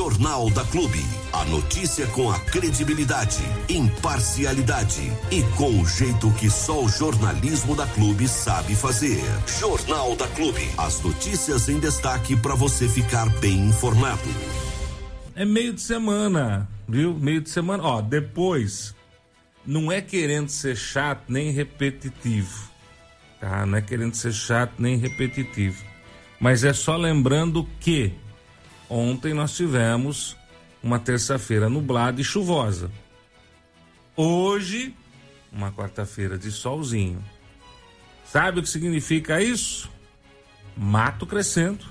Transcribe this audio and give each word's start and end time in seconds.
Jornal 0.00 0.48
da 0.48 0.64
Clube. 0.64 1.04
A 1.30 1.44
notícia 1.44 2.06
com 2.06 2.30
a 2.30 2.40
credibilidade, 2.40 3.42
imparcialidade 3.68 5.12
e 5.30 5.42
com 5.58 5.78
o 5.78 5.86
jeito 5.86 6.32
que 6.40 6.48
só 6.48 6.82
o 6.82 6.88
jornalismo 6.88 7.76
da 7.76 7.86
Clube 7.86 8.26
sabe 8.26 8.74
fazer. 8.74 9.20
Jornal 9.60 10.16
da 10.16 10.26
Clube. 10.28 10.66
As 10.78 11.02
notícias 11.02 11.68
em 11.68 11.78
destaque 11.78 12.34
para 12.34 12.54
você 12.54 12.88
ficar 12.88 13.28
bem 13.40 13.68
informado. 13.68 14.22
É 15.34 15.44
meio 15.44 15.74
de 15.74 15.82
semana, 15.82 16.66
viu? 16.88 17.12
Meio 17.12 17.42
de 17.42 17.50
semana. 17.50 17.82
Ó, 17.82 18.00
depois, 18.00 18.94
não 19.66 19.92
é 19.92 20.00
querendo 20.00 20.48
ser 20.48 20.76
chato 20.76 21.24
nem 21.28 21.50
repetitivo, 21.50 22.70
tá? 23.38 23.66
Não 23.66 23.76
é 23.76 23.82
querendo 23.82 24.14
ser 24.14 24.32
chato 24.32 24.72
nem 24.78 24.96
repetitivo. 24.96 25.84
Mas 26.40 26.64
é 26.64 26.72
só 26.72 26.96
lembrando 26.96 27.68
que 27.78 28.14
ontem 28.90 29.32
nós 29.32 29.56
tivemos 29.56 30.36
uma 30.82 30.98
terça-feira 30.98 31.68
nublada 31.68 32.20
e 32.20 32.24
chuvosa. 32.24 32.90
Hoje, 34.16 34.94
uma 35.52 35.70
quarta-feira 35.70 36.36
de 36.36 36.50
solzinho. 36.50 37.24
Sabe 38.24 38.58
o 38.58 38.62
que 38.62 38.68
significa 38.68 39.40
isso? 39.40 39.88
Mato 40.76 41.26
crescendo 41.26 41.86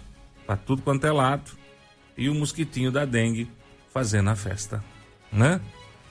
para 0.46 0.58
tudo 0.58 0.82
quanto 0.82 1.06
é 1.08 1.12
lado 1.12 1.52
e 2.18 2.30
o 2.30 2.36
mosquitinho 2.36 2.92
da 2.92 3.06
dengue 3.06 3.50
fazendo 3.94 4.30
a 4.30 4.36
festa, 4.36 4.84
né? 5.32 5.62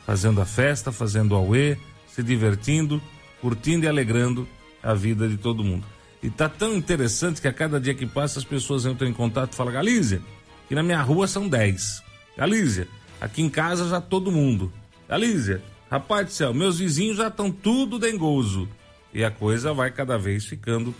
Fazendo 0.06 0.40
a 0.40 0.46
festa, 0.46 0.90
fazendo 0.90 1.32
o 1.32 1.36
auê, 1.36 1.76
se 2.06 2.22
divertindo, 2.22 3.00
curtindo 3.40 3.84
e 3.84 3.88
alegrando 3.88 4.48
a 4.82 4.94
vida 4.94 5.28
de 5.28 5.36
todo 5.36 5.64
mundo. 5.64 5.86
E 6.22 6.30
tá 6.30 6.48
tão 6.48 6.74
interessante 6.74 7.40
que 7.40 7.48
a 7.48 7.52
cada 7.52 7.80
dia 7.80 7.94
que 7.94 8.06
passa 8.06 8.38
as 8.38 8.44
pessoas 8.44 8.86
entram 8.86 9.08
em 9.08 9.12
contato 9.12 9.52
e 9.52 9.56
falam, 9.56 9.72
Galícia, 9.72 10.20
que 10.68 10.74
na 10.74 10.82
minha 10.82 11.00
rua 11.00 11.26
são 11.26 11.48
10. 11.48 12.02
Galícia, 12.36 12.86
aqui 13.20 13.42
em 13.42 13.48
casa 13.48 13.88
já 13.88 14.00
todo 14.00 14.30
mundo. 14.30 14.72
Galícia, 15.08 15.62
rapaz 15.90 16.26
do 16.26 16.32
céu, 16.32 16.54
meus 16.54 16.78
vizinhos 16.78 17.16
já 17.16 17.28
estão 17.28 17.50
tudo 17.50 17.98
dengoso. 17.98 18.68
E 19.12 19.24
a 19.24 19.30
coisa 19.30 19.72
vai 19.72 19.90
cada 19.90 20.18
vez 20.18 20.44
ficando 20.44 20.94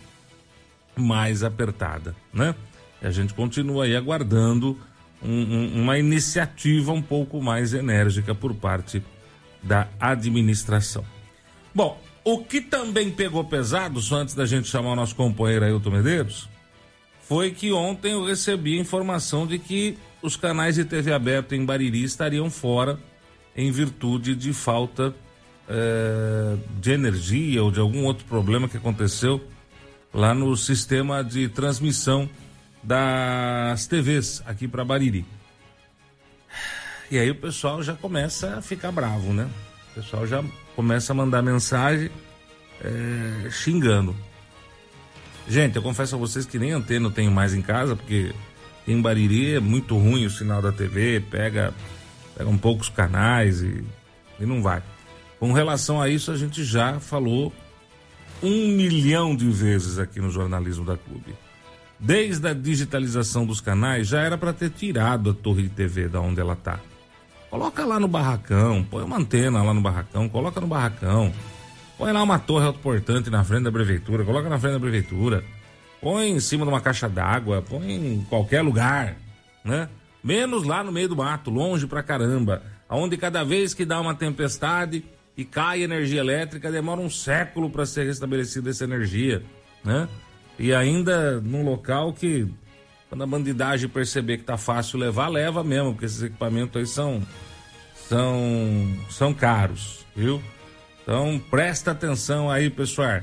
mais 0.97 1.45
apertada, 1.45 2.17
né? 2.33 2.55
E 3.01 3.07
a 3.07 3.11
gente 3.11 3.35
continua 3.35 3.85
aí 3.85 3.95
aguardando 3.95 4.77
um, 5.23 5.31
um, 5.31 5.83
uma 5.83 5.99
iniciativa 5.99 6.93
um 6.93 7.03
pouco 7.03 7.41
mais 7.43 7.75
enérgica 7.75 8.35
por 8.35 8.55
parte 8.55 9.03
da 9.63 9.89
administração. 10.01 11.05
Bom, 11.75 12.01
o 12.25 12.39
que 12.39 12.61
também 12.61 13.11
pegou 13.11 13.45
pesado, 13.45 14.01
só 14.01 14.17
antes 14.17 14.35
da 14.35 14.47
gente 14.47 14.69
chamar 14.69 14.93
o 14.93 14.97
nosso 14.97 15.15
companheiro 15.15 15.65
Ailton 15.65 15.91
Medeiros, 15.91 16.49
foi 17.29 17.51
que 17.51 17.71
ontem 17.73 18.13
eu 18.13 18.25
recebi 18.25 18.79
a 18.79 18.81
informação 18.81 19.47
de 19.47 19.59
que 19.59 19.99
os 20.23 20.35
canais 20.35 20.77
de 20.77 20.85
TV 20.87 21.13
aberta 21.13 21.55
em 21.55 21.63
Bariri 21.63 22.03
estariam 22.03 22.49
fora 22.49 22.99
em 23.55 23.71
virtude 23.71 24.35
de 24.35 24.55
falta 24.55 25.15
é, 25.69 26.57
de 26.81 26.91
energia 26.91 27.63
ou 27.63 27.71
de 27.71 27.81
algum 27.81 28.05
outro 28.05 28.25
problema 28.25 28.67
que 28.67 28.79
aconteceu 28.79 29.47
lá 30.13 30.33
no 30.33 30.57
sistema 30.57 31.23
de 31.23 31.51
transmissão 31.51 32.27
das 32.83 33.87
TVs 33.87 34.43
aqui 34.47 34.67
para 34.67 34.83
Bariri. 34.83 35.27
E 37.11 37.19
aí 37.19 37.31
o 37.31 37.35
pessoal 37.35 37.83
já 37.83 37.95
começa 37.95 38.57
a 38.57 38.63
ficar 38.63 38.91
bravo, 38.91 39.35
né? 39.35 39.47
O 39.93 39.95
pessoal 39.97 40.27
já 40.27 40.43
começa 40.75 41.13
a 41.13 41.17
mandar 41.17 41.43
mensagem 41.43 42.11
é, 42.83 43.51
xingando. 43.51 44.17
Gente, 45.49 45.77
eu 45.77 45.83
confesso 45.83 46.15
a 46.15 46.19
vocês 46.19 46.45
que 46.45 46.59
nem 46.59 46.73
antena 46.73 47.07
eu 47.07 47.11
tenho 47.11 47.31
mais 47.31 47.55
em 47.55 47.63
casa, 47.63 47.97
porque 47.97 48.35
em 48.87 49.01
Bariri 49.01 49.55
é 49.55 49.61
muito 49.61 49.97
ruim 49.97 50.27
o 50.27 50.31
sinal 50.31 50.61
da 50.61 50.71
TV, 50.71 51.21
pega, 51.21 51.73
pega 52.37 52.51
um 52.51 52.59
poucos 52.59 52.91
canais 52.91 53.63
e, 53.63 53.83
e 54.39 54.45
não 54.45 54.63
vai. 54.63 54.83
Com 55.41 55.53
relação 55.53 56.03
a 56.03 56.09
isso, 56.09 56.31
a 56.31 56.37
gente 56.37 56.63
já 56.63 57.01
falou 57.01 57.53
um 58.43 58.69
milhão 58.69 59.35
de 59.35 59.49
vezes 59.49 59.99
aqui 59.99 60.21
no 60.21 60.31
jornalismo 60.31 60.85
da 60.85 60.97
Clube. 60.97 61.35
Desde 61.99 62.47
a 62.47 62.53
digitalização 62.53 63.47
dos 63.47 63.61
canais, 63.61 64.07
já 64.07 64.21
era 64.21 64.37
para 64.37 64.53
ter 64.53 64.71
tirado 64.71 65.31
a 65.31 65.35
torre 65.35 65.63
de 65.63 65.71
TV 65.71 66.09
da 66.09 66.21
onde 66.21 66.41
ela 66.41 66.55
tá. 66.55 66.79
Coloca 67.51 67.87
lá 67.87 67.99
no 67.99 68.07
barracão, 68.07 68.85
põe 68.85 69.03
uma 69.03 69.17
antena 69.17 69.63
lá 69.63 69.73
no 69.73 69.81
barracão, 69.81 70.29
coloca 70.29 70.61
no 70.61 70.67
barracão. 70.67 71.33
Põe 71.99 72.13
lá 72.13 72.23
uma 72.23 72.39
torre 72.39 72.65
autoportante 72.65 73.29
na 73.29 73.43
frente 73.43 73.65
da 73.65 73.73
prefeitura, 73.73 74.25
coloca 74.25 74.49
na 74.49 74.57
frente 74.57 74.75
da 74.75 74.81
prefeitura. 74.81 75.45
Põe 76.01 76.31
em 76.31 76.39
cima 76.39 76.65
de 76.65 76.71
uma 76.71 76.81
caixa 76.81 77.09
d'água, 77.09 77.61
põe 77.61 77.93
em 77.93 78.25
qualquer 78.29 78.63
lugar, 78.63 79.17
né? 79.65 79.89
Menos 80.23 80.63
lá 80.63 80.85
no 80.85 80.93
meio 80.93 81.09
do 81.09 81.17
mato, 81.17 81.51
longe 81.51 81.89
pra 81.89 82.01
caramba, 82.01 82.63
aonde 82.89 83.17
cada 83.17 83.43
vez 83.43 83.75
que 83.75 83.85
dá 83.85 84.01
uma 84.01 84.15
tempestade 84.15 85.05
e 85.37 85.45
cai 85.45 85.83
energia 85.83 86.21
elétrica, 86.21 86.71
demora 86.71 87.01
um 87.01 87.11
século 87.11 87.69
para 87.69 87.85
ser 87.85 88.07
restabelecida 88.07 88.71
essa 88.71 88.85
energia, 88.85 89.43
né? 89.85 90.09
E 90.57 90.73
ainda 90.73 91.41
num 91.41 91.65
local 91.65 92.13
que 92.13 92.49
quando 93.09 93.25
a 93.25 93.27
bandidagem 93.27 93.89
perceber 93.89 94.39
que 94.39 94.45
tá 94.45 94.57
fácil 94.57 95.01
levar, 95.01 95.29
leva 95.29 95.65
mesmo, 95.65 95.93
porque 95.93 96.07
esses 96.07 96.23
equipamentos 96.23 96.77
aí 96.77 96.87
são 96.87 97.23
são 98.09 98.97
são 99.11 99.35
caros, 99.35 100.07
viu? 100.15 100.41
Então 101.09 101.39
presta 101.51 101.93
atenção 101.93 102.51
aí, 102.51 102.69
pessoal. 102.69 103.23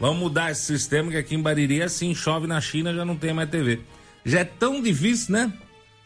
Vamos 0.00 0.18
mudar 0.18 0.50
esse 0.50 0.62
sistema 0.62 1.10
que 1.10 1.16
aqui 1.18 1.34
em 1.34 1.42
Bariri 1.42 1.82
assim, 1.82 2.14
chove 2.14 2.46
na 2.46 2.58
China, 2.58 2.94
já 2.94 3.04
não 3.04 3.14
tem 3.14 3.34
mais 3.34 3.50
TV. 3.50 3.80
Já 4.24 4.40
é 4.40 4.44
tão 4.44 4.80
difícil, 4.80 5.34
né? 5.34 5.52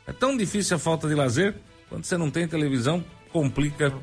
É 0.04 0.12
tão 0.12 0.36
difícil 0.36 0.74
a 0.74 0.80
falta 0.80 1.06
de 1.06 1.14
lazer. 1.14 1.54
Quando 1.88 2.04
você 2.04 2.18
não 2.18 2.28
tem 2.28 2.48
televisão, 2.48 3.04
complica 3.32 3.94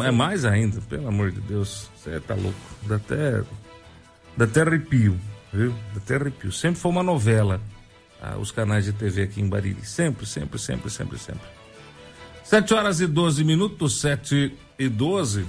é 0.00 0.10
mais 0.12 0.44
ainda, 0.44 0.80
pelo 0.82 1.08
amor 1.08 1.32
de 1.32 1.40
Deus. 1.40 1.90
Você 1.96 2.20
tá 2.20 2.36
louco. 2.36 2.56
Dá 2.82 2.94
até, 2.94 3.42
dá 4.36 4.44
até 4.44 4.60
arrepio, 4.60 5.18
viu? 5.52 5.74
Dá 5.92 5.96
até 5.96 6.14
arrepio. 6.14 6.52
Sempre 6.52 6.78
foi 6.78 6.92
uma 6.92 7.02
novela 7.02 7.60
ah, 8.22 8.36
os 8.38 8.52
canais 8.52 8.84
de 8.84 8.92
TV 8.92 9.22
aqui 9.22 9.40
em 9.40 9.48
Bariri. 9.48 9.84
Sempre, 9.84 10.24
sempre, 10.24 10.56
sempre, 10.56 10.88
sempre, 10.88 11.18
sempre. 11.18 11.48
7 12.44 12.74
horas 12.74 13.00
e 13.00 13.08
12 13.08 13.42
minutos, 13.42 14.00
7 14.00 14.56
e 14.78 14.88
12. 14.88 15.44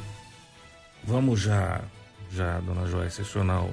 Vamos 1.03 1.39
já, 1.39 1.81
já, 2.31 2.59
dona 2.59 2.87
Joyce, 2.87 3.21
acionar 3.21 3.63
o. 3.63 3.69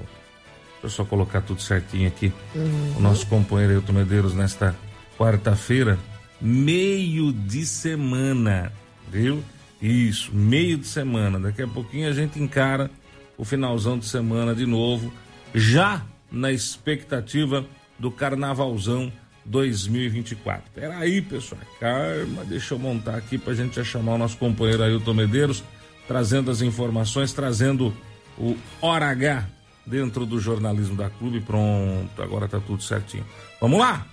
Deixa 0.81 0.85
eu 0.85 0.89
só 0.89 1.05
colocar 1.05 1.41
tudo 1.41 1.61
certinho 1.61 2.07
aqui. 2.07 2.31
Uhum. 2.55 2.95
O 2.97 2.99
nosso 3.01 3.27
companheiro 3.27 3.73
Elton 3.73 3.91
Medeiros 3.93 4.33
nesta 4.33 4.75
quarta-feira, 5.17 5.99
meio 6.39 7.33
de 7.33 7.65
semana, 7.65 8.71
viu? 9.09 9.43
Isso, 9.81 10.33
meio 10.33 10.77
de 10.77 10.87
semana. 10.87 11.39
Daqui 11.39 11.61
a 11.61 11.67
pouquinho 11.67 12.09
a 12.09 12.13
gente 12.13 12.39
encara 12.39 12.89
o 13.37 13.45
finalzão 13.45 13.97
de 13.97 14.05
semana 14.05 14.53
de 14.53 14.65
novo, 14.65 15.11
já 15.53 16.01
na 16.31 16.51
expectativa 16.51 17.65
do 17.97 18.11
Carnavalzão 18.11 19.11
2024. 19.45 20.63
Peraí, 20.73 21.21
pessoal, 21.21 21.61
calma, 21.79 22.43
deixa 22.45 22.73
eu 22.73 22.79
montar 22.79 23.15
aqui 23.15 23.37
pra 23.37 23.53
gente 23.53 23.75
já 23.75 23.83
chamar 23.83 24.15
o 24.15 24.17
nosso 24.17 24.37
companheiro 24.37 24.83
Ailton 24.83 25.13
Medeiros, 25.13 25.63
trazendo 26.09 26.49
as 26.49 26.63
informações, 26.63 27.31
trazendo 27.31 27.93
o 28.35 28.57
Hora 28.81 29.11
H 29.11 29.47
dentro 29.85 30.25
do 30.25 30.39
jornalismo 30.39 30.95
da 30.95 31.07
clube. 31.07 31.39
Pronto, 31.39 32.19
agora 32.19 32.47
tá 32.47 32.59
tudo 32.59 32.81
certinho. 32.81 33.23
Vamos 33.61 33.79
lá? 33.79 34.07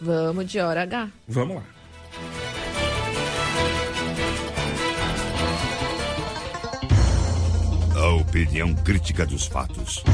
Vamos 0.00 0.48
de 0.48 0.60
Hora 0.60 0.82
H. 0.82 1.10
Vamos 1.26 1.56
lá. 1.56 1.62
A 7.96 8.08
opinião 8.10 8.72
crítica 8.72 9.26
dos 9.26 9.48
fatos. 9.48 10.04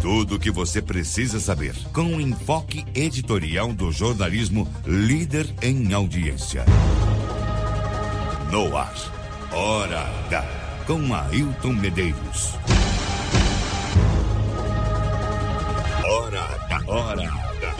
Tudo 0.00 0.36
o 0.36 0.38
que 0.38 0.50
você 0.52 0.80
precisa 0.80 1.40
saber, 1.40 1.74
com 1.92 2.04
o 2.04 2.20
enfoque 2.20 2.84
editorial 2.94 3.72
do 3.72 3.90
jornalismo 3.90 4.72
líder 4.86 5.52
em 5.60 5.92
audiência. 5.92 6.64
No 8.52 8.76
ar, 8.76 9.21
Hora 9.54 10.00
H, 10.28 10.46
com 10.86 11.14
Ailton 11.14 11.74
Medeiros. 11.74 12.54
Hora 16.08 16.40
H, 16.40 16.84
Hora 16.86 17.22
H. 17.22 17.76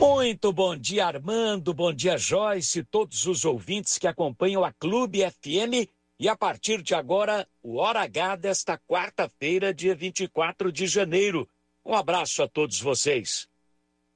Muito 0.00 0.52
bom 0.52 0.76
dia, 0.76 1.06
Armando, 1.06 1.72
bom 1.72 1.92
dia, 1.92 2.18
Joyce, 2.18 2.82
todos 2.82 3.24
os 3.26 3.44
ouvintes 3.44 3.96
que 3.96 4.08
acompanham 4.08 4.64
a 4.64 4.72
Clube 4.72 5.20
FM 5.20 5.88
e 6.18 6.28
a 6.28 6.36
partir 6.36 6.82
de 6.82 6.92
agora, 6.92 7.46
o 7.62 7.76
Hora 7.76 8.00
H 8.00 8.34
desta 8.34 8.76
quarta-feira, 8.76 9.72
dia 9.72 9.94
24 9.94 10.72
de 10.72 10.88
janeiro. 10.88 11.48
Um 11.86 11.94
abraço 11.94 12.42
a 12.42 12.48
todos 12.48 12.80
vocês. 12.80 13.46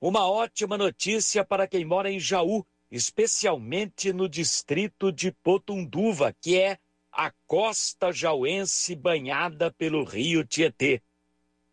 Uma 0.02 0.28
ótima 0.28 0.76
notícia 0.76 1.44
para 1.44 1.64
quem 1.68 1.84
mora 1.84 2.10
em 2.10 2.18
Jaú, 2.18 2.66
especialmente 2.90 4.12
no 4.12 4.28
distrito 4.28 5.12
de 5.12 5.30
Potunduva, 5.30 6.34
que 6.40 6.58
é 6.58 6.76
a 7.12 7.30
costa 7.46 8.10
jauense 8.10 8.96
banhada 8.96 9.70
pelo 9.70 10.02
rio 10.02 10.44
Tietê. 10.44 11.00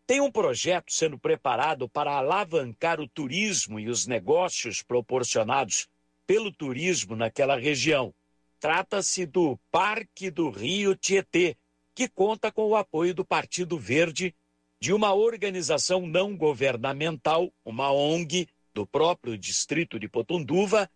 Tem 0.06 0.20
um 0.20 0.30
projeto 0.30 0.92
sendo 0.92 1.18
preparado 1.18 1.88
para 1.88 2.12
alavancar 2.12 3.00
o 3.00 3.08
turismo 3.08 3.80
e 3.80 3.88
os 3.88 4.06
negócios 4.06 4.80
proporcionados 4.80 5.88
pelo 6.24 6.52
turismo 6.52 7.16
naquela 7.16 7.58
região. 7.58 8.14
Trata-se 8.60 9.26
do 9.26 9.58
Parque 9.72 10.30
do 10.30 10.50
Rio 10.50 10.94
Tietê, 10.94 11.56
que 11.92 12.06
conta 12.06 12.52
com 12.52 12.68
o 12.68 12.76
apoio 12.76 13.12
do 13.12 13.24
Partido 13.24 13.76
Verde, 13.76 14.32
de 14.80 14.94
uma 14.94 15.12
organização 15.12 16.06
não 16.06 16.34
governamental, 16.34 17.52
uma 17.64 17.92
ONG, 17.92 18.48
do 18.72 18.86
próprio 18.86 19.36
distrito 19.36 19.98
de 19.98 20.08
Potunduva 20.08 20.90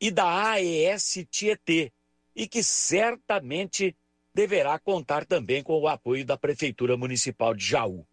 e 0.00 0.10
da 0.10 0.52
AES 0.52 1.26
Tietê, 1.30 1.92
e 2.34 2.48
que 2.48 2.62
certamente 2.62 3.96
deverá 4.34 4.78
contar 4.78 5.24
também 5.24 5.62
com 5.62 5.78
o 5.78 5.86
apoio 5.86 6.24
da 6.24 6.36
Prefeitura 6.36 6.96
Municipal 6.96 7.54
de 7.54 7.64
Jaú. 7.64 8.06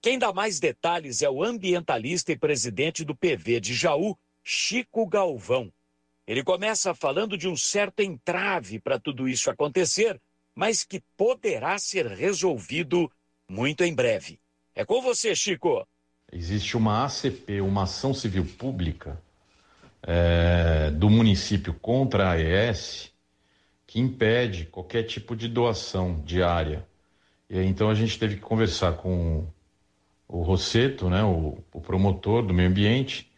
Quem 0.00 0.18
dá 0.18 0.32
mais 0.32 0.60
detalhes 0.60 1.20
é 1.20 1.28
o 1.28 1.42
ambientalista 1.42 2.32
e 2.32 2.38
presidente 2.38 3.04
do 3.04 3.14
PV 3.14 3.60
de 3.60 3.74
Jaú, 3.74 4.16
Chico 4.42 5.06
Galvão. 5.06 5.72
Ele 6.26 6.44
começa 6.44 6.94
falando 6.94 7.36
de 7.36 7.48
um 7.48 7.56
certo 7.56 8.00
entrave 8.00 8.78
para 8.78 9.00
tudo 9.00 9.28
isso 9.28 9.50
acontecer, 9.50 10.20
mas 10.54 10.84
que 10.84 11.02
poderá 11.16 11.76
ser 11.78 12.06
resolvido 12.06 13.10
muito 13.48 13.82
em 13.82 13.92
breve. 13.92 14.40
É 14.80 14.84
com 14.86 15.02
você, 15.02 15.34
Chico. 15.34 15.86
Existe 16.32 16.74
uma 16.74 17.04
ACP, 17.04 17.60
uma 17.60 17.82
ação 17.82 18.14
civil 18.14 18.46
pública 18.46 19.20
é, 20.02 20.90
do 20.92 21.10
município 21.10 21.74
contra 21.74 22.30
a 22.30 22.32
AES, 22.32 23.12
que 23.86 24.00
impede 24.00 24.64
qualquer 24.64 25.02
tipo 25.02 25.36
de 25.36 25.48
doação 25.48 26.22
diária. 26.24 26.88
E 27.50 27.60
então 27.60 27.90
a 27.90 27.94
gente 27.94 28.18
teve 28.18 28.36
que 28.36 28.40
conversar 28.40 28.94
com 28.94 29.46
o 30.26 30.40
Rosseto, 30.40 31.10
né, 31.10 31.22
o, 31.22 31.58
o 31.74 31.80
promotor 31.82 32.42
do 32.42 32.54
meio 32.54 32.70
ambiente, 32.70 33.30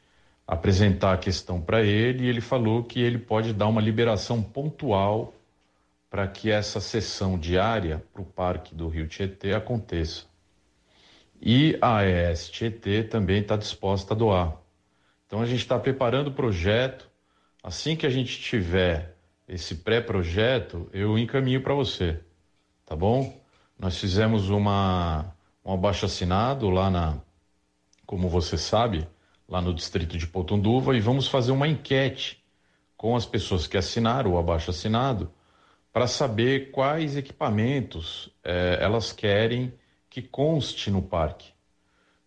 apresentar 0.47 1.15
a 1.15 1.19
questão 1.19 1.61
para 1.61 1.83
ele 1.83 2.23
e 2.23 2.29
ele 2.29 2.41
falou 2.41 2.85
que 2.85 3.01
ele 3.01 3.19
pode 3.19 3.53
dar 3.53 3.67
uma 3.67 3.81
liberação 3.81 4.41
pontual 4.41 5.35
para 6.09 6.29
que 6.29 6.53
essa 6.53 6.79
sessão 6.79 7.37
diária 7.37 8.01
para 8.13 8.23
o 8.23 8.27
Parque 8.27 8.77
do 8.77 8.87
Rio 8.87 9.09
Tietê 9.09 9.55
aconteça. 9.55 10.31
E 11.45 11.77
a 11.81 11.99
Tietê 12.53 13.03
também 13.03 13.41
está 13.41 13.57
disposta 13.57 14.15
a 14.15 14.17
doar. 14.17 14.57
Então 15.27 15.41
a 15.43 15.47
gente 15.47 15.59
está 15.59 15.77
preparando 15.77 16.29
o 16.29 16.33
projeto. 16.33 17.11
Assim 17.61 17.97
que 17.97 18.07
a 18.07 18.11
gente 18.11 18.41
tiver 18.41 19.17
esse 19.49 19.75
pré-projeto, 19.75 20.89
eu 20.93 21.19
encaminho 21.19 21.61
para 21.61 21.75
você, 21.75 22.21
tá 22.87 22.95
bom? 22.95 23.41
Nós 23.77 23.99
fizemos 23.99 24.51
uma, 24.51 25.35
um 25.65 25.73
abaixo 25.73 26.07
assinado 26.07 26.71
lá 26.71 26.89
na, 26.89 27.19
como 28.07 28.29
você 28.29 28.57
sabe, 28.57 29.09
lá 29.49 29.61
no 29.61 29.75
distrito 29.75 30.17
de 30.17 30.29
Potunduva 30.29 30.97
e 30.97 31.01
vamos 31.01 31.27
fazer 31.27 31.51
uma 31.51 31.67
enquete 31.67 32.41
com 32.97 33.17
as 33.17 33.27
pessoas 33.27 33.67
que 33.67 33.77
assinaram 33.77 34.35
o 34.35 34.39
abaixo 34.39 34.71
assinado 34.71 35.33
para 35.93 36.07
saber 36.07 36.71
quais 36.71 37.17
equipamentos 37.17 38.31
é, 38.45 38.79
elas 38.81 39.13
querem 39.13 39.73
que 40.13 40.21
conste 40.21 40.91
no 40.91 41.01
parque. 41.01 41.55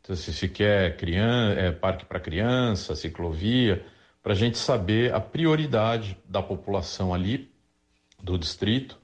Então, 0.01 0.15
se, 0.15 0.33
se 0.33 0.49
quer 0.49 0.97
criança, 0.97 1.59
é, 1.59 1.71
parque 1.71 2.03
para 2.03 2.19
criança, 2.19 2.95
ciclovia, 2.95 3.85
para 4.23 4.33
a 4.33 4.35
gente 4.35 4.57
saber 4.57 5.13
a 5.13 5.19
prioridade 5.19 6.17
da 6.25 6.41
população 6.41 7.13
ali 7.13 7.47
do 8.23 8.39
distrito 8.39 8.99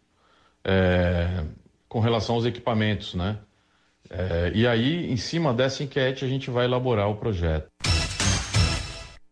é, 0.64 1.46
com 1.88 2.00
relação 2.00 2.34
aos 2.34 2.46
equipamentos, 2.46 3.14
né? 3.14 3.38
É, 4.10 4.52
e 4.56 4.66
aí, 4.66 5.12
em 5.12 5.16
cima 5.16 5.54
dessa 5.54 5.84
enquete, 5.84 6.26
a 6.26 6.28
gente 6.28 6.50
vai 6.50 6.66
elaborar 6.66 7.08
o 7.08 7.18
projeto. 7.18 7.70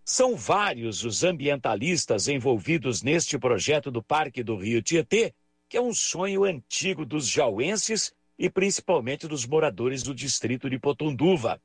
São 0.05 0.35
vários 0.35 1.03
os 1.03 1.23
ambientalistas 1.23 2.27
envolvidos 2.27 3.01
neste 3.01 3.39
projeto 3.39 3.89
do 3.89 4.03
Parque 4.03 4.43
do 4.43 4.55
Rio 4.55 4.83
Tietê, 4.83 5.33
que 5.67 5.75
é 5.75 5.81
um 5.81 5.93
sonho 5.93 6.43
antigo 6.43 7.03
dos 7.03 7.27
jauenses 7.27 8.13
e 8.39 8.49
principalmente 8.49 9.27
dos 9.27 9.45
moradores 9.45 10.01
do 10.01 10.15
distrito 10.15 10.69
de 10.69 10.79
Potunduva. 10.79 11.61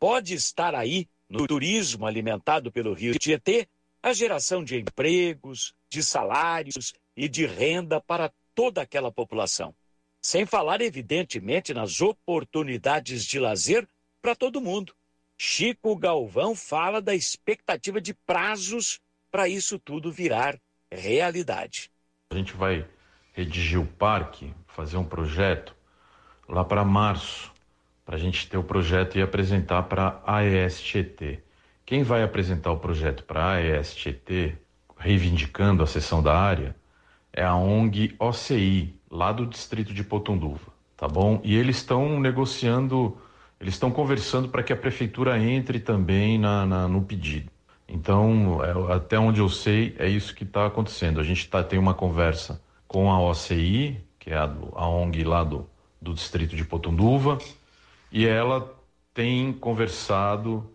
Pode 0.00 0.32
estar 0.32 0.74
aí 0.74 1.06
no 1.28 1.46
turismo 1.46 2.06
alimentado 2.06 2.72
pelo 2.72 2.94
rio 2.94 3.18
Tietê, 3.18 3.68
a 4.02 4.14
geração 4.14 4.64
de 4.64 4.78
empregos, 4.78 5.74
de 5.90 6.02
salários 6.02 6.94
e 7.14 7.28
de 7.28 7.44
renda 7.44 8.00
para 8.00 8.32
toda 8.54 8.80
aquela 8.80 9.12
população. 9.12 9.74
Sem 10.22 10.46
falar, 10.46 10.80
evidentemente, 10.80 11.74
nas 11.74 12.00
oportunidades 12.00 13.24
de 13.26 13.38
lazer 13.38 13.86
para 14.22 14.34
todo 14.34 14.60
mundo. 14.60 14.94
Chico 15.36 15.94
Galvão 15.96 16.54
fala 16.54 17.02
da 17.02 17.14
expectativa 17.14 18.00
de 18.00 18.14
prazos 18.14 19.00
para 19.30 19.48
isso 19.48 19.78
tudo 19.78 20.10
virar 20.10 20.58
realidade. 20.90 21.90
A 22.30 22.36
gente 22.36 22.54
vai 22.54 22.88
redigir 23.32 23.78
o 23.78 23.86
parque, 23.86 24.54
fazer 24.66 24.96
um 24.96 25.04
projeto 25.04 25.75
lá 26.48 26.64
para 26.64 26.84
março 26.84 27.52
para 28.06 28.14
a 28.14 28.18
gente 28.18 28.48
ter 28.48 28.56
o 28.56 28.62
projeto 28.62 29.18
e 29.18 29.22
apresentar 29.22 29.82
para 29.82 30.22
a 30.24 30.36
AESTT. 30.36 31.40
Quem 31.84 32.04
vai 32.04 32.22
apresentar 32.22 32.70
o 32.70 32.78
projeto 32.78 33.24
para 33.24 33.44
a 33.44 33.52
AESTT, 33.54 34.56
reivindicando 34.96 35.82
a 35.82 35.86
sessão 35.86 36.22
da 36.22 36.38
área, 36.38 36.76
é 37.32 37.44
a 37.44 37.56
ONG 37.56 38.14
OCI, 38.20 38.94
lá 39.10 39.32
do 39.32 39.44
distrito 39.44 39.92
de 39.92 40.04
Potunduva, 40.04 40.72
tá 40.96 41.08
bom? 41.08 41.40
E 41.42 41.56
eles 41.56 41.78
estão 41.78 42.20
negociando, 42.20 43.18
eles 43.60 43.74
estão 43.74 43.90
conversando 43.90 44.48
para 44.48 44.62
que 44.62 44.72
a 44.72 44.76
prefeitura 44.76 45.36
entre 45.38 45.80
também 45.80 46.38
na, 46.38 46.64
na 46.64 46.88
no 46.88 47.02
pedido. 47.02 47.50
Então, 47.88 48.60
é, 48.64 48.94
até 48.94 49.18
onde 49.18 49.40
eu 49.40 49.48
sei, 49.48 49.96
é 49.98 50.08
isso 50.08 50.34
que 50.34 50.44
está 50.44 50.66
acontecendo. 50.66 51.18
A 51.18 51.24
gente 51.24 51.48
tá, 51.48 51.62
tem 51.62 51.78
uma 51.78 51.94
conversa 51.94 52.62
com 52.86 53.10
a 53.10 53.20
OCI, 53.20 54.00
que 54.18 54.30
é 54.30 54.36
a, 54.36 54.44
a 54.74 54.88
ONG 54.88 55.24
lá 55.24 55.44
do, 55.44 55.68
do 56.00 56.14
distrito 56.14 56.54
de 56.54 56.64
Potunduva, 56.64 57.38
e 58.10 58.26
ela 58.26 58.74
tem 59.12 59.52
conversado 59.52 60.70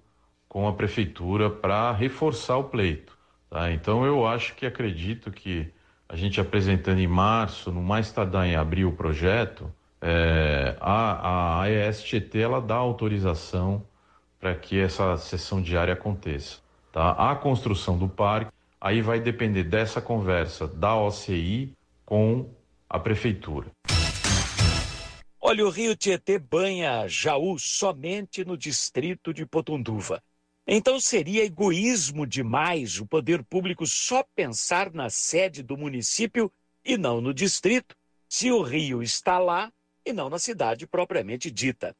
com 0.47 0.68
a 0.68 0.73
prefeitura 0.73 1.50
para 1.50 1.91
reforçar 1.91 2.57
o 2.57 2.65
pleito. 2.65 3.18
Tá? 3.50 3.71
Então 3.71 4.06
eu 4.06 4.27
acho 4.27 4.56
que 4.56 4.65
acredito 4.65 5.31
que 5.31 5.71
a 6.09 6.15
gente 6.15 6.41
apresentando 6.41 7.00
em 7.00 7.07
março, 7.07 7.71
no 7.71 7.81
mais 7.81 8.12
tardar 8.12 8.45
em 8.45 8.56
abril 8.56 8.89
o 8.89 8.94
projeto, 8.94 9.71
é, 10.01 10.75
a, 10.81 11.59
a 11.59 11.62
AESTT 11.62 12.38
ela 12.38 12.59
dá 12.59 12.75
autorização 12.75 13.85
para 14.39 14.56
que 14.56 14.79
essa 14.79 15.15
sessão 15.17 15.62
diária 15.62 15.94
aconteça. 15.94 16.57
Tá? 16.91 17.12
A 17.12 17.36
construção 17.36 17.98
do 17.98 18.10
parque 18.10 18.51
aí 18.79 19.01
vai 19.01 19.19
depender 19.19 19.63
dessa 19.63 20.01
conversa 20.01 20.67
da 20.67 20.95
OCI 20.95 21.74
com 22.05 22.50
a 22.89 23.00
prefeitura. 23.00 23.67
Olha, 25.51 25.65
o 25.65 25.70
rio 25.70 25.98
Tietê 25.98 26.39
banha 26.39 27.05
Jaú 27.10 27.60
somente 27.60 28.46
no 28.46 28.58
distrito 28.58 29.34
de 29.34 29.46
Potunduva. 29.46 30.24
Então 30.65 30.98
seria 30.98 31.43
egoísmo 31.43 32.25
demais 32.25 33.01
o 33.01 33.05
poder 33.05 33.43
público 33.43 33.86
só 33.86 34.24
pensar 34.34 34.93
na 34.93 35.10
sede 35.10 35.62
do 35.62 35.75
município 35.75 36.50
e 36.86 36.98
não 36.98 37.20
no 37.20 37.34
distrito, 37.34 37.98
se 38.29 38.50
o 38.50 38.62
rio 38.62 39.03
está 39.03 39.39
lá 39.39 39.70
e 40.05 40.13
não 40.13 40.29
na 40.29 40.39
cidade 40.39 40.88
propriamente 40.88 41.51
dita. 41.51 41.93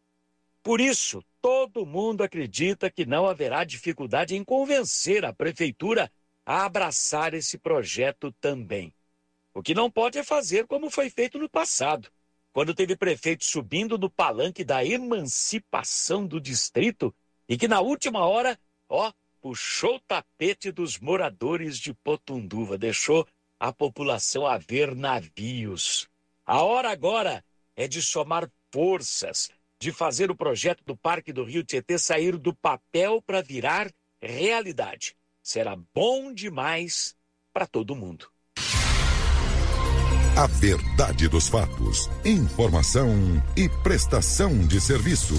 Por 0.64 0.80
isso, 0.80 1.22
todo 1.42 1.86
mundo 1.86 2.24
acredita 2.24 2.90
que 2.90 3.06
não 3.06 3.26
haverá 3.26 3.66
dificuldade 3.66 4.34
em 4.34 4.46
convencer 4.46 5.26
a 5.26 5.34
prefeitura 5.34 6.10
a 6.46 6.64
abraçar 6.64 7.34
esse 7.34 7.58
projeto 7.58 8.32
também. 8.40 8.94
O 9.54 9.62
que 9.62 9.76
não 9.76 9.92
pode 9.92 10.18
é 10.18 10.24
fazer 10.24 10.68
como 10.68 10.90
foi 10.90 11.10
feito 11.10 11.38
no 11.38 11.50
passado 11.50 12.10
quando 12.54 12.74
teve 12.74 12.96
prefeito 12.96 13.46
subindo 13.46 13.98
no 13.98 14.10
palanque 14.10 14.64
da 14.64 14.84
emancipação 14.84 16.26
do 16.26 16.40
distrito 16.40 17.14
e 17.48 17.58
que 17.58 17.68
na 17.68 17.80
última 17.80 18.26
hora, 18.26 18.60
ó, 18.90 19.12
puxou 19.42 19.96
o 19.96 20.00
tapete 20.02 20.72
dos 20.72 21.00
moradores 21.00 21.78
de 21.78 21.94
Potunduva, 21.94 22.78
deixou 22.78 23.28
a 23.60 23.72
população 23.72 24.46
a 24.46 24.58
ver 24.58 24.96
navios. 24.96 26.08
A 26.46 26.62
hora 26.62 26.92
agora 26.92 27.44
é 27.76 27.88
de 27.88 28.02
somar 28.02 28.50
forças, 28.72 29.50
de 29.80 29.92
fazer 29.92 30.30
o 30.30 30.36
projeto 30.36 30.84
do 30.84 30.96
Parque 30.96 31.34
do 31.34 31.44
Rio 31.44 31.64
Tietê 31.64 31.98
sair 31.98 32.38
do 32.38 32.54
papel 32.54 33.22
para 33.22 33.42
virar 33.42 33.92
realidade. 34.22 35.16
Será 35.42 35.76
bom 35.94 36.34
demais 36.34 37.16
para 37.52 37.66
todo 37.66 37.96
mundo. 37.96 38.32
A 40.36 40.48
verdade 40.48 41.28
dos 41.28 41.50
fatos. 41.50 42.10
Informação 42.24 43.12
e 43.56 43.68
prestação 43.84 44.66
de 44.66 44.80
serviço. 44.80 45.36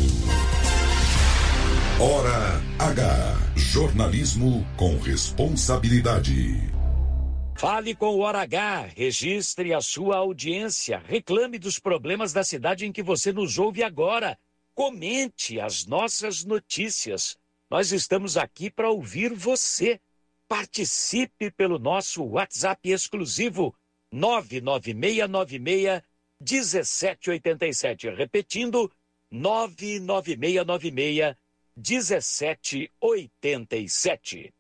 Hora 1.99 2.61
H. 2.79 3.39
Jornalismo 3.57 4.67
com 4.77 4.99
responsabilidade. 4.99 6.61
Fale 7.57 7.95
com 7.95 8.17
o 8.17 8.19
Hora 8.19 8.43
H, 8.43 8.91
registre 8.95 9.73
a 9.73 9.81
sua 9.81 10.17
audiência, 10.17 11.03
reclame 11.07 11.59
dos 11.59 11.79
problemas 11.79 12.33
da 12.35 12.45
cidade 12.45 12.85
em 12.85 12.93
que 12.93 13.03
você 13.03 13.33
nos 13.33 13.59
ouve 13.59 13.83
agora. 13.83 14.39
comente 14.75 15.59
as 15.59 15.87
nossas 15.87 16.45
notícias. 16.45 17.39
Nós 17.71 17.93
estamos 17.93 18.37
aqui 18.37 18.71
para 18.71 18.91
ouvir 18.91 19.33
você. 19.33 19.99
Participe 20.47 21.51
pelo 21.51 21.79
nosso 21.79 22.23
WhatsApp 22.23 22.91
exclusivo 22.91 23.75
99696 24.13 26.03
1787. 26.41 28.11
Repetindo, 28.11 28.91
99696 29.31 31.37
1787. 31.77 34.53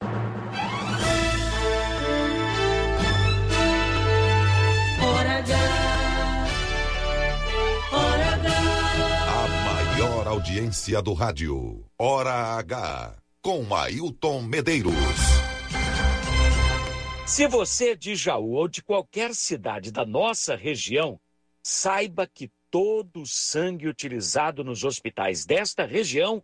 maior 10.02 10.26
audiência 10.26 11.02
do 11.02 11.12
rádio. 11.12 11.85
Hora 11.99 12.59
H. 12.59 13.14
Com 13.40 13.75
Ailton 13.75 14.42
Medeiros. 14.42 14.92
Se 17.26 17.46
você 17.46 17.90
é 17.90 17.94
de 17.94 18.14
Jaú 18.14 18.52
ou 18.52 18.68
de 18.68 18.82
qualquer 18.82 19.34
cidade 19.34 19.90
da 19.90 20.04
nossa 20.04 20.54
região, 20.54 21.20
saiba 21.62 22.26
que 22.26 22.50
todo 22.70 23.22
o 23.22 23.26
sangue 23.26 23.88
utilizado 23.88 24.62
nos 24.64 24.84
hospitais 24.84 25.46
desta 25.46 25.86
região 25.86 26.42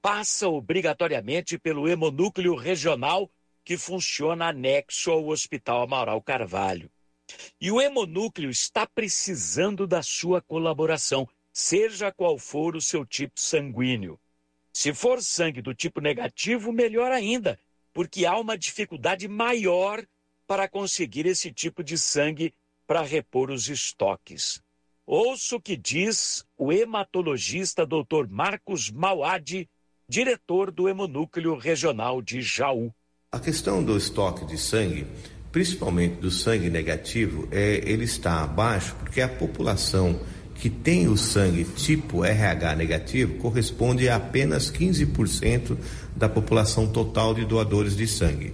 passa 0.00 0.48
obrigatoriamente 0.48 1.58
pelo 1.58 1.88
hemonúcleo 1.88 2.54
regional 2.54 3.30
que 3.64 3.76
funciona 3.76 4.48
anexo 4.48 5.10
ao 5.10 5.26
Hospital 5.28 5.82
Amaral 5.82 6.22
Carvalho. 6.22 6.90
E 7.60 7.70
o 7.70 7.80
hemonúcleo 7.80 8.50
está 8.50 8.86
precisando 8.86 9.86
da 9.86 10.02
sua 10.02 10.40
colaboração 10.40 11.28
seja 11.52 12.10
qual 12.12 12.38
for 12.38 12.76
o 12.76 12.80
seu 12.80 13.04
tipo 13.04 13.38
sanguíneo. 13.38 14.18
Se 14.72 14.94
for 14.94 15.22
sangue 15.22 15.60
do 15.60 15.74
tipo 15.74 16.00
negativo, 16.00 16.72
melhor 16.72 17.12
ainda, 17.12 17.60
porque 17.92 18.24
há 18.24 18.38
uma 18.38 18.56
dificuldade 18.56 19.28
maior 19.28 20.04
para 20.50 20.66
conseguir 20.66 21.26
esse 21.26 21.52
tipo 21.52 21.80
de 21.80 21.96
sangue 21.96 22.52
para 22.84 23.02
repor 23.02 23.52
os 23.52 23.68
estoques. 23.68 24.60
Ouça 25.06 25.54
o 25.54 25.60
que 25.60 25.76
diz 25.76 26.44
o 26.58 26.72
hematologista 26.72 27.86
Dr. 27.86 28.26
Marcos 28.28 28.90
Mauad, 28.90 29.68
diretor 30.08 30.72
do 30.72 30.88
Hemonúcleo 30.88 31.56
Regional 31.56 32.20
de 32.20 32.42
Jaú. 32.42 32.92
A 33.30 33.38
questão 33.38 33.80
do 33.80 33.96
estoque 33.96 34.44
de 34.44 34.58
sangue, 34.58 35.06
principalmente 35.52 36.16
do 36.16 36.32
sangue 36.32 36.68
negativo, 36.68 37.46
é, 37.52 37.88
ele 37.88 38.02
está 38.02 38.42
abaixo 38.42 38.96
porque 38.96 39.20
a 39.20 39.28
população 39.28 40.20
que 40.56 40.68
tem 40.68 41.06
o 41.06 41.16
sangue 41.16 41.62
tipo 41.62 42.24
RH 42.24 42.74
negativo 42.74 43.38
corresponde 43.38 44.08
a 44.08 44.16
apenas 44.16 44.68
15% 44.68 45.78
da 46.16 46.28
população 46.28 46.88
total 46.88 47.34
de 47.34 47.44
doadores 47.44 47.96
de 47.96 48.08
sangue. 48.08 48.52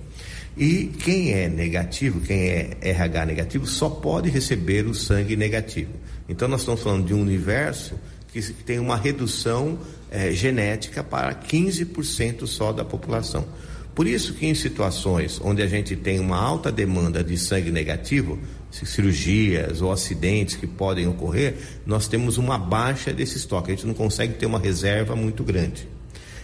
E 0.56 0.86
quem 0.86 1.32
é 1.32 1.48
negativo, 1.48 2.20
quem 2.20 2.48
é 2.48 2.76
RH 2.80 3.26
negativo, 3.26 3.66
só 3.66 3.90
pode 3.90 4.30
receber 4.30 4.86
o 4.86 4.94
sangue 4.94 5.36
negativo. 5.36 5.92
Então 6.28 6.48
nós 6.48 6.60
estamos 6.60 6.82
falando 6.82 7.06
de 7.06 7.12
um 7.12 7.20
universo 7.20 7.94
que 8.32 8.40
tem 8.64 8.78
uma 8.78 8.96
redução 8.96 9.78
é, 10.10 10.30
genética 10.32 11.02
para 11.02 11.34
15% 11.34 12.46
só 12.46 12.72
da 12.72 12.84
população. 12.84 13.46
Por 13.94 14.06
isso 14.06 14.34
que 14.34 14.46
em 14.46 14.54
situações 14.54 15.40
onde 15.42 15.62
a 15.62 15.66
gente 15.66 15.96
tem 15.96 16.20
uma 16.20 16.36
alta 16.36 16.70
demanda 16.70 17.24
de 17.24 17.38
sangue 17.38 17.70
negativo, 17.70 18.38
cirurgias 18.70 19.80
ou 19.80 19.90
acidentes 19.90 20.54
que 20.54 20.66
podem 20.66 21.06
ocorrer, 21.06 21.56
nós 21.86 22.06
temos 22.06 22.36
uma 22.36 22.58
baixa 22.58 23.10
desse 23.10 23.38
estoque. 23.38 23.72
A 23.72 23.74
gente 23.74 23.86
não 23.86 23.94
consegue 23.94 24.34
ter 24.34 24.44
uma 24.44 24.58
reserva 24.58 25.16
muito 25.16 25.42
grande. 25.42 25.88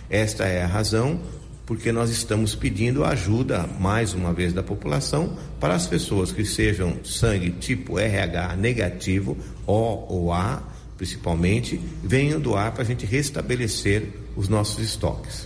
Esta 0.08 0.44
é 0.44 0.62
a 0.62 0.66
razão 0.66 1.20
porque 1.66 1.92
nós 1.92 2.10
estamos 2.10 2.54
pedindo 2.54 3.04
ajuda, 3.04 3.66
mais 3.78 4.14
uma 4.14 4.32
vez, 4.32 4.52
da 4.52 4.62
população 4.62 5.36
para 5.60 5.74
as 5.74 5.86
pessoas 5.86 6.32
que 6.32 6.44
sejam 6.44 7.04
sangue 7.04 7.50
tipo 7.52 7.98
RH 7.98 8.56
negativo, 8.56 9.36
O 9.66 10.06
ou 10.12 10.32
A, 10.32 10.62
principalmente, 10.96 11.76
venham 12.02 12.40
doar 12.40 12.72
para 12.72 12.82
a 12.82 12.86
gente 12.86 13.06
restabelecer 13.06 14.08
os 14.36 14.48
nossos 14.48 14.78
estoques. 14.78 15.44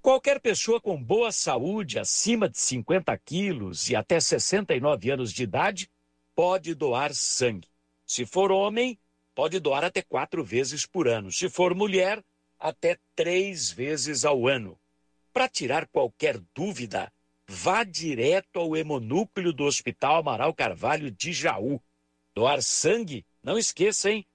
Qualquer 0.00 0.40
pessoa 0.40 0.80
com 0.80 1.02
boa 1.02 1.30
saúde, 1.30 1.98
acima 1.98 2.48
de 2.48 2.58
50 2.58 3.16
quilos 3.18 3.90
e 3.90 3.96
até 3.96 4.18
69 4.18 5.10
anos 5.10 5.32
de 5.32 5.42
idade, 5.42 5.88
pode 6.34 6.74
doar 6.74 7.12
sangue. 7.12 7.68
Se 8.06 8.24
for 8.24 8.50
homem, 8.50 8.98
pode 9.34 9.60
doar 9.60 9.84
até 9.84 10.00
quatro 10.00 10.42
vezes 10.42 10.86
por 10.86 11.06
ano. 11.06 11.30
Se 11.30 11.48
for 11.50 11.74
mulher, 11.74 12.24
até 12.58 12.98
três 13.14 13.70
vezes 13.70 14.24
ao 14.24 14.48
ano. 14.48 14.78
Para 15.32 15.48
tirar 15.48 15.86
qualquer 15.86 16.38
dúvida, 16.54 17.12
vá 17.46 17.84
direto 17.84 18.58
ao 18.58 18.76
hemonúcleo 18.76 19.52
do 19.52 19.64
Hospital 19.64 20.16
Amaral 20.16 20.52
Carvalho 20.52 21.10
de 21.10 21.32
Jaú. 21.32 21.80
Doar 22.34 22.62
sangue, 22.62 23.24
não 23.42 23.58
esqueça, 23.58 24.10
hein? 24.10 24.26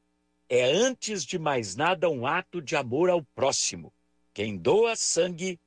É 0.50 0.64
antes 0.64 1.26
de 1.26 1.38
mais 1.40 1.76
nada 1.76 2.10
um 2.10 2.26
ato 2.26 2.62
de 2.62 2.76
amor 2.76 3.10
ao 3.10 3.24
próximo. 3.36 3.94
Quem 4.34 4.58
doa 4.58 4.96
sangue, 4.96 5.60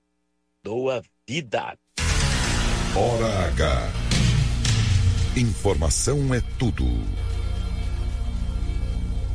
doa 0.63 1.03
vida. 1.27 1.79
Hora 2.95 3.47
H. 3.49 3.93
Informação 5.37 6.33
é 6.33 6.41
tudo. 6.59 6.85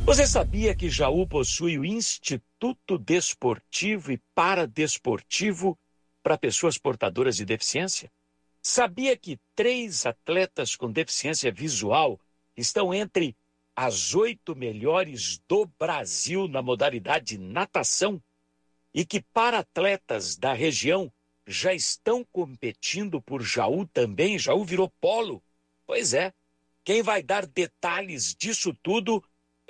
Você 0.04 0.26
sabia 0.26 0.74
que 0.74 0.90
Jaú 0.90 1.26
possui 1.28 1.78
o 1.78 1.84
Instituto 1.84 2.51
Desportivo 2.98 4.12
e 4.12 4.20
Paradesportivo 4.34 5.78
para 6.22 6.38
pessoas 6.38 6.78
portadoras 6.78 7.36
de 7.36 7.44
deficiência? 7.44 8.10
Sabia 8.62 9.16
que 9.16 9.40
três 9.56 10.06
atletas 10.06 10.76
com 10.76 10.90
deficiência 10.90 11.50
visual 11.50 12.20
estão 12.56 12.94
entre 12.94 13.36
as 13.74 14.14
oito 14.14 14.54
melhores 14.54 15.42
do 15.48 15.66
Brasil 15.78 16.46
na 16.46 16.62
modalidade 16.62 17.36
natação? 17.38 18.22
E 18.94 19.04
que 19.04 19.20
para 19.20 19.58
atletas 19.58 20.36
da 20.36 20.52
região 20.52 21.12
já 21.44 21.74
estão 21.74 22.24
competindo 22.30 23.20
por 23.20 23.42
Jaú 23.42 23.86
também? 23.86 24.38
Jaú 24.38 24.64
virou 24.64 24.88
polo? 25.00 25.42
Pois 25.84 26.14
é. 26.14 26.32
Quem 26.84 27.02
vai 27.02 27.22
dar 27.22 27.46
detalhes 27.46 28.34
disso 28.34 28.76
tudo 28.82 29.22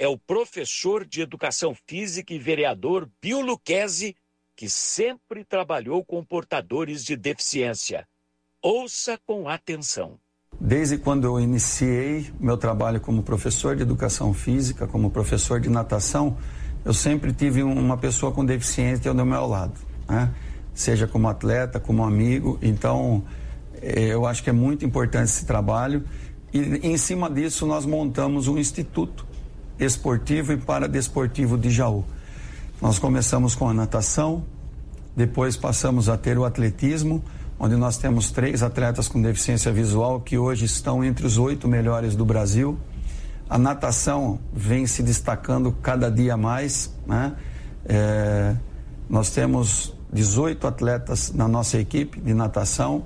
é 0.02 0.08
o 0.08 0.18
professor 0.18 1.04
de 1.06 1.20
educação 1.20 1.76
física 1.86 2.34
e 2.34 2.38
vereador 2.38 3.08
Bill 3.22 3.40
Luquezzi, 3.40 4.16
que 4.56 4.68
sempre 4.68 5.44
trabalhou 5.44 6.04
com 6.04 6.24
portadores 6.24 7.04
de 7.04 7.14
deficiência. 7.14 8.04
Ouça 8.60 9.16
com 9.24 9.48
atenção. 9.48 10.18
Desde 10.60 10.98
quando 10.98 11.24
eu 11.28 11.38
iniciei 11.38 12.32
meu 12.40 12.56
trabalho 12.56 13.00
como 13.00 13.22
professor 13.22 13.76
de 13.76 13.82
educação 13.82 14.34
física, 14.34 14.88
como 14.88 15.08
professor 15.08 15.60
de 15.60 15.70
natação, 15.70 16.36
eu 16.84 16.92
sempre 16.92 17.32
tive 17.32 17.62
uma 17.62 17.96
pessoa 17.96 18.32
com 18.32 18.44
deficiência 18.44 19.08
ao 19.08 19.14
meu 19.14 19.46
lado. 19.46 19.78
Né? 20.08 20.34
seja 20.74 21.06
como 21.06 21.28
atleta, 21.28 21.78
como 21.78 22.02
amigo. 22.02 22.58
Então, 22.60 23.22
eh, 23.80 24.08
eu 24.08 24.26
acho 24.26 24.42
que 24.42 24.50
é 24.50 24.52
muito 24.52 24.84
importante 24.84 25.26
esse 25.26 25.46
trabalho. 25.46 26.04
E 26.52 26.58
em 26.82 26.98
cima 26.98 27.30
disso, 27.30 27.66
nós 27.66 27.86
montamos 27.86 28.48
um 28.48 28.58
instituto 28.58 29.30
esportivo 29.84 30.52
e 30.52 30.56
paradesportivo 30.56 31.58
de 31.58 31.70
Jaú. 31.70 32.04
Nós 32.80 32.98
começamos 32.98 33.54
com 33.54 33.68
a 33.68 33.74
natação, 33.74 34.44
depois 35.16 35.56
passamos 35.56 36.08
a 36.08 36.16
ter 36.16 36.38
o 36.38 36.44
atletismo, 36.44 37.22
onde 37.58 37.76
nós 37.76 37.96
temos 37.96 38.32
três 38.32 38.62
atletas 38.62 39.06
com 39.06 39.22
deficiência 39.22 39.70
visual 39.70 40.20
que 40.20 40.36
hoje 40.36 40.64
estão 40.64 41.04
entre 41.04 41.24
os 41.24 41.38
oito 41.38 41.68
melhores 41.68 42.16
do 42.16 42.24
Brasil. 42.24 42.78
A 43.48 43.58
natação 43.58 44.40
vem 44.52 44.86
se 44.86 45.02
destacando 45.02 45.70
cada 45.82 46.10
dia 46.10 46.36
mais. 46.36 46.92
Né? 47.06 47.34
É, 47.84 48.56
nós 49.08 49.30
temos 49.30 49.94
18 50.12 50.66
atletas 50.66 51.32
na 51.32 51.46
nossa 51.46 51.78
equipe 51.78 52.20
de 52.20 52.34
natação. 52.34 53.04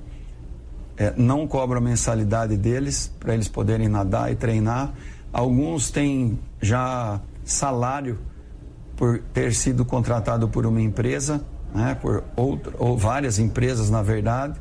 É, 0.97 1.13
não 1.15 1.45
cobro 1.45 1.77
a 1.77 1.81
mensalidade 1.81 2.57
deles 2.57 3.11
para 3.19 3.33
eles 3.33 3.47
poderem 3.47 3.87
nadar 3.87 4.31
e 4.31 4.35
treinar. 4.35 4.93
Alguns 5.31 5.91
têm 5.91 6.39
já 6.61 7.21
salário 7.43 8.19
por 8.95 9.19
ter 9.33 9.53
sido 9.53 9.85
contratado 9.85 10.49
por 10.49 10.65
uma 10.65 10.81
empresa, 10.81 11.41
né, 11.73 11.95
por 11.95 12.23
outra, 12.35 12.73
ou 12.77 12.97
várias 12.97 13.39
empresas, 13.39 13.89
na 13.89 14.01
verdade. 14.01 14.59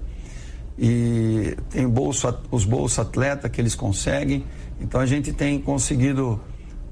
E 0.79 1.57
tem 1.71 1.89
bolsa, 1.89 2.39
os 2.51 2.65
bolsa 2.65 3.03
atleta 3.03 3.49
que 3.49 3.61
eles 3.61 3.75
conseguem. 3.75 4.45
Então 4.79 5.01
a 5.01 5.07
gente 5.07 5.33
tem 5.33 5.59
conseguido 5.59 6.39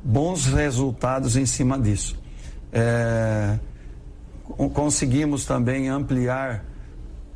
bons 0.02 0.46
resultados 0.46 1.36
em 1.36 1.44
cima 1.44 1.78
disso. 1.78 2.18
É, 2.72 3.58
conseguimos 4.72 5.44
também 5.44 5.88
ampliar 5.88 6.64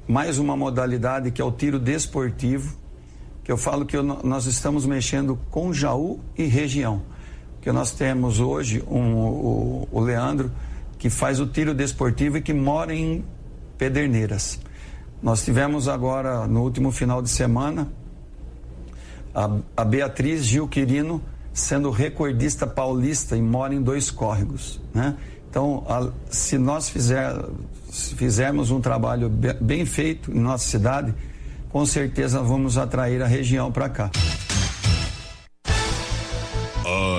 mais 0.06 0.38
uma 0.38 0.56
modalidade 0.56 1.30
que 1.30 1.40
é 1.40 1.44
o 1.44 1.52
tiro 1.52 1.78
desportivo, 1.78 2.74
que 3.44 3.52
eu 3.52 3.58
falo 3.58 3.84
que 3.84 3.96
eu, 3.96 4.02
nós 4.02 4.46
estamos 4.46 4.86
mexendo 4.86 5.38
com 5.50 5.70
Jaú 5.72 6.18
e 6.36 6.44
região. 6.44 7.02
Que 7.68 7.72
nós 7.72 7.90
temos 7.90 8.40
hoje 8.40 8.82
um, 8.88 9.14
o, 9.14 9.88
o 9.92 10.00
Leandro 10.00 10.50
que 10.98 11.10
faz 11.10 11.38
o 11.38 11.46
tiro 11.46 11.74
desportivo 11.74 12.38
e 12.38 12.40
que 12.40 12.54
mora 12.54 12.94
em 12.94 13.22
Pederneiras. 13.76 14.58
Nós 15.22 15.44
tivemos 15.44 15.86
agora, 15.86 16.46
no 16.46 16.62
último 16.62 16.90
final 16.90 17.20
de 17.20 17.28
semana, 17.28 17.86
a, 19.34 19.50
a 19.76 19.84
Beatriz 19.84 20.46
Gil 20.46 20.66
Quirino 20.66 21.20
sendo 21.52 21.90
recordista 21.90 22.66
paulista 22.66 23.36
e 23.36 23.42
mora 23.42 23.74
em 23.74 23.82
dois 23.82 24.10
córregos. 24.10 24.80
Né? 24.94 25.14
Então, 25.50 25.84
a, 25.86 26.08
se 26.30 26.56
nós 26.56 26.88
fizer, 26.88 27.34
se 27.90 28.14
fizermos 28.14 28.70
um 28.70 28.80
trabalho 28.80 29.28
bem 29.60 29.84
feito 29.84 30.30
em 30.32 30.40
nossa 30.40 30.66
cidade, 30.66 31.12
com 31.68 31.84
certeza 31.84 32.40
vamos 32.40 32.78
atrair 32.78 33.22
a 33.22 33.26
região 33.26 33.70
para 33.70 33.90
cá. 33.90 34.10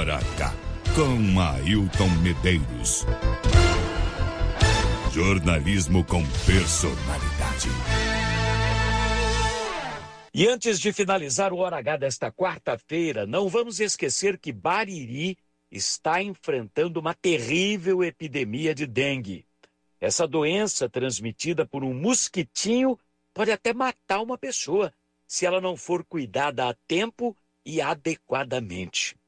Hora 0.09 0.17
H, 0.17 0.55
com 0.95 1.39
Ailton 1.39 2.09
Medeiros. 2.23 3.05
Jornalismo 5.13 6.03
com 6.03 6.23
personalidade. 6.47 7.69
E 10.33 10.47
antes 10.47 10.79
de 10.79 10.91
finalizar 10.91 11.53
o 11.53 11.57
Hora 11.57 11.77
H 11.77 11.97
desta 11.97 12.31
quarta-feira, 12.31 13.27
não 13.27 13.47
vamos 13.47 13.79
esquecer 13.79 14.39
que 14.39 14.51
Bariri 14.51 15.37
está 15.69 16.23
enfrentando 16.23 16.99
uma 16.99 17.13
terrível 17.13 18.03
epidemia 18.03 18.73
de 18.73 18.87
dengue. 18.87 19.45
Essa 20.01 20.27
doença, 20.27 20.89
transmitida 20.89 21.67
por 21.67 21.83
um 21.83 21.93
mosquitinho, 21.93 22.97
pode 23.31 23.51
até 23.51 23.75
matar 23.75 24.21
uma 24.21 24.39
pessoa 24.39 24.91
se 25.27 25.45
ela 25.45 25.61
não 25.61 25.77
for 25.77 26.03
cuidada 26.03 26.67
a 26.67 26.73
tempo 26.87 27.37
e 27.63 27.79
adequadamente. 27.79 29.18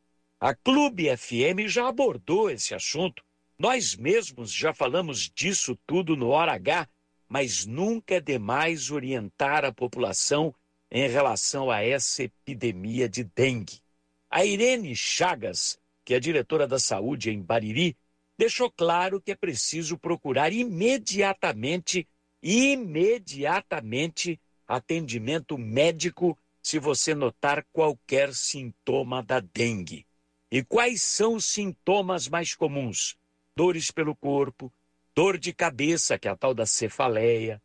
A 0.44 0.56
Clube 0.56 1.16
FM 1.16 1.68
já 1.68 1.88
abordou 1.88 2.50
esse 2.50 2.74
assunto. 2.74 3.24
Nós 3.60 3.96
mesmos 3.96 4.52
já 4.52 4.74
falamos 4.74 5.30
disso 5.30 5.78
tudo 5.86 6.16
no 6.16 6.30
Hora 6.30 6.54
H, 6.54 6.90
mas 7.30 7.68
nunca 7.68 8.16
é 8.16 8.20
demais 8.20 8.90
orientar 8.90 9.64
a 9.64 9.72
população 9.72 10.52
em 10.90 11.08
relação 11.08 11.70
a 11.70 11.84
essa 11.84 12.24
epidemia 12.24 13.08
de 13.08 13.24
dengue. 13.24 13.84
A 14.32 14.44
Irene 14.44 14.96
Chagas, 14.96 15.78
que 16.04 16.16
é 16.16 16.20
diretora 16.20 16.68
da 16.68 16.80
saúde 16.80 17.30
em 17.30 17.40
Bariri, 17.40 17.96
deixou 18.36 18.72
claro 18.72 19.22
que 19.22 19.34
é 19.34 19.36
preciso 19.36 19.96
procurar 19.96 20.52
imediatamente, 20.52 22.08
imediatamente, 22.42 24.42
atendimento 24.68 25.56
médico 25.56 26.36
se 26.64 26.80
você 26.80 27.14
notar 27.14 27.64
qualquer 27.72 28.34
sintoma 28.34 29.22
da 29.22 29.40
dengue. 29.40 30.04
E 30.52 30.62
quais 30.62 31.02
são 31.02 31.36
os 31.36 31.46
sintomas 31.46 32.28
mais 32.28 32.54
comuns? 32.54 33.16
Dores 33.56 33.90
pelo 33.90 34.14
corpo, 34.14 34.70
dor 35.16 35.38
de 35.38 35.54
cabeça, 35.54 36.20
que 36.20 36.28
é 36.28 36.32
a 36.32 36.36
tal 36.36 36.54
da 36.54 36.66
cefaleia, 36.66 37.62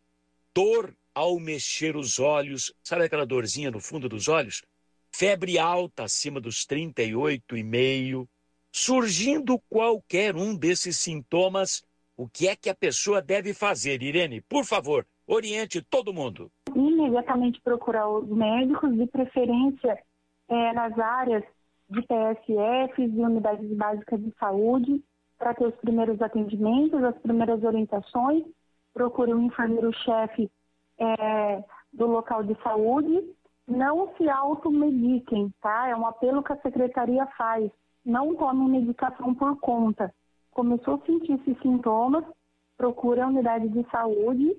dor 0.54 0.94
ao 1.12 1.40
mexer 1.40 1.96
os 1.96 2.20
olhos, 2.20 2.72
sabe 2.84 3.04
aquela 3.04 3.26
dorzinha 3.26 3.72
no 3.72 3.80
fundo 3.80 4.08
dos 4.08 4.28
olhos? 4.28 4.62
Febre 5.10 5.58
alta 5.58 6.04
acima 6.04 6.40
dos 6.40 6.64
38,5. 6.64 8.28
Surgindo 8.70 9.58
qualquer 9.68 10.36
um 10.36 10.54
desses 10.54 10.96
sintomas, 10.96 11.82
o 12.16 12.28
que 12.28 12.46
é 12.46 12.54
que 12.54 12.70
a 12.70 12.74
pessoa 12.74 13.20
deve 13.20 13.52
fazer? 13.52 14.00
Irene, 14.00 14.42
por 14.42 14.64
favor, 14.64 15.04
oriente 15.26 15.82
todo 15.82 16.14
mundo. 16.14 16.52
Imediatamente 16.72 17.60
procurar 17.62 18.08
os 18.08 18.28
médicos, 18.28 18.94
de 18.96 19.06
preferência 19.06 19.98
é, 20.48 20.72
nas 20.72 20.96
áreas 20.98 21.42
de 21.88 22.02
PSFs 22.02 23.14
e 23.14 23.20
unidades 23.20 23.76
básicas 23.76 24.20
de 24.20 24.32
saúde, 24.38 25.02
para 25.38 25.54
ter 25.54 25.66
os 25.66 25.76
primeiros 25.76 26.20
atendimentos, 26.20 27.02
as 27.02 27.16
primeiras 27.18 27.62
orientações. 27.62 28.44
Procure 28.92 29.34
um 29.34 29.42
enfermeiro-chefe 29.42 30.50
é, 30.98 31.62
do 31.92 32.06
local 32.06 32.42
de 32.42 32.54
saúde, 32.62 33.34
não 33.66 34.14
se 34.16 34.28
automediquem, 34.28 35.52
tá? 35.60 35.88
É 35.88 35.96
um 35.96 36.06
apelo 36.06 36.42
que 36.42 36.52
a 36.52 36.60
secretaria 36.60 37.26
faz. 37.36 37.70
Não 38.04 38.34
tomem 38.34 38.68
medicação 38.68 39.34
por 39.34 39.58
conta. 39.60 40.14
Começou 40.52 40.94
a 40.94 41.06
sentir 41.06 41.32
esses 41.32 41.60
sintomas, 41.60 42.24
procure 42.76 43.20
a 43.20 43.26
unidade 43.26 43.68
de 43.68 43.84
saúde 43.90 44.56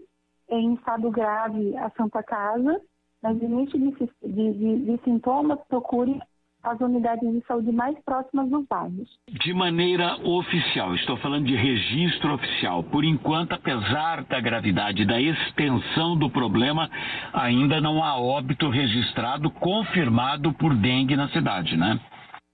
em 0.49 0.75
estado 0.75 1.09
grave 1.09 1.75
a 1.77 1.89
Santa 1.91 2.21
Casa. 2.21 2.81
Mas 3.21 3.41
início 3.41 3.79
de, 3.79 3.91
de, 4.21 4.53
de, 4.53 4.79
de 4.85 5.03
sintomas, 5.03 5.59
procure 5.67 6.19
as 6.63 6.79
unidades 6.81 7.31
de 7.31 7.45
saúde 7.45 7.71
mais 7.71 7.97
próximas 8.03 8.49
dos 8.49 8.65
bairros. 8.67 9.09
De 9.29 9.53
maneira 9.53 10.15
oficial, 10.23 10.93
estou 10.95 11.17
falando 11.17 11.45
de 11.45 11.55
registro 11.55 12.33
oficial. 12.33 12.83
Por 12.83 13.03
enquanto, 13.03 13.53
apesar 13.53 14.23
da 14.25 14.39
gravidade 14.39 15.05
da 15.05 15.19
extensão 15.21 16.17
do 16.17 16.29
problema, 16.29 16.89
ainda 17.33 17.79
não 17.79 18.03
há 18.03 18.19
óbito 18.19 18.69
registrado 18.69 19.49
confirmado 19.51 20.53
por 20.53 20.75
dengue 20.75 21.15
na 21.15 21.29
cidade, 21.29 21.77
né? 21.77 21.99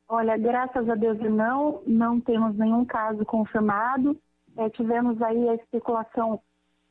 Olha, 0.08 0.38
graças 0.38 0.88
a 0.90 0.96
Deus 0.96 1.18
não, 1.20 1.82
não 1.88 2.20
temos 2.20 2.56
nenhum 2.56 2.86
caso 2.86 3.26
confirmado. 3.26 4.16
É, 4.58 4.70
tivemos 4.70 5.20
aí 5.22 5.50
a 5.50 5.56
especulação 5.56 6.40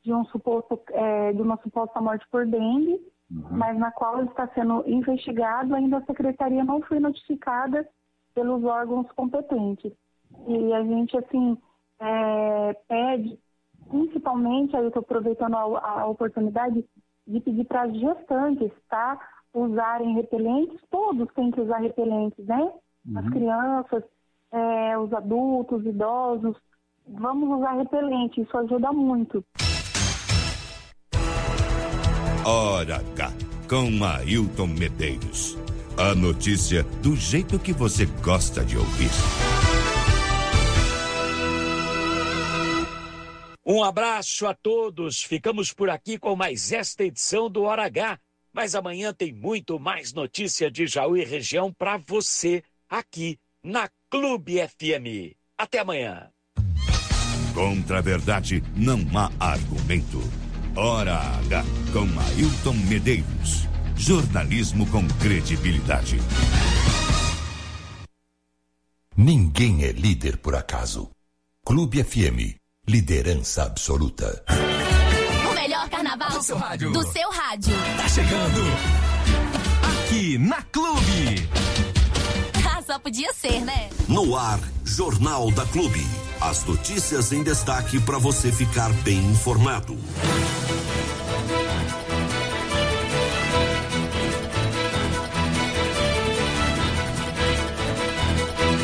de 0.03 0.13
um 0.13 0.25
suposto, 0.25 0.79
é, 0.91 1.31
de 1.31 1.41
uma 1.41 1.57
suposta 1.57 2.01
morte 2.01 2.25
por 2.29 2.45
dengue, 2.45 2.99
uhum. 3.33 3.57
mas 3.57 3.77
na 3.77 3.91
qual 3.91 4.23
está 4.23 4.47
sendo 4.49 4.83
investigado, 4.87 5.73
ainda 5.73 5.97
a 5.97 6.05
secretaria 6.05 6.63
não 6.63 6.81
foi 6.81 6.99
notificada 6.99 7.87
pelos 8.33 8.63
órgãos 8.63 9.11
competentes. 9.11 9.91
E 10.47 10.73
a 10.73 10.83
gente, 10.83 11.17
assim, 11.17 11.57
é, 11.99 12.73
pede, 12.87 13.39
principalmente, 13.89 14.75
aí 14.75 14.83
eu 14.83 14.87
estou 14.87 15.01
aproveitando 15.01 15.55
a, 15.55 15.61
a, 15.61 16.07
oportunidade 16.07 16.85
de 17.27 17.39
pedir 17.39 17.65
para 17.65 17.83
as 17.83 17.97
gestantes, 17.97 18.71
tá? 18.89 19.19
Usarem 19.53 20.15
repelentes, 20.15 20.79
todos 20.89 21.31
têm 21.33 21.51
que 21.51 21.61
usar 21.61 21.77
repelentes, 21.77 22.45
né? 22.45 22.71
Uhum. 23.05 23.19
As 23.19 23.29
crianças, 23.29 24.03
é, 24.51 24.97
os 24.97 25.13
adultos, 25.13 25.81
os 25.81 25.85
idosos, 25.85 26.57
vamos 27.07 27.59
usar 27.59 27.73
repelente, 27.73 28.41
isso 28.41 28.57
ajuda 28.57 28.91
muito. 28.91 29.43
Hora 32.45 32.97
H, 32.97 33.33
com 33.69 34.03
Ailton 34.03 34.67
Medeiros. 34.67 35.57
A 35.95 36.13
notícia 36.13 36.83
do 37.01 37.15
jeito 37.15 37.57
que 37.57 37.71
você 37.71 38.05
gosta 38.05 38.65
de 38.65 38.77
ouvir. 38.77 39.09
Um 43.65 43.81
abraço 43.81 44.45
a 44.45 44.53
todos. 44.53 45.23
Ficamos 45.23 45.71
por 45.71 45.89
aqui 45.89 46.17
com 46.19 46.35
mais 46.35 46.73
esta 46.73 47.05
edição 47.05 47.49
do 47.49 47.63
Hora 47.63 47.85
H. 47.85 48.19
Mas 48.51 48.75
amanhã 48.75 49.13
tem 49.13 49.31
muito 49.31 49.79
mais 49.79 50.11
notícia 50.11 50.69
de 50.69 50.85
Jaú 50.85 51.15
e 51.15 51.23
região 51.23 51.71
para 51.71 51.97
você 51.97 52.61
aqui 52.89 53.39
na 53.63 53.89
Clube 54.09 54.57
FM. 54.67 55.33
Até 55.57 55.79
amanhã. 55.79 56.29
Contra 57.53 57.99
a 57.99 58.01
verdade 58.01 58.61
não 58.75 58.99
há 59.15 59.31
argumento. 59.39 60.42
Hora 60.75 61.19
H 61.45 61.63
com 61.91 62.07
Ailton 62.19 62.73
Medeiros. 62.89 63.67
Jornalismo 63.95 64.87
com 64.87 65.07
credibilidade. 65.19 66.17
Ninguém 69.15 69.83
é 69.83 69.91
líder 69.91 70.37
por 70.37 70.55
acaso. 70.55 71.11
Clube 71.63 72.03
FM, 72.03 72.57
liderança 72.87 73.63
absoluta. 73.63 74.43
O 75.47 75.53
melhor 75.53 75.87
carnaval 75.89 76.31
do 76.31 76.41
seu 76.41 76.57
rádio. 76.57 76.91
Do 76.91 77.07
seu 77.07 77.29
rádio. 77.29 77.75
Tá 77.95 78.09
chegando. 78.09 78.61
Aqui 80.07 80.39
na 80.39 80.63
Clube. 80.63 81.92
Só 82.93 82.99
podia 82.99 83.33
ser, 83.33 83.59
né? 83.61 83.89
No 84.07 84.35
ar, 84.35 84.59
Jornal 84.85 85.49
da 85.49 85.65
Clube. 85.65 86.05
As 86.39 86.63
notícias 86.63 87.31
em 87.31 87.41
destaque 87.41 87.99
para 87.99 88.19
você 88.19 88.51
ficar 88.51 88.93
bem 89.01 89.17
informado. 89.31 89.97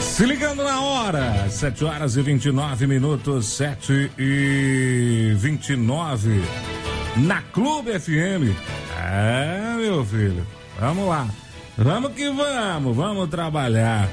Se 0.02 0.26
ligando 0.26 0.64
na 0.64 0.82
hora, 0.82 1.48
7 1.48 1.86
horas 1.86 2.18
e 2.18 2.24
29 2.24 2.88
minutos, 2.88 3.46
7 3.46 4.12
e 4.18 5.36
29 5.38 6.42
na 7.16 7.44
Clube 7.44 8.00
FM. 8.00 8.58
É, 8.98 9.76
meu 9.78 10.04
filho, 10.04 10.48
vamos 10.80 11.08
lá. 11.08 11.30
Vamos 11.82 12.12
que 12.12 12.30
vamos, 12.30 12.94
vamos 12.94 13.30
trabalhar. 13.30 14.10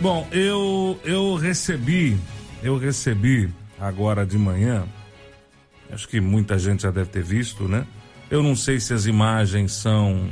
Bom, 0.00 0.26
eu 0.32 0.98
eu 1.04 1.36
recebi, 1.36 2.18
eu 2.64 2.76
recebi 2.76 3.48
agora 3.78 4.26
de 4.26 4.36
manhã. 4.36 4.84
Acho 5.88 6.08
que 6.08 6.20
muita 6.20 6.58
gente 6.58 6.82
já 6.82 6.90
deve 6.90 7.10
ter 7.10 7.22
visto, 7.22 7.68
né? 7.68 7.86
Eu 8.28 8.42
não 8.42 8.56
sei 8.56 8.80
se 8.80 8.92
as 8.92 9.06
imagens 9.06 9.70
são 9.70 10.28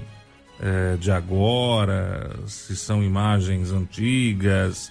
é, 0.60 0.96
de 0.96 1.12
agora, 1.12 2.40
se 2.48 2.74
são 2.74 3.00
imagens 3.00 3.70
antigas. 3.70 4.90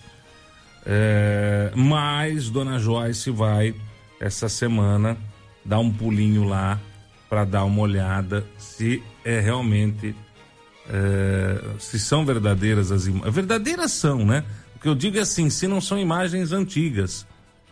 É, 0.86 1.70
mas 1.76 2.50
Dona 2.50 2.80
Joyce 2.80 3.30
vai 3.30 3.76
essa 4.22 4.48
semana 4.48 5.18
dar 5.66 5.80
um 5.80 5.92
pulinho 5.92 6.46
lá 6.46 6.80
para 7.30 7.44
dar 7.44 7.66
uma 7.66 7.82
olhada 7.82 8.46
se 8.58 9.04
é 9.26 9.42
realmente 9.42 10.16
é, 10.90 11.62
se 11.80 12.00
são 12.00 12.26
verdadeiras 12.26 12.92
as 12.92 13.08
imagens. 13.08 13.34
Verdadeiras 13.34 13.92
são, 13.92 14.26
né? 14.26 14.44
O 14.76 14.80
que 14.80 14.88
eu 14.88 14.96
digo 14.96 15.18
é 15.18 15.22
assim, 15.22 15.50
se 15.50 15.68
não 15.68 15.80
são 15.80 15.98
imagens 15.98 16.52
antigas. 16.52 17.26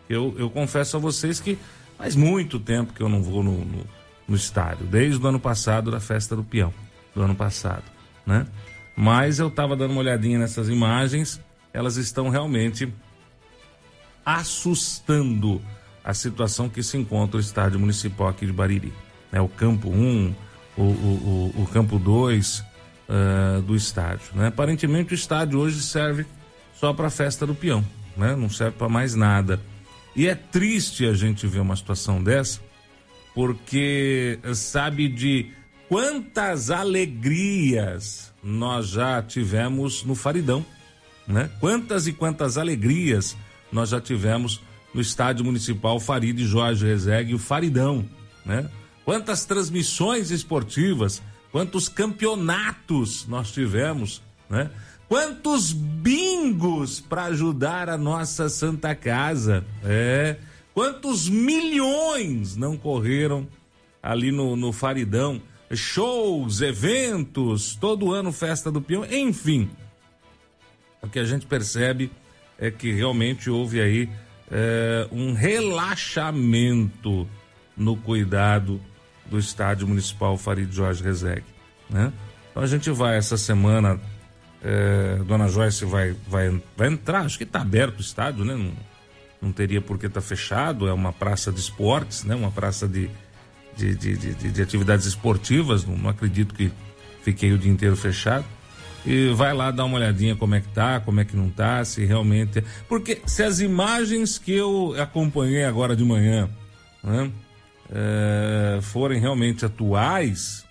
Eu, 0.10 0.36
eu 0.38 0.50
confesso 0.50 0.98
a 0.98 1.00
vocês 1.00 1.40
que 1.40 1.58
faz 1.98 2.16
muito 2.16 2.60
tempo 2.60 2.94
que 2.94 3.02
eu 3.02 3.10
não 3.10 3.22
vou 3.22 3.44
no, 3.44 3.64
no, 3.64 3.86
no 4.28 4.36
estádio, 4.36 4.86
desde 4.86 5.24
o 5.24 5.28
ano 5.28 5.40
passado, 5.40 5.92
da 5.92 6.00
festa 6.00 6.36
do 6.36 6.44
peão, 6.44 6.74
do 7.16 7.22
ano 7.22 7.36
passado, 7.36 7.84
né? 8.26 8.46
Mas 8.96 9.40
eu 9.40 9.48
estava 9.48 9.76
dando 9.76 9.92
uma 9.92 10.02
olhadinha 10.02 10.38
nessas 10.38 10.68
imagens, 10.68 11.40
elas 11.74 11.96
estão 11.96 12.30
realmente 12.30 12.94
assustando 14.26 15.62
a 16.04 16.14
situação 16.14 16.68
que 16.68 16.84
se 16.84 16.98
encontra 16.98 17.38
o 17.38 17.40
estádio 17.40 17.80
municipal 17.80 18.28
aqui 18.28 18.46
de 18.46 18.52
Bariri. 18.52 18.94
Né? 19.32 19.40
O 19.40 19.48
campo 19.48 19.90
1, 19.90 20.36
o, 20.78 20.82
o, 20.82 21.54
o, 21.56 21.64
o 21.64 21.68
campo 21.68 21.98
2 21.98 22.64
uh, 23.12 23.58
eh, 23.58 23.62
do 23.62 23.76
estádio. 23.76 24.34
Né? 24.34 24.48
Aparentemente 24.48 25.14
o 25.14 25.16
estádio 25.16 25.60
hoje 25.60 25.82
serve 25.82 26.26
só 26.74 26.94
para 26.94 27.08
a 27.08 27.12
festa 27.12 27.46
do 27.46 27.54
peão, 27.54 27.86
né? 28.16 28.36
não 28.36 28.50
serve 28.50 28.78
para 28.78 28.88
mais 28.90 29.14
nada. 29.14 29.60
E 30.16 30.28
é 30.28 30.36
triste 30.36 31.06
a 31.06 31.14
gente 31.14 31.46
ver 31.46 31.60
uma 31.60 31.76
situação 31.76 32.24
dessa, 32.24 32.60
porque 33.34 34.40
sabe 34.54 35.08
de 35.08 35.52
quantas 35.88 36.70
alegrias 36.70 38.34
nós 38.44 38.90
já 38.90 39.22
tivemos 39.22 40.04
no 40.04 40.16
Faridão, 40.16 40.66
né? 41.28 41.50
Quantas 41.60 42.08
e 42.08 42.14
quantas 42.14 42.58
alegrias 42.58 43.38
nós 43.72 43.90
já 43.90 44.02
tivemos 44.02 44.62
no 44.94 45.00
Estádio 45.00 45.46
Municipal 45.46 46.00
Farid 46.00 46.44
Jorge 46.46 46.86
Rezegue, 46.86 47.34
o 47.34 47.40
Faridão, 47.40 48.06
né? 48.46 48.70
Quantas 49.06 49.46
transmissões 49.46 50.30
esportivas, 50.32 51.22
quantos 51.52 51.90
campeonatos 51.90 53.28
nós 53.28 53.52
tivemos, 53.52 54.22
né? 54.50 54.70
Quantos 55.08 55.74
bingos 55.74 57.02
para 57.02 57.26
ajudar 57.26 57.90
a 57.90 57.98
nossa 57.98 58.48
Santa 58.48 58.96
Casa, 58.96 59.66
é? 59.84 60.38
Quantos 60.74 61.28
milhões 61.28 62.56
não 62.56 62.78
correram 62.78 63.46
ali 64.02 64.32
no, 64.32 64.56
no 64.56 64.72
Faridão? 64.72 65.42
Shows, 65.74 66.62
eventos, 66.62 67.76
todo 67.76 68.14
ano 68.14 68.32
festa 68.32 68.72
do 68.72 68.82
peão, 68.82 69.06
enfim. 69.06 69.70
O 71.02 71.10
que 71.10 71.20
a 71.20 71.26
gente 71.26 71.46
percebe 71.46 72.12
é 72.58 72.72
que 72.72 72.92
realmente 72.92 73.50
houve 73.50 73.82
aí 73.82 74.10
é, 74.50 75.08
um 75.12 75.34
relaxamento 75.34 77.28
no 77.76 77.98
cuidado 77.98 78.80
do 79.32 79.40
estádio 79.40 79.88
municipal 79.88 80.38
Farid 80.38 80.70
Jorge 80.76 81.02
Rezegue, 81.02 81.46
né? 81.90 82.12
Então 82.52 82.62
a 82.62 82.68
gente 82.68 82.92
vai 82.92 83.18
essa 83.18 83.38
semana, 83.38 83.98
é, 84.62 85.22
Dona 85.26 85.48
Joyce 85.48 85.86
vai, 85.86 86.14
vai, 86.28 86.62
vai 86.76 86.90
entrar, 86.90 87.22
acho 87.22 87.38
que 87.38 87.46
está 87.46 87.62
aberto 87.62 88.00
o 88.00 88.02
estádio, 88.02 88.44
né? 88.44 88.56
Não, 88.56 88.74
não 89.42 89.52
teria 89.54 89.82
por 89.82 89.98
que 89.98 90.08
estar 90.08 90.20
tá 90.20 90.28
fechado, 90.28 90.86
é 90.86 90.94
uma 90.94 91.14
praça 91.14 91.50
de 91.50 91.62
esportes, 91.62 92.26
né? 92.26 92.36
Uma 92.36 92.52
praça 92.52 92.90
de, 92.90 93.10
de, 93.78 93.96
de, 93.96 94.18
de, 94.18 94.52
de 94.52 94.62
atividades 94.62 95.06
esportivas, 95.06 95.86
não, 95.86 95.98
não 95.98 96.10
acredito 96.10 96.54
que 96.54 96.70
fiquei 97.24 97.54
o 97.54 97.58
dia 97.58 97.72
inteiro 97.72 97.96
fechado 97.96 98.46
e 99.06 99.30
vai 99.30 99.54
lá 99.54 99.72
dar 99.72 99.86
uma 99.86 99.96
olhadinha 99.96 100.36
como 100.36 100.56
é 100.56 100.60
que 100.60 100.68
tá, 100.68 101.00
como 101.00 101.22
é 101.22 101.26
que 101.26 101.38
não 101.38 101.50
tá, 101.50 101.84
se 101.86 102.04
realmente. 102.04 102.62
Porque 102.90 103.22
se 103.26 103.44
as 103.44 103.62
imagens 103.62 104.38
que 104.38 104.52
eu 104.52 104.94
acompanhei 105.00 105.64
agora 105.64 105.96
de 105.96 106.04
manhã 106.04 106.50
né, 107.02 107.32
é, 107.92 108.80
forem 108.82 109.20
realmente 109.20 109.66
atuais, 109.66 110.66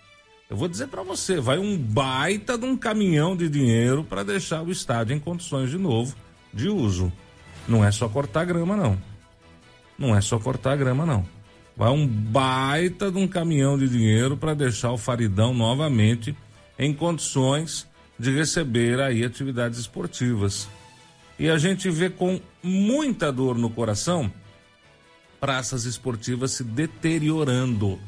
eu 0.49 0.57
vou 0.57 0.67
dizer 0.67 0.89
para 0.89 1.03
você, 1.03 1.39
vai 1.39 1.59
um 1.59 1.77
baita 1.79 2.59
de 2.59 2.65
um 2.65 2.77
caminhão 2.77 3.37
de 3.37 3.49
dinheiro 3.49 4.03
para 4.03 4.25
deixar 4.25 4.63
o 4.63 4.71
estádio 4.73 5.15
em 5.15 5.21
condições 5.21 5.71
de 5.71 5.79
novo 5.79 6.17
de 6.53 6.69
uso. 6.69 7.13
Não 7.69 7.85
é 7.85 7.93
só 7.93 8.09
cortar 8.09 8.45
grama, 8.45 8.77
não. 8.77 8.99
Não 9.97 10.17
é 10.17 10.21
só 10.21 10.39
cortar 10.39 10.77
grama, 10.77 11.07
não. 11.07 11.25
Vai 11.77 11.91
um 11.91 12.07
baita 12.07 13.13
de 13.13 13.19
um 13.19 13.29
caminhão 13.29 13.79
de 13.79 13.89
dinheiro 13.89 14.37
para 14.37 14.55
deixar 14.55 14.91
o 14.91 14.99
Faridão 14.99 15.55
novamente 15.55 16.35
em 16.79 16.93
condições 16.93 17.87
de 18.19 18.35
receber 18.35 19.01
aí 19.01 19.25
atividades 19.25 19.79
esportivas. 19.79 20.69
E 21.39 21.49
a 21.49 21.57
gente 21.57 21.89
vê 21.89 22.11
com 22.11 22.41
muita 22.63 23.33
dor 23.33 23.57
no 23.57 23.71
coração 23.71 24.31
praças 25.40 25.85
esportivas 25.85 26.53
se 26.53 26.62
deteriorando. 26.62 27.98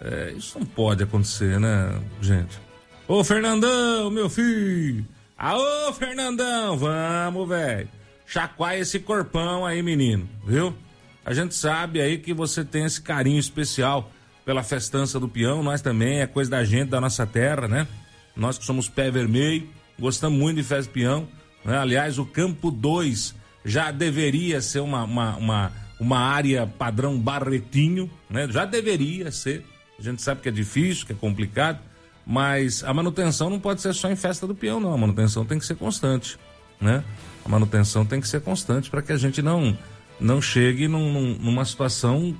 É, 0.00 0.34
isso 0.36 0.58
não 0.58 0.66
pode 0.66 1.02
acontecer, 1.02 1.58
né, 1.58 2.00
gente? 2.20 2.58
Ô 3.06 3.22
Fernandão, 3.24 4.10
meu 4.10 4.28
filho! 4.28 5.06
Aô, 5.36 5.92
Fernandão, 5.92 6.76
vamos, 6.76 7.48
velho. 7.48 7.88
Chacoalha 8.26 8.78
esse 8.80 8.98
corpão 8.98 9.64
aí, 9.64 9.82
menino, 9.82 10.28
viu? 10.44 10.76
A 11.24 11.32
gente 11.32 11.54
sabe 11.54 12.00
aí 12.00 12.18
que 12.18 12.34
você 12.34 12.64
tem 12.64 12.84
esse 12.84 13.00
carinho 13.00 13.38
especial 13.38 14.10
pela 14.44 14.62
festança 14.62 15.20
do 15.20 15.28
peão, 15.28 15.62
nós 15.62 15.80
também, 15.80 16.20
é 16.20 16.26
coisa 16.26 16.50
da 16.50 16.64
gente, 16.64 16.88
da 16.88 17.00
nossa 17.00 17.26
terra, 17.26 17.68
né? 17.68 17.86
Nós 18.34 18.56
que 18.56 18.64
somos 18.64 18.88
pé 18.88 19.10
vermelho, 19.10 19.68
gostamos 19.98 20.38
muito 20.38 20.56
de 20.56 20.62
festa 20.62 20.90
peão. 20.90 21.28
Né? 21.64 21.76
Aliás, 21.76 22.18
o 22.18 22.24
campo 22.24 22.70
2 22.70 23.34
já 23.64 23.90
deveria 23.90 24.60
ser 24.60 24.80
uma, 24.80 25.04
uma, 25.04 25.36
uma, 25.36 25.72
uma, 25.98 26.18
área 26.18 26.66
padrão 26.66 27.18
barretinho, 27.18 28.10
né? 28.28 28.48
Já 28.50 28.64
deveria 28.64 29.30
ser. 29.30 29.64
A 29.98 30.02
gente 30.02 30.22
sabe 30.22 30.40
que 30.40 30.48
é 30.48 30.52
difícil, 30.52 31.06
que 31.06 31.12
é 31.12 31.16
complicado, 31.16 31.80
mas 32.26 32.84
a 32.84 32.94
manutenção 32.94 33.50
não 33.50 33.58
pode 33.58 33.80
ser 33.80 33.94
só 33.94 34.10
em 34.10 34.16
festa 34.16 34.46
do 34.46 34.54
peão, 34.54 34.78
não. 34.78 34.92
A 34.92 34.96
manutenção 34.96 35.44
tem 35.44 35.58
que 35.58 35.66
ser 35.66 35.76
constante, 35.76 36.38
né? 36.80 37.02
A 37.44 37.48
manutenção 37.48 38.04
tem 38.04 38.20
que 38.20 38.28
ser 38.28 38.40
constante 38.40 38.90
para 38.90 39.02
que 39.02 39.12
a 39.12 39.16
gente 39.16 39.42
não 39.42 39.76
não 40.20 40.42
chegue 40.42 40.88
num, 40.88 41.36
numa 41.38 41.64
situação 41.64 42.36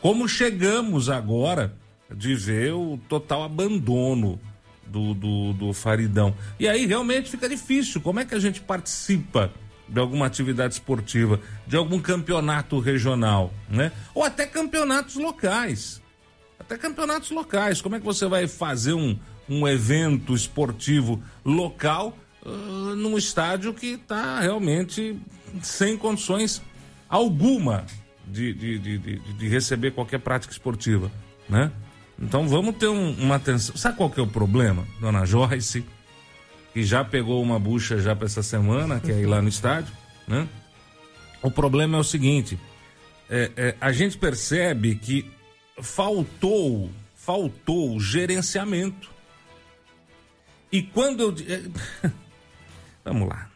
como 0.00 0.28
chegamos 0.28 1.08
agora 1.08 1.74
de 2.14 2.34
ver 2.34 2.74
o 2.74 2.98
total 3.08 3.42
abandono 3.42 4.38
do, 4.86 5.14
do, 5.14 5.52
do 5.54 5.72
Faridão. 5.72 6.34
E 6.60 6.68
aí 6.68 6.84
realmente 6.84 7.30
fica 7.30 7.48
difícil. 7.48 8.00
Como 8.00 8.20
é 8.20 8.24
que 8.24 8.34
a 8.34 8.38
gente 8.38 8.60
participa 8.60 9.50
de 9.88 10.00
alguma 10.00 10.26
atividade 10.26 10.74
esportiva, 10.74 11.40
de 11.66 11.76
algum 11.76 12.00
campeonato 12.00 12.78
regional, 12.78 13.52
né? 13.68 13.92
Ou 14.14 14.24
até 14.24 14.46
campeonatos 14.46 15.16
locais. 15.16 16.02
Até 16.58 16.78
campeonatos 16.78 17.30
locais. 17.30 17.82
Como 17.82 17.96
é 17.96 17.98
que 17.98 18.04
você 18.04 18.26
vai 18.26 18.46
fazer 18.46 18.94
um, 18.94 19.18
um 19.48 19.68
evento 19.68 20.34
esportivo 20.34 21.22
local 21.44 22.16
uh, 22.44 22.48
num 22.96 23.18
estádio 23.18 23.74
que 23.74 23.88
está 23.88 24.40
realmente 24.40 25.18
sem 25.62 25.96
condições 25.96 26.62
alguma 27.08 27.84
de, 28.26 28.52
de, 28.54 28.78
de, 28.78 28.98
de, 28.98 29.48
receber 29.48 29.90
qualquer 29.92 30.18
prática 30.18 30.52
esportiva, 30.52 31.10
né? 31.48 31.70
Então 32.18 32.48
vamos 32.48 32.76
ter 32.76 32.88
um, 32.88 33.10
uma 33.12 33.36
atenção. 33.36 33.76
Sabe 33.76 33.96
qual 33.96 34.08
que 34.08 34.18
é 34.18 34.22
o 34.22 34.26
problema, 34.26 34.84
dona 35.00 35.26
Joyce? 35.26 35.84
Que 36.74 36.84
já 36.84 37.02
pegou 37.02 37.42
uma 37.42 37.58
bucha 37.58 37.98
já 37.98 38.14
para 38.14 38.26
essa 38.26 38.42
semana, 38.42 39.00
que 39.00 39.10
é 39.10 39.20
ir 39.20 39.26
lá 39.26 39.40
no 39.40 39.48
estádio, 39.48 39.94
né? 40.28 40.46
O 41.40 41.50
problema 41.50 41.96
é 41.96 42.00
o 42.00 42.04
seguinte: 42.04 42.58
é, 43.30 43.50
é, 43.56 43.76
a 43.80 43.92
gente 43.92 44.18
percebe 44.18 44.96
que 44.96 45.30
faltou, 45.80 46.90
faltou 47.14 47.98
gerenciamento. 48.00 49.10
E 50.70 50.82
quando 50.82 51.22
eu. 51.22 51.34
É, 51.48 52.10
vamos 53.04 53.28
lá. 53.28 53.48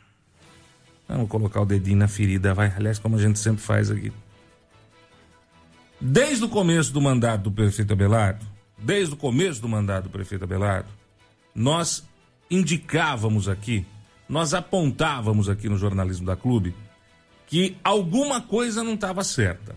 Vamos 1.09 1.29
colocar 1.29 1.63
o 1.63 1.67
dedinho 1.67 1.97
na 1.97 2.09
ferida, 2.09 2.55
vai. 2.55 2.73
Aliás, 2.77 2.99
como 2.99 3.17
a 3.17 3.21
gente 3.21 3.39
sempre 3.39 3.63
faz 3.63 3.91
aqui. 3.91 4.13
Desde 6.01 6.45
o 6.45 6.49
começo 6.49 6.93
do 6.93 7.01
mandato 7.01 7.45
do 7.45 7.51
prefeito 7.51 7.93
Abelardo, 7.93 8.47
desde 8.77 9.15
o 9.15 9.17
começo 9.17 9.61
do 9.61 9.69
mandato 9.69 10.05
do 10.05 10.11
prefeito 10.11 10.45
Abelardo, 10.45 10.89
nós 11.55 12.07
indicávamos 12.51 13.49
aqui, 13.49 13.87
nós 14.29 14.55
apontávamos 14.55 15.49
aqui 15.49 15.69
no 15.69 15.79
jornalismo 15.79 16.27
da 16.27 16.37
clube 16.37 16.75
que 17.47 17.77
alguma 17.83 18.43
coisa 18.43 18.85
não 18.85 18.95
estava 18.95 19.25
certa, 19.25 19.75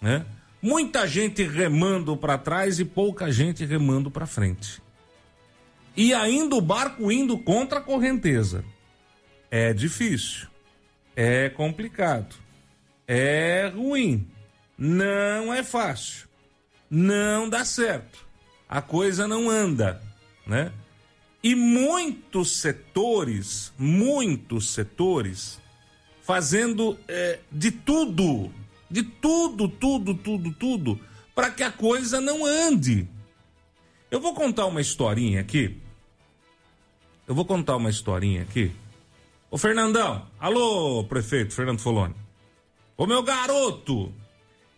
né? 0.00 0.24
Muita 0.60 1.06
gente 1.06 1.42
remando 1.42 2.16
para 2.16 2.38
trás 2.38 2.80
e 2.80 2.84
pouca 2.84 3.30
gente 3.30 3.66
remando 3.66 4.10
para 4.10 4.26
frente. 4.26 4.82
E 5.94 6.14
ainda 6.14 6.56
o 6.56 6.60
barco 6.62 7.12
indo 7.12 7.36
contra 7.38 7.78
a 7.78 7.82
correnteza. 7.82 8.64
É 9.50 9.74
difícil, 9.74 10.48
é 11.14 11.50
complicado, 11.50 12.34
é 13.06 13.70
ruim. 13.74 14.26
Não 14.76 15.54
é 15.54 15.62
fácil. 15.62 16.26
Não 16.90 17.48
dá 17.48 17.64
certo. 17.64 18.26
A 18.68 18.82
coisa 18.82 19.28
não 19.28 19.48
anda, 19.48 20.02
né? 20.46 20.72
E 21.44 21.54
muitos 21.54 22.52
setores, 22.52 23.70
muitos 23.76 24.70
setores, 24.70 25.60
fazendo 26.22 26.98
é, 27.06 27.38
de 27.52 27.70
tudo, 27.70 28.50
de 28.90 29.02
tudo, 29.02 29.68
tudo, 29.68 30.14
tudo, 30.14 30.50
tudo, 30.54 31.00
para 31.34 31.50
que 31.50 31.62
a 31.62 31.70
coisa 31.70 32.18
não 32.18 32.46
ande. 32.46 33.06
Eu 34.10 34.20
vou 34.20 34.32
contar 34.34 34.64
uma 34.64 34.80
historinha 34.80 35.42
aqui. 35.42 35.76
Eu 37.28 37.34
vou 37.34 37.44
contar 37.44 37.76
uma 37.76 37.90
historinha 37.90 38.40
aqui. 38.40 38.72
Ô 39.50 39.58
Fernandão, 39.58 40.26
alô, 40.40 41.04
prefeito 41.04 41.52
Fernando 41.52 41.80
Foloni. 41.80 42.14
Ô 42.96 43.06
meu 43.06 43.22
garoto, 43.22 44.10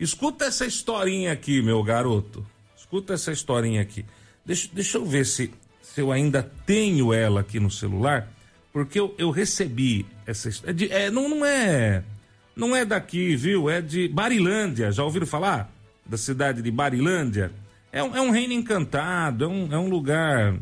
escuta 0.00 0.46
essa 0.46 0.66
historinha 0.66 1.30
aqui, 1.30 1.62
meu 1.62 1.80
garoto. 1.84 2.44
Escuta 2.76 3.14
essa 3.14 3.30
historinha 3.30 3.82
aqui. 3.82 4.04
Deixa, 4.44 4.68
deixa 4.72 4.98
eu 4.98 5.06
ver 5.06 5.24
se, 5.26 5.52
se 5.96 6.02
eu 6.02 6.12
ainda 6.12 6.42
tenho 6.66 7.10
ela 7.10 7.40
aqui 7.40 7.58
no 7.58 7.70
celular, 7.70 8.28
porque 8.70 9.00
eu, 9.00 9.14
eu 9.16 9.30
recebi 9.30 10.04
essa 10.26 10.50
história. 10.50 10.92
É, 10.92 11.10
não, 11.10 11.26
não 11.26 11.42
é. 11.42 12.04
Não 12.54 12.76
é 12.76 12.84
daqui, 12.84 13.34
viu? 13.34 13.70
É 13.70 13.80
de 13.80 14.06
Barilândia. 14.06 14.92
Já 14.92 15.02
ouviram 15.02 15.26
falar? 15.26 15.72
Da 16.04 16.18
cidade 16.18 16.60
de 16.60 16.70
Barilândia? 16.70 17.50
É 17.90 18.02
um, 18.02 18.14
é 18.14 18.20
um 18.20 18.30
reino 18.30 18.52
encantado, 18.52 19.44
é 19.44 19.48
um, 19.48 19.72
é 19.72 19.78
um 19.78 19.88
lugar. 19.88 20.58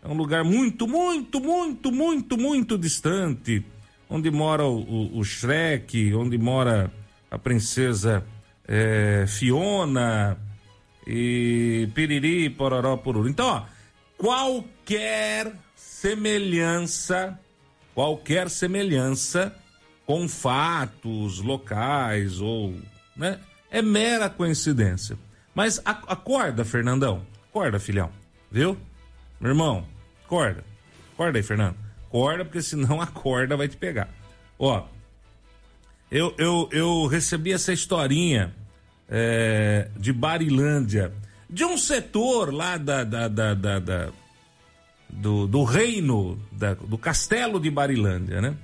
É 0.00 0.06
um 0.06 0.14
lugar 0.14 0.44
muito, 0.44 0.86
muito, 0.86 1.40
muito, 1.40 1.90
muito, 1.90 2.38
muito 2.38 2.78
distante. 2.78 3.64
Onde 4.08 4.30
mora 4.30 4.62
o, 4.62 4.78
o, 4.78 5.18
o 5.18 5.24
Shrek, 5.24 6.14
onde 6.14 6.38
mora 6.38 6.88
a 7.28 7.36
princesa 7.36 8.24
é, 8.64 9.24
Fiona 9.26 10.38
e 11.04 11.88
piriri, 11.96 12.48
pororó, 12.50 12.96
poruru. 12.98 13.28
Então, 13.28 13.44
ó, 13.44 13.77
qualquer 14.18 15.52
semelhança, 15.76 17.38
qualquer 17.94 18.50
semelhança 18.50 19.54
com 20.04 20.28
fatos 20.28 21.38
locais 21.38 22.40
ou, 22.40 22.74
né, 23.16 23.38
é 23.70 23.80
mera 23.80 24.28
coincidência. 24.28 25.16
Mas 25.54 25.80
acorda, 25.84 26.64
Fernandão, 26.64 27.26
acorda, 27.48 27.78
filhão, 27.78 28.10
viu? 28.50 28.76
Meu 29.40 29.50
irmão, 29.50 29.86
acorda, 30.24 30.64
acorda 31.14 31.38
aí, 31.38 31.42
Fernando, 31.42 31.76
acorda 32.06 32.44
porque 32.44 32.62
senão 32.62 33.00
a 33.00 33.06
corda 33.06 33.56
vai 33.56 33.68
te 33.68 33.76
pegar. 33.76 34.08
Ó, 34.58 34.84
eu, 36.10 36.34
eu, 36.38 36.68
eu 36.72 37.06
recebi 37.06 37.52
essa 37.52 37.72
historinha 37.72 38.54
é, 39.08 39.88
de 39.96 40.12
Barilândia, 40.12 41.12
de 41.48 41.64
um 41.64 41.76
setor 41.76 42.52
lá 42.52 42.76
da, 42.76 43.04
da, 43.04 43.28
da, 43.28 43.54
da, 43.54 44.10
do, 45.08 45.46
do, 45.46 45.64
reino, 45.64 46.38
do 46.86 46.98
castelo 46.98 47.58
de 47.58 47.70
Barilândia, 47.70 48.40
né? 48.40 48.56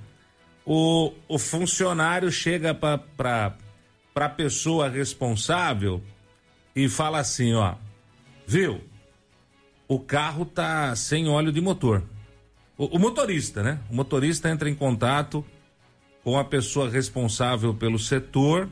O, 0.66 1.12
o 1.29 1.38
funcionário 1.38 2.31
chega 2.31 2.75
para 2.75 3.57
a 4.14 4.29
pessoa 4.29 4.88
responsável 4.88 6.03
e 6.75 6.88
fala 6.88 7.18
assim, 7.18 7.55
ó, 7.55 7.75
viu? 8.47 8.81
O 9.87 9.99
carro 9.99 10.44
tá 10.44 10.94
sem 10.97 11.29
óleo 11.29 11.53
de 11.53 11.61
motor. 11.61 12.03
O, 12.77 12.97
o 12.97 12.99
motorista, 12.99 13.62
né? 13.62 13.79
O 13.90 13.94
motorista 13.94 14.51
entra 14.51 14.68
em 14.68 14.75
contato 14.75 15.44
com 16.23 16.38
a 16.38 16.44
pessoa 16.44 16.88
responsável 16.88 17.75
pelo 17.75 17.99
setor, 17.99 18.68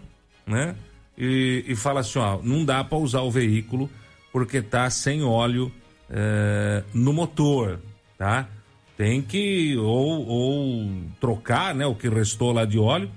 né? 0.47 0.75
e, 1.17 1.65
e 1.69 1.77
fala 1.77 2.01
assim: 2.01 2.19
ó, 2.19 2.41
não 2.43 2.65
dá 2.65 2.83
para 2.83 2.99
usar 2.99 3.23
o 3.23 3.31
veículo 3.31 3.91
porque 4.33 4.63
tá 4.63 4.89
sem 4.91 5.23
óleo 5.23 5.71
é, 6.09 6.83
no 6.93 7.13
motor, 7.13 7.81
tá? 8.17 8.49
Tem 8.97 9.21
que 9.21 9.77
ou, 9.77 10.27
ou 10.27 10.91
trocar, 11.21 11.75
né, 11.75 11.87
o 11.87 11.95
que 11.95 12.09
restou 12.09 12.53
lá 12.53 12.65
de 12.65 12.79
óleo, 12.79 13.11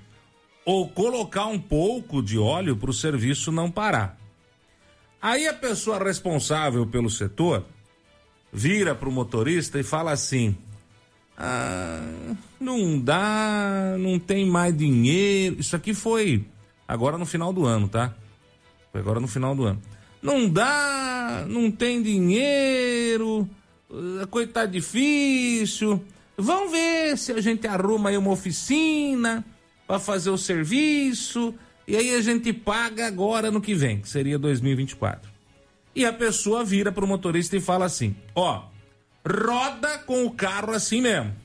ou 0.66 0.90
colocar 0.90 1.46
um 1.46 1.60
pouco 1.60 2.22
de 2.22 2.38
óleo 2.38 2.76
para 2.76 2.90
o 2.90 2.94
serviço 2.94 3.52
não 3.52 3.70
parar. 3.70 4.18
Aí 5.22 5.48
a 5.48 5.54
pessoa 5.54 6.04
responsável 6.04 6.86
pelo 6.86 7.10
setor 7.10 7.66
vira 8.52 8.94
para 8.96 9.10
o 9.10 9.12
motorista 9.12 9.80
e 9.80 9.84
fala 9.84 10.12
assim: 10.12 10.58
ah, 11.38 12.36
não 12.60 13.00
dá, 13.00 13.96
não 14.00 14.20
tem 14.20 14.46
mais 14.46 14.76
dinheiro. 14.76 15.60
Isso 15.60 15.76
aqui 15.76 15.94
foi 15.94 16.46
Agora 16.88 17.18
no 17.18 17.26
final 17.26 17.52
do 17.52 17.66
ano, 17.66 17.88
tá? 17.88 18.14
Foi 18.92 19.02
agora 19.02 19.20
no 19.20 19.28
final 19.28 19.56
do 19.56 19.66
ano. 19.66 19.82
Não 20.26 20.50
dá, 20.50 21.46
não 21.48 21.70
tem 21.70 22.02
dinheiro, 22.02 23.48
a 24.20 24.26
coisa 24.26 24.52
tá 24.52 24.66
difícil. 24.66 26.04
Vamos 26.36 26.72
ver 26.72 27.16
se 27.16 27.32
a 27.32 27.40
gente 27.40 27.68
arruma 27.68 28.10
aí 28.10 28.18
uma 28.18 28.32
oficina 28.32 29.46
para 29.86 30.00
fazer 30.00 30.32
o 30.32 30.38
serviço 30.38 31.54
e 31.88 31.96
aí 31.96 32.16
a 32.16 32.22
gente 32.24 32.52
paga 32.52 33.06
agora 33.06 33.52
no 33.52 33.62
que 33.62 33.76
vem, 33.76 34.02
que 34.02 34.10
seria 34.10 34.40
2024. 34.40 35.30
E 35.96 36.04
a 36.04 36.12
pessoa 36.12 36.66
vira 36.66 36.92
pro 36.92 37.06
motorista 37.06 37.56
e 37.56 37.62
fala 37.62 37.86
assim: 37.86 38.16
ó, 38.34 38.64
roda 39.24 40.00
com 40.00 40.26
o 40.26 40.32
carro 40.32 40.74
assim 40.74 41.02
mesmo. 41.02 41.36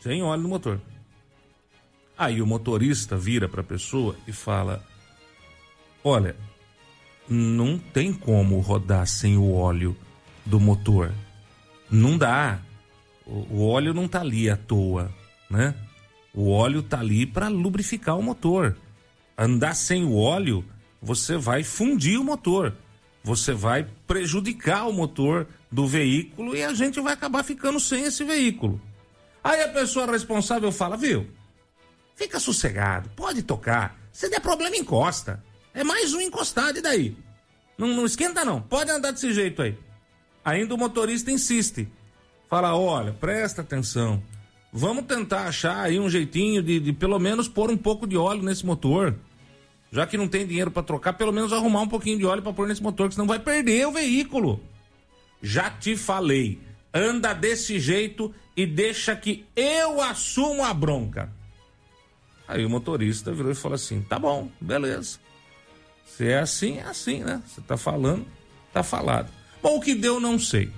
Sem 0.00 0.22
óleo 0.22 0.42
no 0.42 0.48
motor. 0.48 0.80
Aí 2.16 2.40
o 2.40 2.46
motorista 2.46 3.16
vira 3.16 3.48
para 3.48 3.60
a 3.60 3.64
pessoa 3.64 4.14
e 4.24 4.32
fala: 4.32 4.86
Olha, 6.02 6.36
não 7.28 7.78
tem 7.78 8.12
como 8.12 8.60
rodar 8.60 9.06
sem 9.06 9.36
o 9.36 9.52
óleo 9.52 9.96
do 10.44 10.58
motor. 10.58 11.12
Não 11.90 12.16
dá. 12.16 12.60
O, 13.26 13.56
o 13.56 13.68
óleo 13.68 13.92
não 13.92 14.08
tá 14.08 14.20
ali 14.20 14.48
à 14.48 14.56
toa, 14.56 15.12
né? 15.50 15.74
O 16.32 16.50
óleo 16.50 16.82
tá 16.82 17.00
ali 17.00 17.26
para 17.26 17.48
lubrificar 17.48 18.18
o 18.18 18.22
motor. 18.22 18.76
Andar 19.36 19.74
sem 19.74 20.04
o 20.04 20.16
óleo, 20.16 20.64
você 21.00 21.36
vai 21.36 21.62
fundir 21.62 22.18
o 22.18 22.24
motor. 22.24 22.74
Você 23.22 23.52
vai 23.52 23.86
prejudicar 24.06 24.88
o 24.88 24.92
motor 24.92 25.46
do 25.70 25.86
veículo 25.86 26.56
e 26.56 26.62
a 26.62 26.72
gente 26.72 27.00
vai 27.00 27.12
acabar 27.12 27.42
ficando 27.42 27.78
sem 27.78 28.04
esse 28.04 28.24
veículo. 28.24 28.80
Aí 29.42 29.62
a 29.62 29.68
pessoa 29.68 30.10
responsável 30.10 30.72
fala: 30.72 30.96
Viu? 30.96 31.26
Fica 32.14 32.40
sossegado, 32.40 33.10
pode 33.10 33.42
tocar. 33.42 33.98
Se 34.12 34.28
der 34.28 34.40
problema, 34.40 34.76
encosta. 34.76 35.42
É 35.74 35.84
mais 35.84 36.12
um 36.12 36.20
encostado, 36.20 36.78
e 36.78 36.82
daí? 36.82 37.16
Não, 37.76 37.88
não 37.88 38.04
esquenta, 38.04 38.44
não. 38.44 38.60
Pode 38.60 38.90
andar 38.90 39.12
desse 39.12 39.32
jeito 39.32 39.62
aí. 39.62 39.76
Ainda 40.44 40.74
o 40.74 40.78
motorista 40.78 41.30
insiste. 41.30 41.88
Fala: 42.48 42.76
olha, 42.76 43.12
presta 43.12 43.62
atenção. 43.62 44.22
Vamos 44.72 45.06
tentar 45.06 45.46
achar 45.46 45.80
aí 45.80 45.98
um 45.98 46.10
jeitinho 46.10 46.62
de, 46.62 46.80
de 46.80 46.92
pelo 46.92 47.18
menos 47.18 47.48
pôr 47.48 47.70
um 47.70 47.76
pouco 47.76 48.06
de 48.06 48.16
óleo 48.16 48.42
nesse 48.42 48.66
motor. 48.66 49.14
Já 49.90 50.06
que 50.06 50.18
não 50.18 50.28
tem 50.28 50.46
dinheiro 50.46 50.70
para 50.70 50.82
trocar, 50.82 51.14
pelo 51.14 51.32
menos 51.32 51.52
arrumar 51.52 51.80
um 51.80 51.88
pouquinho 51.88 52.18
de 52.18 52.26
óleo 52.26 52.42
para 52.42 52.52
pôr 52.52 52.68
nesse 52.68 52.82
motor, 52.82 53.08
que 53.08 53.14
senão 53.14 53.26
vai 53.26 53.38
perder 53.38 53.86
o 53.86 53.92
veículo. 53.92 54.60
Já 55.42 55.70
te 55.70 55.96
falei. 55.96 56.60
Anda 56.92 57.32
desse 57.32 57.78
jeito 57.78 58.34
e 58.56 58.66
deixa 58.66 59.14
que 59.14 59.46
eu 59.54 60.00
assumo 60.02 60.64
a 60.64 60.74
bronca. 60.74 61.32
Aí 62.46 62.64
o 62.64 62.70
motorista 62.70 63.32
virou 63.32 63.52
e 63.52 63.54
falou 63.54 63.76
assim: 63.76 64.02
tá 64.02 64.18
bom, 64.18 64.50
beleza. 64.60 65.18
Se 66.16 66.26
é 66.26 66.38
assim, 66.38 66.78
é 66.78 66.82
assim, 66.82 67.22
né? 67.22 67.42
Você 67.46 67.60
tá 67.60 67.76
falando, 67.76 68.26
tá 68.72 68.82
falado. 68.82 69.30
Bom, 69.62 69.76
o 69.76 69.80
que 69.80 69.94
deu, 69.94 70.18
não 70.18 70.38
sei. 70.38 70.70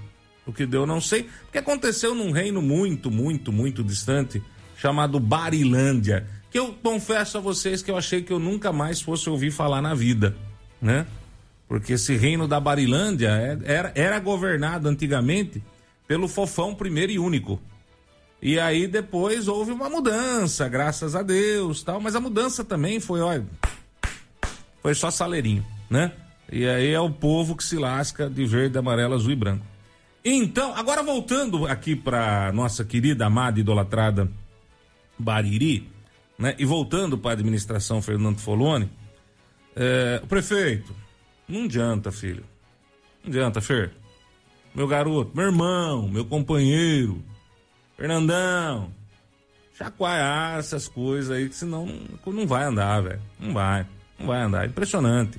O 0.47 0.53
que 0.53 0.67
deu, 0.67 0.87
não 0.87 1.01
sei, 1.01 1.29
porque 1.45 1.59
aconteceu 1.59 2.15
num 2.15 2.33
reino 2.33 2.61
muito, 2.61 3.11
muito, 3.11 3.53
muito 3.53 3.85
distante, 3.85 4.43
chamado 4.77 5.21
Barilândia, 5.21 6.27
que 6.51 6.59
eu 6.59 6.75
confesso 6.83 7.39
a 7.39 7.41
vocês 7.41 7.83
que 7.83 7.91
eu 7.91 7.97
achei 7.97 8.23
que 8.23 8.33
eu 8.33 8.39
nunca 8.39 8.73
mais 8.73 9.01
fosse 9.01 9.31
ouvir 9.31 9.51
falar 9.51 9.81
na 9.81 9.95
vida, 9.95 10.37
né? 10.81 11.07
Porque 11.69 11.93
esse 11.93 12.17
reino 12.17 12.49
da 12.49 12.59
Barilândia 12.59 13.29
é, 13.29 13.59
era, 13.65 13.93
era 13.95 14.19
governado 14.19 14.89
antigamente 14.89 15.63
pelo 16.09 16.27
fofão 16.27 16.75
primeiro 16.75 17.13
e 17.13 17.19
único, 17.19 17.61
e 18.43 18.59
aí 18.59 18.87
depois 18.87 19.47
houve 19.47 19.71
uma 19.71 19.91
mudança, 19.91 20.67
graças 20.69 21.15
a 21.15 21.23
Deus, 21.23 21.83
tal, 21.83 22.01
mas 22.01 22.17
a 22.17 22.21
mudança 22.21 22.65
também 22.65 22.99
foi, 22.99 23.21
olha, 23.21 23.47
foi 24.83 24.95
só 24.95 25.11
saleirinho, 25.11 25.65
né? 25.89 26.13
E 26.51 26.67
aí 26.67 26.93
é 26.93 27.01
o 27.01 27.11
povo 27.11 27.57
que 27.57 27.63
se 27.63 27.77
lasca 27.77 28.29
de 28.29 28.45
verde, 28.45 28.77
amarelo, 28.77 29.15
azul 29.15 29.33
e 29.33 29.37
branco. 29.37 29.65
Então, 30.25 30.75
agora 30.75 31.03
voltando 31.03 31.67
aqui 31.67 31.97
para 31.97 32.53
nossa 32.53 32.85
querida, 32.85 33.27
amada, 33.27 33.61
idolatrada 33.61 34.31
Bariri, 35.19 35.89
né? 36.39 36.55
E 36.59 36.65
voltando 36.65 37.17
para 37.17 37.31
a 37.31 37.35
administração 37.35 38.03
Fernando 38.03 38.39
Foloni, 38.39 38.91
é, 39.77 40.21
o 40.23 40.27
prefeito, 40.27 40.95
não 41.49 41.65
adianta, 41.65 42.11
filho. 42.11 42.45
Não 43.23 43.31
adianta, 43.31 43.61
Fer. 43.61 43.93
Meu 44.75 44.87
garoto, 44.87 45.33
meu 45.35 45.47
irmão, 45.47 46.09
meu 46.09 46.25
companheiro, 46.25 47.23
Fernandão, 47.97 48.93
chacoalhar 49.77 50.59
essas 50.59 50.87
coisas 50.87 51.31
aí, 51.31 51.49
que 51.49 51.55
senão 51.55 51.87
não, 51.87 52.33
não 52.33 52.47
vai 52.47 52.65
andar, 52.65 53.03
velho. 53.03 53.21
Não 53.39 53.53
vai, 53.53 53.87
não 54.21 54.27
vai 54.27 54.43
andar. 54.43 54.67
Impressionante. 54.67 55.39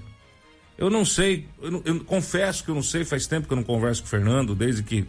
Eu 0.77 0.89
não 0.89 1.05
sei, 1.05 1.47
eu, 1.61 1.81
eu 1.85 1.99
confesso 2.03 2.63
que 2.63 2.71
eu 2.71 2.75
não 2.75 2.81
sei, 2.83 3.05
faz 3.05 3.27
tempo 3.27 3.47
que 3.47 3.53
eu 3.53 3.57
não 3.57 3.63
converso 3.63 4.01
com 4.01 4.07
o 4.07 4.09
Fernando, 4.09 4.55
desde 4.55 4.81
que 4.81 5.05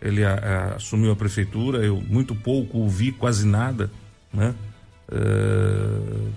ele 0.00 0.24
a- 0.24 0.34
a- 0.34 0.74
assumiu 0.76 1.10
a 1.10 1.16
prefeitura, 1.16 1.78
eu 1.84 2.00
muito 2.00 2.34
pouco 2.34 2.78
o 2.78 2.88
vi, 2.88 3.10
quase 3.10 3.44
nada, 3.46 3.90
né? 4.32 4.54
Eh, 5.10 6.28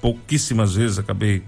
pouquíssimas 0.00 0.74
vezes 0.74 0.98
acabei 0.98 1.42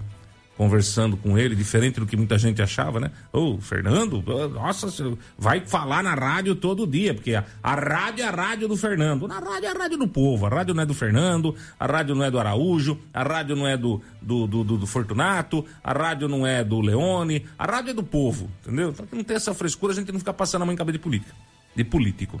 conversando 0.61 1.17
com 1.17 1.39
ele, 1.39 1.55
diferente 1.55 1.99
do 1.99 2.05
que 2.05 2.15
muita 2.15 2.37
gente 2.37 2.61
achava, 2.61 2.99
né? 2.99 3.09
Ô, 3.33 3.57
Fernando, 3.59 4.23
ô, 4.23 4.47
nossa, 4.47 4.93
vai 5.35 5.61
falar 5.65 6.03
na 6.03 6.13
rádio 6.13 6.53
todo 6.55 6.85
dia, 6.85 7.15
porque 7.15 7.33
a, 7.33 7.43
a 7.63 7.73
rádio 7.73 8.23
é 8.23 8.27
a 8.27 8.29
rádio 8.29 8.67
do 8.67 8.77
Fernando. 8.77 9.27
Na 9.27 9.39
rádio 9.39 9.65
é 9.65 9.71
a 9.71 9.73
rádio 9.73 9.97
do 9.97 10.07
povo, 10.07 10.45
a 10.45 10.49
rádio 10.49 10.75
não 10.75 10.83
é 10.83 10.85
do 10.85 10.93
Fernando, 10.93 11.55
a 11.79 11.87
rádio 11.87 12.13
não 12.13 12.23
é 12.23 12.29
do 12.29 12.37
Araújo, 12.37 12.99
a 13.11 13.23
rádio 13.23 13.55
não 13.55 13.65
é 13.65 13.75
do, 13.75 14.03
do, 14.21 14.45
do, 14.45 14.63
do- 14.63 14.77
do 14.77 14.85
Fortunato, 14.85 15.65
a 15.83 15.93
rádio 15.93 16.27
não 16.27 16.45
é 16.45 16.63
do 16.63 16.79
Leone, 16.79 17.43
a 17.57 17.65
rádio 17.65 17.89
é 17.89 17.93
do 17.95 18.03
povo, 18.03 18.47
entendeu? 18.61 18.91
Então 18.91 19.07
não 19.11 19.23
tem 19.23 19.35
essa 19.37 19.55
frescura, 19.55 19.93
a 19.93 19.95
gente 19.95 20.11
não 20.11 20.19
fica 20.19 20.31
passando 20.31 20.61
a 20.61 20.65
mão 20.65 20.73
em 20.75 20.77
cabeça 20.77 20.99
de 20.99 21.03
política, 21.03 21.33
de 21.75 21.83
político. 21.83 22.39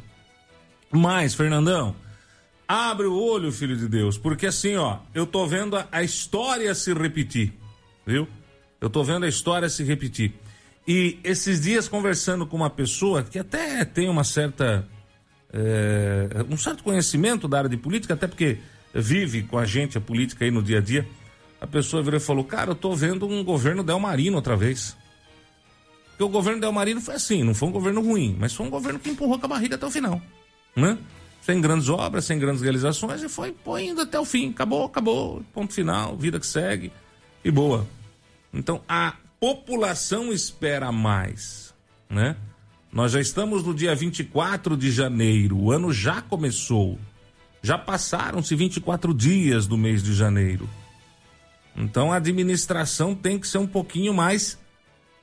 Mas, 0.91 1.33
Fernandão, 1.33 1.95
abre 2.67 3.07
o 3.07 3.15
olho, 3.19 3.51
filho 3.51 3.75
de 3.75 3.87
Deus, 3.87 4.15
porque 4.15 4.45
assim, 4.45 4.75
ó, 4.75 4.97
eu 5.11 5.25
tô 5.25 5.47
vendo 5.47 5.75
a, 5.75 5.87
a 5.91 6.03
história 6.03 6.75
se 6.75 6.93
repetir, 6.93 7.51
viu? 8.05 8.27
Eu 8.79 8.89
tô 8.89 9.03
vendo 9.03 9.25
a 9.25 9.29
história 9.29 9.69
se 9.69 9.83
repetir. 9.83 10.33
E 10.87 11.19
esses 11.23 11.61
dias 11.61 11.87
conversando 11.87 12.45
com 12.47 12.57
uma 12.57 12.69
pessoa 12.69 13.23
que 13.23 13.37
até 13.37 13.85
tem 13.85 14.09
uma 14.09 14.23
certa. 14.23 14.87
é, 15.53 16.45
um 16.49 16.57
certo 16.57 16.83
conhecimento 16.83 17.47
da 17.47 17.59
área 17.59 17.69
de 17.69 17.77
política, 17.77 18.15
até 18.15 18.27
porque 18.27 18.57
vive 18.93 19.43
com 19.43 19.57
a 19.57 19.65
gente 19.65 19.97
a 19.97 20.01
política 20.01 20.43
aí 20.43 20.51
no 20.51 20.63
dia 20.63 20.79
a 20.79 20.81
dia. 20.81 21.07
A 21.59 21.67
pessoa 21.67 22.01
virou 22.01 22.17
e 22.17 22.23
falou: 22.23 22.43
Cara, 22.43 22.71
eu 22.71 22.75
tô 22.75 22.95
vendo 22.95 23.27
um 23.27 23.43
governo 23.43 23.83
Delmarino 23.83 24.37
outra 24.37 24.55
vez. 24.55 24.97
Porque 26.21 26.23
o 26.23 26.29
governo 26.29 26.61
Delmarino 26.61 27.01
foi 27.01 27.15
assim, 27.15 27.43
não 27.43 27.55
foi 27.55 27.69
um 27.69 27.71
governo 27.71 27.99
ruim, 27.99 28.35
mas 28.39 28.53
foi 28.53 28.67
um 28.67 28.69
governo 28.69 28.99
que 28.99 29.09
empurrou 29.09 29.39
com 29.39 29.45
a 29.47 29.49
barriga 29.49 29.75
até 29.75 29.87
o 29.87 29.89
final, 29.89 30.21
né? 30.75 30.95
Sem 31.41 31.59
grandes 31.59 31.89
obras, 31.89 32.25
sem 32.25 32.37
grandes 32.37 32.61
realizações, 32.61 33.23
e 33.23 33.29
foi 33.29 33.51
pô, 33.51 33.75
indo 33.79 34.01
até 34.01 34.19
o 34.19 34.25
fim. 34.25 34.51
Acabou, 34.51 34.85
acabou, 34.85 35.43
ponto 35.51 35.73
final, 35.73 36.15
vida 36.15 36.39
que 36.39 36.45
segue, 36.45 36.91
e 37.43 37.51
boa. 37.51 37.87
Então, 38.53 38.81
a 38.87 39.15
população 39.39 40.31
espera 40.31 40.91
mais, 40.91 41.73
né? 42.09 42.35
Nós 42.91 43.13
já 43.13 43.21
estamos 43.21 43.63
no 43.63 43.73
dia 43.73 43.95
24 43.95 44.75
de 44.75 44.91
janeiro, 44.91 45.57
o 45.57 45.71
ano 45.71 45.93
já 45.93 46.21
começou. 46.21 46.99
Já 47.63 47.77
passaram-se 47.77 48.53
24 48.55 49.13
dias 49.13 49.65
do 49.65 49.77
mês 49.77 50.03
de 50.03 50.13
janeiro. 50.13 50.69
Então 51.75 52.11
a 52.11 52.17
administração 52.17 53.15
tem 53.15 53.39
que 53.39 53.47
ser 53.47 53.59
um 53.59 53.67
pouquinho 53.67 54.13
mais 54.13 54.59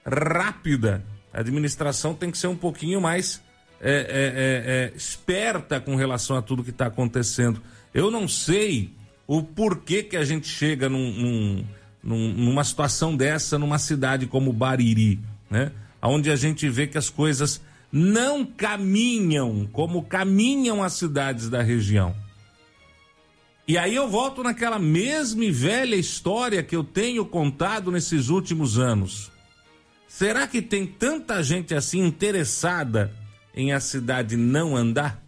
rápida. 0.07 1.04
A 1.33 1.40
administração 1.40 2.14
tem 2.14 2.31
que 2.31 2.38
ser 2.38 2.46
um 2.46 2.57
pouquinho 2.57 3.00
mais 3.00 3.42
é, 3.81 3.90
é, 3.90 3.92
é, 3.92 4.92
é, 4.94 4.96
esperta 4.96 5.78
com 5.81 5.94
relação 5.94 6.37
a 6.37 6.42
tudo 6.42 6.64
que 6.64 6.70
está 6.70 6.87
acontecendo. 6.87 7.61
Eu 7.92 8.11
não 8.11 8.26
sei 8.26 8.90
o 9.26 9.42
porquê 9.42 10.02
que 10.02 10.16
a 10.16 10.24
gente 10.24 10.48
chega 10.48 10.88
num, 10.88 11.12
num- 11.12 11.64
num- 12.08 12.32
numa 12.32 12.64
situação 12.64 13.14
dessa 13.14 13.58
numa 13.58 13.78
cidade 13.78 14.26
como 14.26 14.52
Bariri, 14.52 15.20
né? 15.50 15.70
Onde 16.00 16.30
a 16.30 16.36
gente 16.36 16.68
vê 16.68 16.86
que 16.86 16.96
as 16.96 17.10
coisas 17.10 17.60
não 17.92 18.44
caminham 18.44 19.68
como 19.72 20.02
caminham 20.02 20.82
as 20.82 20.94
cidades 20.94 21.48
da 21.50 21.62
região. 21.62 22.14
E 23.66 23.76
aí 23.76 23.94
eu 23.94 24.08
volto 24.08 24.42
naquela 24.42 24.78
mesma 24.78 25.44
e 25.44 25.50
velha 25.50 25.96
história 25.96 26.62
que 26.62 26.74
eu 26.74 26.82
tenho 26.82 27.26
contado 27.26 27.90
nesses 27.90 28.30
últimos 28.30 28.78
anos. 28.78 29.30
Será 30.06 30.46
que 30.46 30.62
tem 30.62 30.86
tanta 30.86 31.42
gente 31.42 31.74
assim 31.74 32.02
interessada 32.02 33.12
em 33.54 33.72
a 33.72 33.80
cidade 33.80 34.36
não 34.36 34.74
andar? 34.74 35.22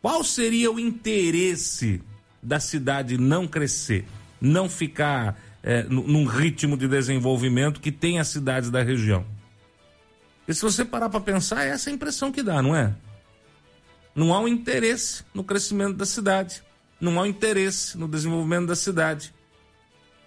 Qual 0.00 0.24
seria 0.24 0.70
o 0.70 0.80
interesse 0.80 2.00
da 2.42 2.60
cidade 2.60 3.18
não 3.18 3.46
crescer, 3.46 4.06
não 4.40 4.68
ficar 4.68 5.40
é, 5.62 5.82
nu- 5.84 6.06
num 6.06 6.24
ritmo 6.24 6.76
de 6.76 6.86
desenvolvimento 6.88 7.80
que 7.80 7.90
tem 7.92 8.18
as 8.18 8.28
cidades 8.28 8.70
da 8.70 8.82
região? 8.82 9.24
E 10.46 10.54
se 10.54 10.62
você 10.62 10.84
parar 10.84 11.08
para 11.08 11.20
pensar, 11.20 11.64
é 11.64 11.70
essa 11.70 11.90
a 11.90 11.92
impressão 11.92 12.30
que 12.30 12.42
dá, 12.42 12.62
não 12.62 12.74
é? 12.74 12.94
Não 14.14 14.32
há 14.32 14.40
um 14.40 14.48
interesse 14.48 15.24
no 15.34 15.42
crescimento 15.44 15.94
da 15.96 16.06
cidade. 16.06 16.62
Não 17.00 17.18
há 17.18 17.22
um 17.22 17.26
interesse 17.26 17.98
no 17.98 18.08
desenvolvimento 18.08 18.66
da 18.68 18.76
cidade. 18.76 19.34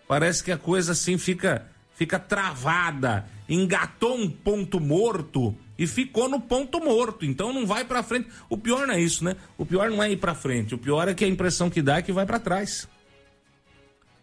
Parece 0.08 0.44
que 0.44 0.52
a 0.52 0.58
coisa 0.58 0.92
assim 0.92 1.18
fica 1.18 1.66
fica 1.96 2.18
travada, 2.18 3.26
engatou 3.48 4.16
um 4.18 4.30
ponto 4.30 4.80
morto 4.80 5.54
e 5.78 5.86
ficou 5.86 6.30
no 6.30 6.40
ponto 6.40 6.80
morto. 6.80 7.26
Então 7.26 7.52
não 7.52 7.66
vai 7.66 7.84
pra 7.84 8.02
frente. 8.04 8.30
O 8.50 8.58
pior 8.58 8.86
não 8.88 8.94
é 8.94 9.02
isso, 9.02 9.24
né? 9.24 9.36
O 9.58 9.66
pior 9.66 9.90
não 9.90 10.02
é 10.02 10.12
ir 10.12 10.18
pra 10.18 10.34
frente. 10.36 10.74
O 10.76 10.78
pior 10.78 11.08
é 11.08 11.14
que 11.14 11.26
a 11.26 11.28
impressão 11.28 11.70
que 11.70 11.82
dá 11.82 11.98
é 11.98 12.02
que 12.02 12.12
vai 12.12 12.26
pra 12.26 12.40
trás. 12.40 12.88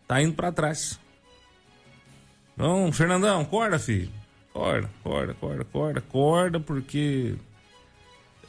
Tá 0.06 0.22
indo 0.22 0.34
pra 0.34 0.52
trás. 0.52 0.98
Então, 2.54 2.90
Fernandão, 2.92 3.40
acorda, 3.42 3.78
filho. 3.78 4.10
Acorda, 4.50 4.88
acorda, 5.00 5.32
acorda, 5.32 5.62
acorda, 5.62 5.98
acorda, 5.98 6.60
porque 6.60 7.34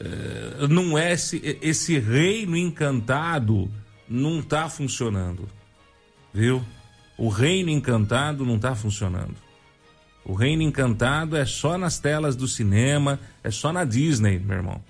eh, 0.00 0.66
não 0.68 0.96
é 0.96 1.12
esse, 1.12 1.58
esse 1.60 1.98
reino 1.98 2.56
encantado 2.56 3.70
não 4.08 4.40
tá 4.40 4.68
funcionando. 4.68 5.48
Viu? 6.32 6.64
O 7.16 7.28
reino 7.28 7.68
encantado 7.70 8.46
não 8.46 8.58
tá 8.58 8.74
funcionando. 8.74 9.36
O 10.24 10.34
reino 10.34 10.62
encantado 10.62 11.36
é 11.36 11.44
só 11.44 11.76
nas 11.76 11.98
telas 11.98 12.36
do 12.36 12.46
cinema, 12.46 13.18
é 13.42 13.50
só 13.50 13.72
na 13.72 13.84
Disney, 13.84 14.38
meu 14.38 14.56
irmão. 14.56 14.82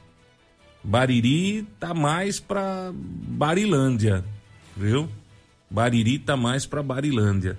Bariri 0.83 1.62
tá 1.81 1.94
mais 1.94 2.38
pra 2.38 2.90
Barilândia, 2.92 4.24
viu? 4.76 5.09
Bariri 5.70 6.18
tá 6.18 6.37
mais 6.37 6.66
pra 6.66 6.83
Barilândia. 6.83 7.59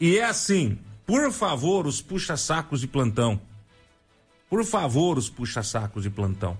E 0.00 0.18
é 0.18 0.24
assim, 0.24 0.78
por 1.06 1.32
favor, 1.32 1.86
os 1.86 2.00
puxa-sacos 2.00 2.80
de 2.80 2.86
plantão. 2.86 3.40
Por 4.48 4.64
favor, 4.64 5.18
os 5.18 5.28
puxa-sacos 5.28 6.02
de 6.02 6.10
plantão. 6.10 6.56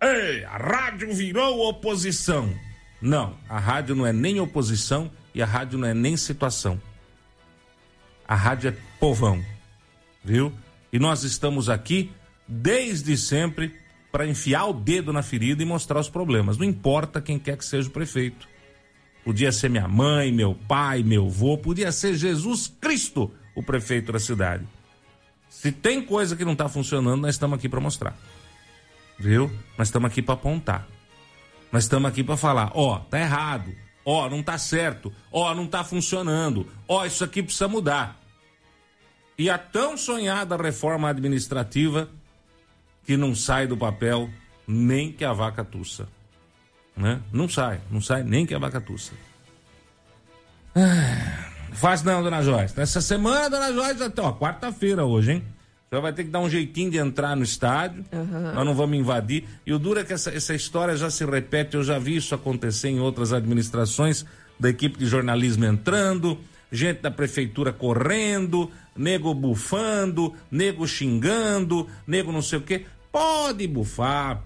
Ei, 0.00 0.44
a 0.44 0.56
rádio 0.56 1.14
virou 1.14 1.68
oposição. 1.68 2.52
Não, 3.00 3.36
a 3.48 3.58
rádio 3.58 3.94
não 3.94 4.06
é 4.06 4.12
nem 4.12 4.40
oposição 4.40 5.10
e 5.34 5.42
a 5.42 5.46
rádio 5.46 5.78
não 5.78 5.86
é 5.86 5.94
nem 5.94 6.16
situação. 6.16 6.80
A 8.26 8.34
rádio 8.34 8.70
é 8.70 8.76
povão, 8.98 9.44
viu? 10.24 10.52
E 10.92 10.98
nós 10.98 11.22
estamos 11.24 11.68
aqui 11.68 12.12
desde 12.46 13.16
sempre 13.16 13.74
para 14.10 14.26
enfiar 14.26 14.66
o 14.66 14.72
dedo 14.72 15.12
na 15.12 15.22
ferida 15.22 15.62
e 15.62 15.66
mostrar 15.66 15.98
os 15.98 16.08
problemas. 16.08 16.58
Não 16.58 16.64
importa 16.64 17.20
quem 17.20 17.38
quer 17.38 17.56
que 17.56 17.64
seja 17.64 17.88
o 17.88 17.92
prefeito. 17.92 18.48
Podia 19.24 19.52
ser 19.52 19.70
minha 19.70 19.86
mãe, 19.86 20.32
meu 20.32 20.54
pai, 20.54 21.02
meu 21.02 21.26
avô, 21.26 21.56
podia 21.56 21.92
ser 21.92 22.14
Jesus 22.14 22.72
Cristo 22.80 23.30
o 23.54 23.62
prefeito 23.62 24.12
da 24.12 24.18
cidade. 24.18 24.66
Se 25.48 25.70
tem 25.70 26.02
coisa 26.02 26.34
que 26.34 26.44
não 26.44 26.52
está 26.52 26.68
funcionando, 26.68 27.22
nós 27.22 27.34
estamos 27.34 27.58
aqui 27.58 27.68
para 27.68 27.80
mostrar. 27.80 28.16
Viu? 29.18 29.50
Nós 29.78 29.88
estamos 29.88 30.10
aqui 30.10 30.20
para 30.20 30.34
apontar. 30.34 30.88
Nós 31.70 31.84
estamos 31.84 32.10
aqui 32.10 32.24
para 32.24 32.36
falar, 32.36 32.72
ó, 32.74 32.98
tá 32.98 33.20
errado. 33.20 33.72
Ó, 34.04 34.28
não 34.28 34.42
tá 34.42 34.58
certo. 34.58 35.12
Ó, 35.30 35.54
não 35.54 35.66
tá 35.66 35.84
funcionando. 35.84 36.66
Ó, 36.88 37.04
isso 37.06 37.22
aqui 37.22 37.42
precisa 37.42 37.68
mudar. 37.68 38.20
E 39.38 39.48
a 39.48 39.56
tão 39.56 39.96
sonhada 39.96 40.56
reforma 40.56 41.08
administrativa 41.08 42.08
que 43.04 43.16
não 43.16 43.34
sai 43.34 43.66
do 43.66 43.76
papel 43.76 44.28
nem 44.66 45.12
que 45.12 45.24
a 45.24 45.32
vaca 45.32 45.64
tussa. 45.64 46.08
Né? 46.96 47.20
Não 47.32 47.48
sai, 47.48 47.80
não 47.90 48.00
sai 48.00 48.22
nem 48.22 48.44
que 48.44 48.54
a 48.54 48.58
vaca 48.58 48.80
tussa. 48.80 49.12
Ah, 50.74 51.52
Faz 51.72 52.02
não, 52.02 52.22
dona 52.22 52.42
Joyce. 52.42 52.76
Nessa 52.76 53.00
semana, 53.00 53.48
dona 53.48 53.72
Joyce, 53.72 54.02
até 54.02 54.20
ó, 54.20 54.32
quarta-feira 54.32 55.04
hoje, 55.04 55.32
hein? 55.32 55.44
Já 55.90 56.00
vai 56.00 56.12
ter 56.12 56.24
que 56.24 56.30
dar 56.30 56.40
um 56.40 56.48
jeitinho 56.48 56.90
de 56.90 56.98
entrar 56.98 57.36
no 57.36 57.42
estádio. 57.42 58.04
Nós 58.54 58.64
não 58.64 58.74
vamos 58.74 58.96
invadir. 58.96 59.44
E 59.66 59.72
o 59.74 59.78
duro 59.78 60.00
é 60.00 60.04
que 60.04 60.12
essa, 60.12 60.30
essa 60.30 60.54
história 60.54 60.96
já 60.96 61.10
se 61.10 61.24
repete. 61.24 61.76
Eu 61.76 61.84
já 61.84 61.98
vi 61.98 62.16
isso 62.16 62.34
acontecer 62.34 62.88
em 62.88 63.00
outras 63.00 63.32
administrações, 63.32 64.24
da 64.58 64.70
equipe 64.70 64.98
de 64.98 65.04
jornalismo 65.06 65.66
entrando, 65.66 66.38
gente 66.70 67.00
da 67.02 67.10
prefeitura 67.10 67.72
correndo, 67.72 68.70
nego 68.96 69.34
bufando, 69.34 70.34
nego 70.50 70.86
xingando, 70.86 71.86
nego 72.06 72.32
não 72.32 72.42
sei 72.42 72.58
o 72.58 72.62
quê. 72.62 72.86
Pode 73.10 73.66
bufar, 73.66 74.42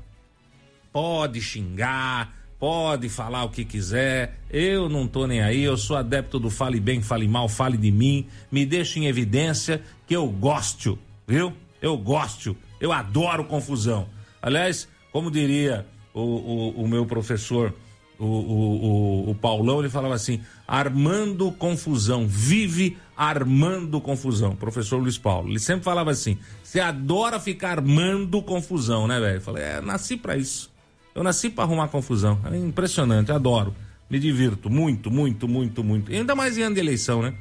pode 0.92 1.40
xingar, 1.40 2.34
pode 2.58 3.08
falar 3.08 3.44
o 3.44 3.50
que 3.50 3.64
quiser. 3.64 4.38
Eu 4.50 4.88
não 4.88 5.06
tô 5.06 5.26
nem 5.26 5.40
aí, 5.40 5.62
eu 5.62 5.76
sou 5.76 5.96
adepto 5.96 6.38
do 6.38 6.50
fale 6.50 6.80
bem, 6.80 7.02
fale 7.02 7.28
mal, 7.28 7.48
fale 7.48 7.76
de 7.76 7.90
mim. 7.90 8.26
Me 8.50 8.64
deixe 8.64 8.98
em 8.98 9.06
evidência 9.06 9.82
que 10.06 10.14
eu 10.14 10.26
gosto, 10.28 10.98
viu? 11.26 11.52
Eu 11.80 11.96
gosto, 11.96 12.56
eu 12.80 12.92
adoro 12.92 13.44
confusão. 13.44 14.08
Aliás, 14.40 14.88
como 15.12 15.30
diria 15.30 15.86
o, 16.14 16.20
o, 16.20 16.82
o 16.82 16.88
meu 16.88 17.04
professor, 17.04 17.74
o, 18.18 18.24
o, 18.24 19.30
o, 19.30 19.34
Paulão, 19.34 19.80
ele 19.80 19.90
falava 19.90 20.14
assim: 20.14 20.40
armando 20.66 21.52
confusão, 21.52 22.26
vive 22.26 22.96
armando 23.16 24.00
confusão, 24.00 24.56
professor 24.56 24.98
Luiz 24.98 25.18
Paulo. 25.18 25.50
Ele 25.50 25.58
sempre 25.58 25.84
falava 25.84 26.10
assim: 26.10 26.38
você 26.62 26.80
adora 26.80 27.38
ficar 27.38 27.78
armando 27.78 28.42
confusão, 28.42 29.06
né, 29.06 29.20
velho? 29.20 29.36
Eu 29.36 29.40
falei, 29.42 29.64
é, 29.64 29.80
nasci 29.80 30.16
para 30.16 30.36
isso. 30.36 30.70
Eu 31.16 31.22
nasci 31.22 31.48
para 31.48 31.64
arrumar 31.64 31.88
confusão. 31.88 32.38
É 32.44 32.54
impressionante, 32.58 33.32
adoro. 33.32 33.74
Me 34.08 34.18
divirto 34.18 34.68
muito, 34.68 35.10
muito, 35.10 35.48
muito, 35.48 35.82
muito. 35.82 36.12
E 36.12 36.16
ainda 36.16 36.34
mais 36.34 36.58
em 36.58 36.62
ano 36.62 36.74
de 36.74 36.80
eleição, 36.82 37.22
né? 37.22 37.34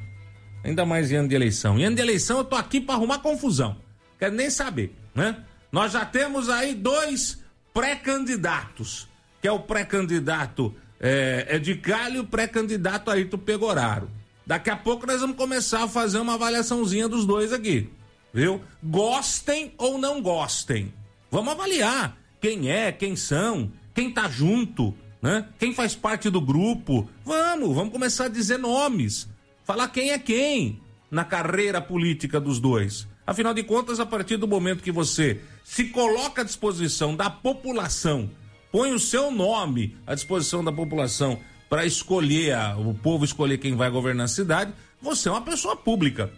Ainda 0.64 0.86
mais 0.86 1.12
em 1.12 1.16
ano 1.16 1.28
de 1.28 1.34
eleição. 1.34 1.78
Em 1.78 1.84
ano 1.84 1.94
de 1.94 2.00
eleição 2.00 2.38
eu 2.38 2.44
tô 2.44 2.56
aqui 2.56 2.80
para 2.80 2.94
arrumar 2.94 3.18
confusão. 3.18 3.76
Quero 4.18 4.34
nem 4.34 4.48
saber, 4.48 4.96
né? 5.14 5.44
Nós 5.70 5.92
já 5.92 6.06
temos 6.06 6.48
aí 6.48 6.74
dois 6.74 7.38
pré-candidatos, 7.74 9.06
que 9.42 9.46
é 9.46 9.52
o 9.52 9.60
pré-candidato 9.60 10.74
é, 10.98 11.44
é 11.50 11.58
de 11.58 11.74
Calho 11.76 12.16
e 12.16 12.20
o 12.20 12.26
pré-candidato 12.26 13.10
Ayrton 13.10 13.36
Pegoraro. 13.36 14.08
Daqui 14.46 14.70
a 14.70 14.76
pouco 14.76 15.06
nós 15.06 15.20
vamos 15.20 15.36
começar 15.36 15.84
a 15.84 15.88
fazer 15.88 16.18
uma 16.18 16.34
avaliaçãozinha 16.34 17.08
dos 17.08 17.26
dois 17.26 17.52
aqui, 17.52 17.90
viu? 18.32 18.58
Gostem 18.82 19.74
ou 19.76 19.98
não 19.98 20.22
gostem. 20.22 20.94
Vamos 21.30 21.52
avaliar 21.52 22.16
quem 22.40 22.70
é, 22.70 22.92
quem 22.92 23.16
são, 23.16 23.70
quem 23.94 24.10
tá 24.10 24.28
junto, 24.28 24.94
né? 25.20 25.48
Quem 25.58 25.74
faz 25.74 25.94
parte 25.94 26.30
do 26.30 26.40
grupo. 26.40 27.08
Vamos, 27.24 27.74
vamos 27.74 27.92
começar 27.92 28.26
a 28.26 28.28
dizer 28.28 28.58
nomes, 28.58 29.28
falar 29.64 29.88
quem 29.88 30.10
é 30.10 30.18
quem 30.18 30.80
na 31.10 31.24
carreira 31.24 31.80
política 31.80 32.40
dos 32.40 32.60
dois. 32.60 33.06
Afinal 33.26 33.52
de 33.52 33.64
contas, 33.64 33.98
a 33.98 34.06
partir 34.06 34.36
do 34.36 34.46
momento 34.46 34.82
que 34.82 34.92
você 34.92 35.40
se 35.64 35.84
coloca 35.84 36.42
à 36.42 36.44
disposição 36.44 37.16
da 37.16 37.28
população, 37.28 38.30
põe 38.70 38.92
o 38.92 39.00
seu 39.00 39.30
nome 39.30 39.96
à 40.06 40.14
disposição 40.14 40.62
da 40.62 40.70
população 40.70 41.40
para 41.68 41.84
escolher, 41.84 42.54
a, 42.54 42.76
o 42.76 42.94
povo 42.94 43.24
escolher 43.24 43.58
quem 43.58 43.74
vai 43.74 43.90
governar 43.90 44.26
a 44.26 44.28
cidade, 44.28 44.72
você 45.02 45.28
é 45.28 45.32
uma 45.32 45.42
pessoa 45.42 45.74
pública, 45.74 46.32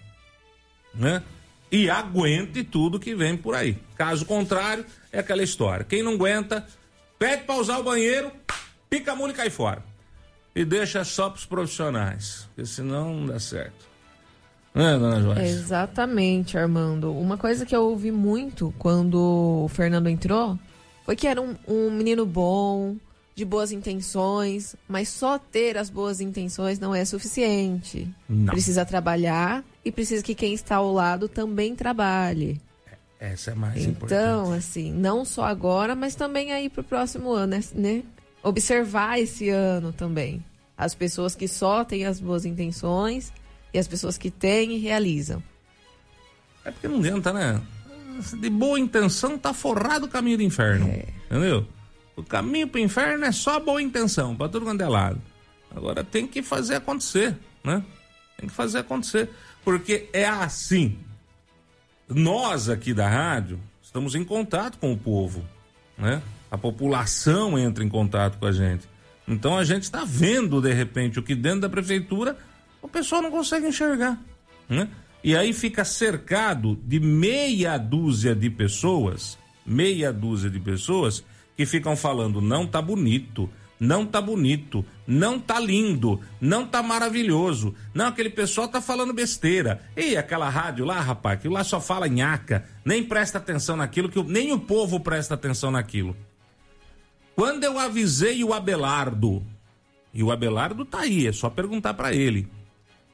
né? 0.94 1.22
E 1.70 1.90
aguente 1.90 2.64
tudo 2.64 2.98
que 2.98 3.14
vem 3.14 3.36
por 3.36 3.54
aí. 3.54 3.76
Caso 3.96 4.24
contrário, 4.24 4.84
é 5.12 5.18
aquela 5.18 5.42
história. 5.42 5.84
Quem 5.84 6.02
não 6.02 6.12
aguenta, 6.12 6.66
pede 7.18 7.44
para 7.44 7.56
usar 7.56 7.78
o 7.78 7.82
banheiro, 7.82 8.32
pica 8.88 9.12
a 9.12 9.16
mula 9.16 9.32
e 9.32 9.34
cai 9.34 9.50
fora. 9.50 9.82
E 10.54 10.64
deixa 10.64 11.04
só 11.04 11.28
para 11.28 11.38
os 11.38 11.46
profissionais, 11.46 12.48
porque 12.48 12.66
senão 12.66 13.14
não 13.14 13.26
dá 13.26 13.38
certo. 13.38 13.86
Né, 14.74 14.98
dona 14.98 15.20
Joyce? 15.20 15.42
Exatamente, 15.42 16.56
Armando. 16.56 17.12
Uma 17.12 17.36
coisa 17.36 17.66
que 17.66 17.74
eu 17.74 17.82
ouvi 17.82 18.10
muito 18.10 18.72
quando 18.78 19.64
o 19.64 19.68
Fernando 19.68 20.08
entrou 20.08 20.58
foi 21.04 21.16
que 21.16 21.26
era 21.26 21.40
um, 21.40 21.56
um 21.66 21.90
menino 21.90 22.24
bom, 22.24 22.96
de 23.38 23.44
boas 23.44 23.70
intenções, 23.70 24.74
mas 24.88 25.08
só 25.08 25.38
ter 25.38 25.78
as 25.78 25.88
boas 25.88 26.20
intenções 26.20 26.80
não 26.80 26.92
é 26.92 27.04
suficiente. 27.04 28.12
Não. 28.28 28.52
Precisa 28.52 28.84
trabalhar 28.84 29.64
e 29.84 29.92
precisa 29.92 30.24
que 30.24 30.34
quem 30.34 30.54
está 30.54 30.74
ao 30.74 30.92
lado 30.92 31.28
também 31.28 31.76
trabalhe. 31.76 32.60
Essa 33.20 33.52
é 33.52 33.54
mais 33.54 33.76
então, 33.76 33.90
importante. 33.92 34.20
Então, 34.20 34.52
assim, 34.52 34.92
não 34.92 35.24
só 35.24 35.44
agora, 35.44 35.94
mas 35.94 36.16
também 36.16 36.52
aí 36.52 36.68
para 36.68 36.80
o 36.80 36.84
próximo 36.84 37.30
ano, 37.30 37.52
né, 37.52 37.60
né? 37.76 38.02
Observar 38.42 39.20
esse 39.20 39.48
ano 39.50 39.92
também. 39.92 40.44
As 40.76 40.92
pessoas 40.92 41.36
que 41.36 41.46
só 41.46 41.84
têm 41.84 42.06
as 42.06 42.18
boas 42.18 42.44
intenções 42.44 43.32
e 43.72 43.78
as 43.78 43.86
pessoas 43.86 44.18
que 44.18 44.32
têm 44.32 44.72
e 44.72 44.78
realizam. 44.78 45.40
É 46.64 46.72
porque 46.72 46.88
não 46.88 46.98
adianta, 46.98 47.32
né? 47.32 47.62
De 48.40 48.50
boa 48.50 48.80
intenção 48.80 49.38
tá 49.38 49.54
forrado 49.54 50.06
o 50.06 50.08
caminho 50.08 50.38
do 50.38 50.42
inferno. 50.42 50.88
É. 50.88 51.06
Entendeu? 51.26 51.64
O 52.18 52.24
caminho 52.24 52.66
para 52.66 52.80
o 52.80 52.82
inferno 52.82 53.24
é 53.24 53.30
só 53.30 53.60
boa 53.60 53.80
intenção, 53.80 54.34
para 54.34 54.48
tudo 54.48 54.66
quanto 54.66 54.80
é 54.80 54.88
lado. 54.88 55.22
Agora 55.70 56.02
tem 56.02 56.26
que 56.26 56.42
fazer 56.42 56.74
acontecer, 56.74 57.36
né? 57.62 57.80
Tem 58.36 58.48
que 58.48 58.54
fazer 58.54 58.78
acontecer. 58.78 59.30
Porque 59.64 60.08
é 60.12 60.26
assim. 60.26 60.98
Nós 62.08 62.68
aqui 62.68 62.92
da 62.92 63.08
rádio 63.08 63.60
estamos 63.80 64.16
em 64.16 64.24
contato 64.24 64.78
com 64.78 64.92
o 64.92 64.96
povo, 64.98 65.44
né? 65.96 66.20
A 66.50 66.58
população 66.58 67.56
entra 67.56 67.84
em 67.84 67.88
contato 67.88 68.36
com 68.36 68.46
a 68.46 68.52
gente. 68.52 68.88
Então 69.28 69.56
a 69.56 69.62
gente 69.62 69.84
está 69.84 70.04
vendo, 70.04 70.60
de 70.60 70.72
repente, 70.72 71.20
o 71.20 71.22
que 71.22 71.36
dentro 71.36 71.60
da 71.60 71.68
prefeitura 71.68 72.36
o 72.82 72.88
pessoal 72.88 73.22
não 73.22 73.30
consegue 73.30 73.68
enxergar, 73.68 74.20
né? 74.68 74.88
E 75.22 75.36
aí 75.36 75.52
fica 75.52 75.84
cercado 75.84 76.76
de 76.84 76.98
meia 76.98 77.78
dúzia 77.78 78.34
de 78.34 78.50
pessoas, 78.50 79.38
meia 79.64 80.12
dúzia 80.12 80.50
de 80.50 80.58
pessoas 80.58 81.22
que 81.58 81.66
ficam 81.66 81.96
falando 81.96 82.40
não 82.40 82.64
tá 82.64 82.80
bonito, 82.80 83.50
não 83.80 84.06
tá 84.06 84.20
bonito, 84.20 84.84
não 85.04 85.40
tá 85.40 85.58
lindo, 85.58 86.20
não 86.40 86.64
tá 86.64 86.84
maravilhoso. 86.84 87.74
Não, 87.92 88.06
aquele 88.06 88.30
pessoal 88.30 88.68
tá 88.68 88.80
falando 88.80 89.12
besteira. 89.12 89.82
E 89.96 90.16
aquela 90.16 90.48
rádio 90.48 90.84
lá, 90.84 91.00
rapaz, 91.00 91.40
que 91.40 91.48
lá 91.48 91.64
só 91.64 91.80
fala 91.80 92.06
nhaca, 92.06 92.64
nem 92.84 93.02
presta 93.02 93.38
atenção 93.38 93.76
naquilo, 93.76 94.08
que 94.08 94.22
nem 94.22 94.52
o 94.52 94.60
povo 94.60 95.00
presta 95.00 95.34
atenção 95.34 95.72
naquilo. 95.72 96.16
Quando 97.34 97.64
eu 97.64 97.76
avisei 97.76 98.44
o 98.44 98.54
Abelardo, 98.54 99.44
e 100.14 100.22
o 100.22 100.30
Abelardo 100.30 100.84
tá 100.84 101.00
aí, 101.00 101.26
é 101.26 101.32
só 101.32 101.50
perguntar 101.50 101.94
para 101.94 102.14
ele. 102.14 102.48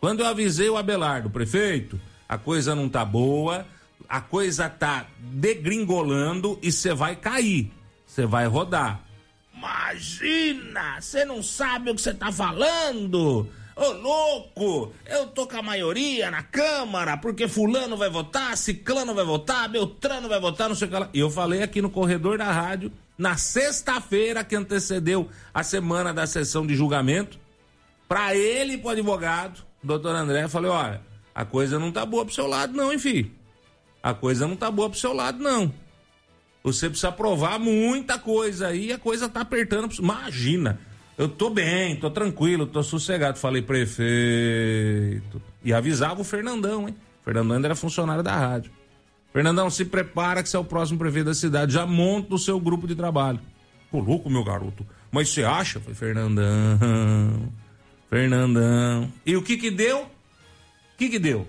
Quando 0.02 0.20
eu 0.20 0.26
avisei 0.26 0.68
o 0.68 0.76
Abelardo, 0.76 1.30
prefeito, 1.30 1.98
a 2.28 2.36
coisa 2.36 2.74
não 2.74 2.90
tá 2.90 3.06
boa, 3.06 3.66
a 4.06 4.20
coisa 4.20 4.68
tá 4.68 5.06
degringolando 5.18 6.58
e 6.62 6.70
você 6.70 6.92
vai 6.92 7.16
cair 7.16 7.72
você 8.14 8.26
vai 8.26 8.46
rodar. 8.46 9.00
Imagina! 9.52 11.00
Você 11.00 11.24
não 11.24 11.42
sabe 11.42 11.90
o 11.90 11.94
que 11.94 12.00
você 12.00 12.14
tá 12.14 12.30
falando! 12.30 13.48
Ô 13.76 13.90
louco, 13.90 14.92
eu 15.04 15.26
tô 15.26 15.48
com 15.48 15.56
a 15.56 15.62
maioria 15.62 16.30
na 16.30 16.44
Câmara, 16.44 17.16
porque 17.16 17.48
fulano 17.48 17.96
vai 17.96 18.08
votar, 18.08 18.56
ciclano 18.56 19.12
vai 19.12 19.24
votar, 19.24 19.68
beltrano 19.68 20.28
vai 20.28 20.38
votar, 20.38 20.68
não 20.68 20.76
sei 20.76 20.86
o 20.86 20.90
que 20.92 20.96
lá. 20.96 21.08
E 21.12 21.18
eu 21.18 21.28
falei 21.28 21.60
aqui 21.60 21.82
no 21.82 21.90
corredor 21.90 22.38
da 22.38 22.52
rádio, 22.52 22.92
na 23.18 23.36
sexta-feira 23.36 24.44
que 24.44 24.54
antecedeu 24.54 25.28
a 25.52 25.64
semana 25.64 26.14
da 26.14 26.24
sessão 26.24 26.64
de 26.64 26.76
julgamento, 26.76 27.36
para 28.08 28.32
ele 28.36 28.78
pro 28.78 28.90
advogado, 28.90 29.64
doutor 29.82 30.14
André, 30.14 30.46
falei, 30.46 30.70
olha, 30.70 31.02
a 31.34 31.44
coisa 31.44 31.76
não 31.76 31.90
tá 31.90 32.06
boa 32.06 32.24
pro 32.24 32.34
seu 32.34 32.46
lado 32.46 32.72
não, 32.74 32.92
enfim. 32.92 33.32
A 34.00 34.14
coisa 34.14 34.46
não 34.46 34.54
tá 34.54 34.70
boa 34.70 34.88
pro 34.88 34.98
seu 34.98 35.12
lado 35.12 35.42
não. 35.42 35.72
Você 36.64 36.88
precisa 36.88 37.12
provar 37.12 37.58
muita 37.58 38.18
coisa 38.18 38.68
aí, 38.68 38.90
a 38.90 38.98
coisa 38.98 39.28
tá 39.28 39.42
apertando. 39.42 39.92
Imagina, 39.98 40.80
eu 41.18 41.28
tô 41.28 41.50
bem, 41.50 41.94
tô 41.96 42.10
tranquilo, 42.10 42.66
tô 42.66 42.82
sossegado. 42.82 43.38
Falei, 43.38 43.60
prefeito. 43.60 45.42
E 45.62 45.74
avisava 45.74 46.22
o 46.22 46.24
Fernandão, 46.24 46.88
hein? 46.88 46.96
O 47.20 47.24
Fernandão 47.24 47.56
ainda 47.56 47.68
era 47.68 47.74
funcionário 47.74 48.22
da 48.22 48.34
rádio. 48.34 48.72
Fernandão, 49.30 49.68
se 49.68 49.84
prepara 49.84 50.42
que 50.42 50.48
você 50.48 50.56
é 50.56 50.60
o 50.60 50.64
próximo 50.64 50.98
prefeito 50.98 51.26
da 51.26 51.34
cidade. 51.34 51.74
Já 51.74 51.84
monta 51.84 52.34
o 52.34 52.38
seu 52.38 52.58
grupo 52.58 52.86
de 52.86 52.94
trabalho. 52.94 53.40
Pô, 53.90 54.00
louco, 54.00 54.30
meu 54.30 54.42
garoto. 54.42 54.86
Mas 55.12 55.28
você 55.28 55.44
acha? 55.44 55.78
Foi 55.80 55.92
Fernandão. 55.92 57.52
Fernandão. 58.08 59.12
E 59.26 59.36
o 59.36 59.42
que 59.42 59.58
que 59.58 59.70
deu? 59.70 60.02
O 60.02 60.08
que 60.96 61.10
que 61.10 61.18
deu? 61.18 61.46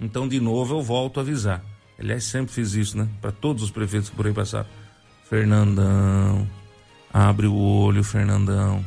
Então, 0.00 0.26
de 0.26 0.40
novo, 0.40 0.78
eu 0.78 0.82
volto 0.82 1.20
a 1.20 1.22
avisar. 1.22 1.62
Aliás, 1.98 2.24
sempre 2.24 2.52
fiz 2.52 2.74
isso, 2.74 2.96
né? 2.96 3.08
Para 3.20 3.32
todos 3.32 3.62
os 3.62 3.70
prefeitos 3.70 4.10
que 4.10 4.16
por 4.16 4.26
aí 4.26 4.32
passaram. 4.32 4.68
Fernandão, 5.28 6.46
abre 7.12 7.46
o 7.46 7.54
olho, 7.54 8.04
Fernandão. 8.04 8.84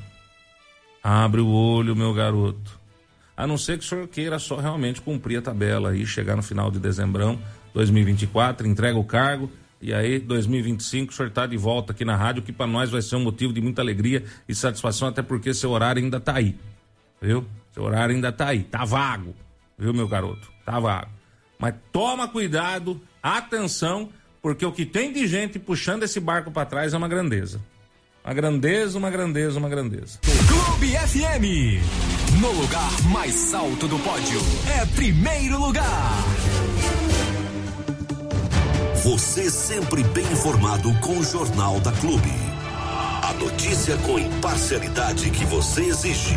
Abre 1.03 1.41
o 1.41 1.47
olho, 1.47 1.95
meu 1.95 2.13
garoto. 2.13 2.79
A 3.35 3.47
não 3.47 3.57
ser 3.57 3.77
que 3.77 3.85
o 3.85 3.87
senhor 3.87 4.07
queira 4.07 4.37
só 4.37 4.57
realmente 4.57 5.01
cumprir 5.01 5.37
a 5.37 5.41
tabela 5.41 5.91
aí, 5.91 6.05
chegar 6.05 6.35
no 6.35 6.43
final 6.43 6.69
de 6.69 6.77
dezembro 6.77 7.39
2024, 7.73 8.67
entrega 8.67 8.97
o 8.97 9.03
cargo 9.03 9.49
e 9.81 9.93
aí 9.93 10.19
2025 10.19 11.11
o 11.11 11.15
senhor 11.15 11.29
está 11.29 11.47
de 11.47 11.55
volta 11.55 11.93
aqui 11.93 12.03
na 12.03 12.15
rádio, 12.15 12.43
que 12.43 12.51
para 12.51 12.67
nós 12.67 12.89
vai 12.89 13.01
ser 13.01 13.15
um 13.15 13.23
motivo 13.23 13.53
de 13.53 13.61
muita 13.61 13.81
alegria 13.81 14.23
e 14.47 14.53
satisfação, 14.53 15.07
até 15.07 15.21
porque 15.21 15.53
seu 15.53 15.71
horário 15.71 16.03
ainda 16.03 16.19
tá 16.19 16.35
aí. 16.35 16.55
Viu? 17.21 17.45
Seu 17.71 17.83
horário 17.83 18.13
ainda 18.13 18.31
tá 18.31 18.47
aí, 18.47 18.63
tá 18.63 18.83
vago. 18.83 19.33
Viu, 19.77 19.93
meu 19.93 20.07
garoto? 20.07 20.51
Tá 20.65 20.79
vago. 20.79 21.18
Mas 21.59 21.75
toma 21.91 22.25
cuidado, 22.25 23.01
atenção, 23.21 24.09
porque 24.41 24.65
o 24.65 24.71
que 24.71 24.85
tem 24.85 25.11
de 25.11 25.27
gente 25.27 25.59
puxando 25.59 26.03
esse 26.03 26.17
barco 26.17 26.49
para 26.49 26.65
trás 26.65 26.93
é 26.93 26.97
uma 26.97 27.09
grandeza. 27.09 27.59
Uma 28.23 28.33
grandeza, 28.33 28.97
uma 28.97 29.09
grandeza, 29.09 29.59
uma 29.59 29.67
grandeza. 29.67 30.19
Clube 30.47 30.87
FM. 30.95 32.39
No 32.39 32.51
lugar 32.53 33.01
mais 33.11 33.53
alto 33.53 33.89
do 33.89 33.99
pódio. 33.99 34.39
É 34.79 34.85
primeiro 34.95 35.59
lugar. 35.59 36.23
Você 39.03 39.49
sempre 39.49 40.01
bem 40.03 40.25
informado 40.31 40.93
com 40.99 41.19
o 41.19 41.23
Jornal 41.23 41.81
da 41.81 41.91
Clube. 41.91 42.31
A 43.21 43.33
notícia 43.33 43.97
com 43.97 44.17
imparcialidade 44.17 45.29
que 45.29 45.43
você 45.45 45.81
exige. 45.83 46.35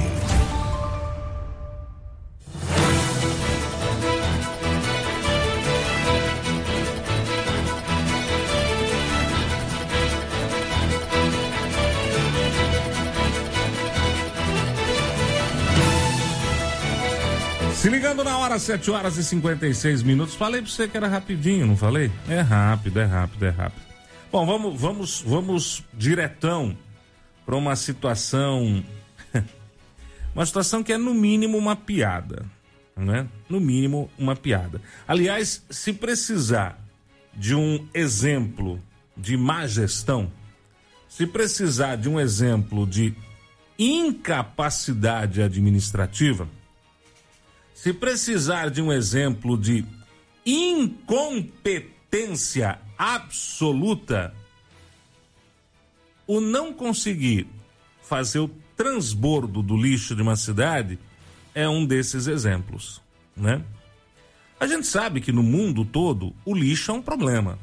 Chegando 17.82 18.22
na 18.22 18.38
hora, 18.38 18.60
7 18.60 18.92
horas 18.92 19.16
e 19.16 19.24
56 19.24 20.04
minutos. 20.04 20.36
Falei 20.36 20.62
pra 20.62 20.70
você 20.70 20.86
que 20.86 20.96
era 20.96 21.08
rapidinho, 21.08 21.66
não 21.66 21.76
falei? 21.76 22.12
É 22.28 22.40
rápido, 22.40 23.00
é 23.00 23.04
rápido, 23.04 23.44
é 23.44 23.48
rápido. 23.50 23.82
Bom, 24.30 24.46
vamos, 24.46 24.80
vamos, 24.80 25.20
vamos 25.20 25.84
diretão 25.92 26.78
para 27.44 27.56
uma 27.56 27.74
situação. 27.74 28.84
uma 30.32 30.46
situação 30.46 30.84
que 30.84 30.92
é 30.92 30.96
no 30.96 31.12
mínimo 31.12 31.58
uma 31.58 31.74
piada. 31.74 32.46
Né? 32.96 33.26
No 33.48 33.58
mínimo 33.58 34.08
uma 34.16 34.36
piada. 34.36 34.80
Aliás, 35.06 35.64
se 35.68 35.92
precisar 35.92 36.78
de 37.34 37.52
um 37.52 37.84
exemplo 37.92 38.80
de 39.16 39.36
má 39.36 39.66
gestão, 39.66 40.30
se 41.08 41.26
precisar 41.26 41.96
de 41.96 42.08
um 42.08 42.20
exemplo 42.20 42.86
de 42.86 43.12
incapacidade 43.76 45.42
administrativa, 45.42 46.48
se 47.82 47.92
precisar 47.92 48.70
de 48.70 48.80
um 48.80 48.90
exemplo 48.92 49.58
de 49.58 49.84
incompetência 50.46 52.78
absoluta, 52.96 54.32
o 56.24 56.40
não 56.40 56.72
conseguir 56.72 57.48
fazer 58.00 58.38
o 58.38 58.48
transbordo 58.76 59.64
do 59.64 59.76
lixo 59.76 60.14
de 60.14 60.22
uma 60.22 60.36
cidade 60.36 60.96
é 61.52 61.68
um 61.68 61.84
desses 61.84 62.28
exemplos, 62.28 63.02
né? 63.36 63.60
A 64.60 64.66
gente 64.68 64.86
sabe 64.86 65.20
que 65.20 65.32
no 65.32 65.42
mundo 65.42 65.84
todo 65.84 66.32
o 66.44 66.54
lixo 66.54 66.92
é 66.92 66.94
um 66.94 67.02
problema. 67.02 67.58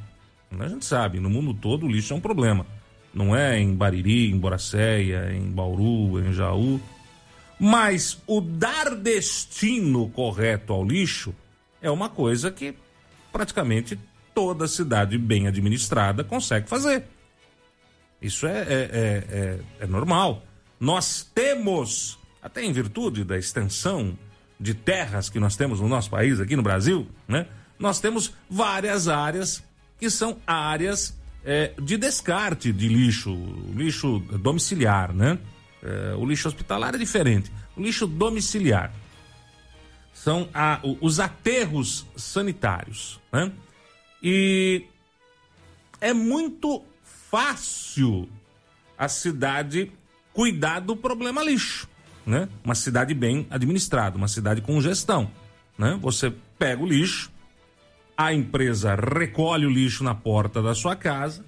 A 0.60 0.68
gente 0.68 0.84
sabe, 0.84 1.22
no 1.22 1.30
mundo 1.30 1.54
todo 1.54 1.86
o 1.86 1.90
lixo 1.90 2.12
é 2.12 2.18
um 2.18 2.22
problema. 2.22 2.66
Não 3.14 3.34
é 3.34 3.58
em 3.58 3.74
Bariri, 3.74 4.30
em 4.30 4.38
Boracéia, 4.38 5.32
em 5.32 5.50
Bauru, 5.50 6.20
em 6.20 6.34
Jaú, 6.34 6.82
mas 7.60 8.18
o 8.26 8.40
dar 8.40 8.96
destino 8.96 10.10
correto 10.10 10.72
ao 10.72 10.86
lixo 10.86 11.36
é 11.82 11.92
uma 11.92 12.10
coisa 12.10 12.50
que 12.50 12.74
praticamente 13.32 14.00
toda 14.34 14.68
cidade 14.68 15.18
bem 15.18 15.48
administrada 15.48 16.24
consegue 16.24 16.70
fazer. 16.70 17.04
Isso 18.22 18.48
é, 18.48 18.52
é, 18.52 18.64
é, 18.64 19.26
é, 19.30 19.60
é 19.82 19.88
normal. 19.88 20.44
Nós 20.80 21.30
temos, 21.36 22.18
até 22.42 22.64
em 22.64 22.72
virtude 22.72 23.24
da 23.24 23.38
extensão 23.38 24.18
de 24.60 24.74
terras 24.74 25.30
que 25.30 25.40
nós 25.40 25.56
temos 25.56 25.80
no 25.80 25.88
nosso 25.88 26.10
país, 26.10 26.40
aqui 26.40 26.56
no 26.56 26.64
Brasil, 26.64 27.08
né? 27.28 27.46
Nós 27.78 28.00
temos 28.02 28.34
várias 28.50 29.08
áreas 29.08 29.64
que 29.98 30.10
são 30.10 30.38
áreas 30.46 31.18
é, 31.46 31.74
de 31.82 31.98
descarte 31.98 32.74
de 32.74 32.90
lixo, 32.90 33.34
lixo 33.74 34.20
domiciliar, 34.20 35.14
né? 35.14 35.38
É, 35.82 36.16
o 36.16 36.26
lixo 36.26 36.48
hospitalar 36.48 36.96
é 36.96 36.98
diferente. 36.98 37.52
O 37.76 37.82
lixo 37.82 38.06
domiciliar 38.06 38.92
são 40.14 40.50
a, 40.54 40.80
os 41.00 41.20
aterros 41.20 42.06
sanitários. 42.16 43.20
Né? 43.32 43.52
E 44.22 44.86
é 46.02 46.14
muito 46.14 46.84
fácil 47.30 48.28
a 48.98 49.08
cidade 49.08 49.92
cuidar 50.34 50.82
do 50.82 50.96
problema 50.96 51.44
lixo. 51.44 51.88
Né? 52.26 52.50
Uma 52.64 52.76
cidade 52.76 53.14
bem 53.14 53.48
administrada, 53.50 54.18
uma 54.18 54.28
cidade 54.28 54.62
com 54.62 54.82
gestão. 54.82 55.32
Né? 55.78 55.98
Você 56.02 56.34
pega 56.58 56.84
o 56.84 56.86
lixo, 56.86 57.32
a 58.18 58.34
empresa 58.34 58.96
recolhe 58.96 59.66
o 59.66 59.70
lixo 59.70 60.04
na 60.04 60.14
porta 60.14 60.62
da 60.62 60.76
sua 60.76 60.96
casa, 60.96 61.46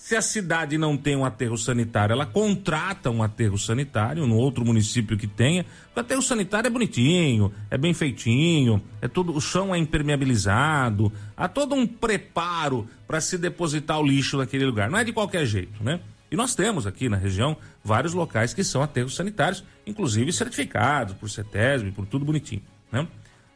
se 0.00 0.16
a 0.16 0.22
cidade 0.22 0.78
não 0.78 0.96
tem 0.96 1.14
um 1.14 1.26
aterro 1.26 1.58
sanitário, 1.58 2.14
ela 2.14 2.24
contrata 2.24 3.10
um 3.10 3.22
aterro 3.22 3.58
sanitário 3.58 4.26
no 4.26 4.34
outro 4.34 4.64
município 4.64 5.14
que 5.14 5.26
tenha. 5.26 5.66
O 5.94 6.00
aterro 6.00 6.22
sanitário 6.22 6.68
é 6.68 6.70
bonitinho, 6.70 7.52
é 7.70 7.76
bem 7.76 7.92
feitinho, 7.92 8.82
é 9.02 9.06
tudo, 9.06 9.36
o 9.36 9.40
chão 9.42 9.74
é 9.74 9.78
impermeabilizado, 9.78 11.12
há 11.36 11.46
todo 11.46 11.74
um 11.74 11.86
preparo 11.86 12.88
para 13.06 13.20
se 13.20 13.36
depositar 13.36 14.00
o 14.00 14.06
lixo 14.06 14.38
naquele 14.38 14.64
lugar. 14.64 14.90
Não 14.90 14.98
é 14.98 15.04
de 15.04 15.12
qualquer 15.12 15.44
jeito, 15.44 15.84
né? 15.84 16.00
E 16.30 16.34
nós 16.34 16.54
temos 16.54 16.86
aqui 16.86 17.10
na 17.10 17.18
região 17.18 17.54
vários 17.84 18.14
locais 18.14 18.54
que 18.54 18.64
são 18.64 18.82
aterros 18.82 19.14
sanitários, 19.14 19.62
inclusive 19.86 20.32
certificados 20.32 21.14
por 21.14 21.28
CETESB, 21.28 21.90
por 21.90 22.06
tudo 22.06 22.24
bonitinho, 22.24 22.62
né? 22.90 23.06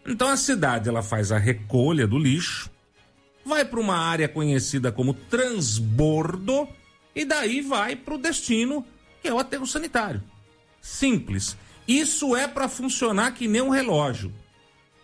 Então 0.07 0.28
a 0.28 0.36
cidade 0.36 0.90
ela 0.90 1.03
faz 1.03 1.32
a 1.32 1.38
recolha 1.38 2.07
do 2.07 2.18
lixo, 2.18 2.70
vai 3.45 3.64
para 3.64 3.80
uma 3.80 3.97
área 3.97 4.28
conhecida 4.28 4.90
como 4.90 5.14
transbordo 5.14 6.68
e 7.14 7.24
daí 7.24 7.61
vai 7.61 7.95
para 7.95 8.14
o 8.14 8.18
destino, 8.18 8.84
que 9.20 9.28
é 9.28 9.32
o 9.32 9.38
aterro 9.38 9.66
sanitário. 9.66 10.22
Simples. 10.80 11.57
Isso 11.86 12.34
é 12.34 12.49
para 12.49 12.68
funcionar 12.68 13.32
que 13.32 13.47
nem 13.47 13.61
um 13.61 13.68
relógio. 13.68 14.32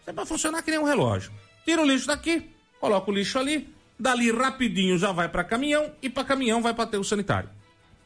Isso 0.01 0.11
é 0.11 0.13
para 0.13 0.27
funcionar 0.27 0.63
que 0.63 0.71
nem 0.71 0.81
um 0.81 0.85
relógio. 0.85 1.31
Tira 1.65 1.83
o 1.83 1.87
lixo 1.87 2.07
daqui, 2.07 2.51
coloca 2.81 3.11
o 3.11 3.15
lixo 3.15 3.39
ali, 3.39 3.69
dali 3.99 4.33
rapidinho 4.33 4.99
já 4.99 5.13
vai 5.13 5.29
para 5.29 5.45
caminhão 5.45 5.93
e 6.03 6.09
para 6.09 6.25
caminhão 6.25 6.63
vai 6.63 6.73
para 6.73 6.85
aterro 6.85 7.05
sanitário. 7.05 7.51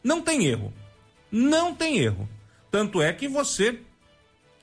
Não 0.03 0.21
tem 0.21 0.47
erro. 0.47 0.73
Não 1.31 1.75
tem 1.75 1.99
erro. 1.99 2.29
Tanto 2.71 3.01
é 3.01 3.13
que 3.13 3.29
você 3.29 3.81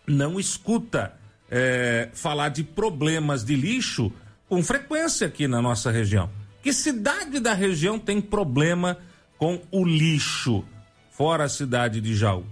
não 0.05 0.39
escuta 0.39 1.17
é, 1.49 2.09
falar 2.13 2.49
de 2.49 2.63
problemas 2.63 3.43
de 3.43 3.55
lixo 3.55 4.11
com 4.51 4.61
frequência 4.61 5.27
aqui 5.27 5.47
na 5.47 5.61
nossa 5.61 5.89
região. 5.89 6.29
Que 6.61 6.73
cidade 6.73 7.39
da 7.39 7.53
região 7.53 7.97
tem 7.97 8.19
problema 8.19 8.97
com 9.37 9.61
o 9.71 9.85
lixo, 9.85 10.65
fora 11.09 11.45
a 11.45 11.49
cidade 11.49 12.01
de 12.01 12.13
Jaú? 12.13 12.43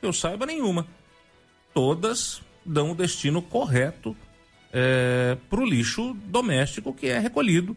Eu 0.00 0.14
saiba 0.14 0.46
nenhuma. 0.46 0.86
Todas 1.74 2.40
dão 2.64 2.92
o 2.92 2.94
destino 2.94 3.42
correto 3.42 4.16
é, 4.72 5.36
para 5.50 5.60
o 5.60 5.66
lixo 5.66 6.16
doméstico 6.24 6.94
que 6.94 7.08
é 7.08 7.18
recolhido. 7.18 7.76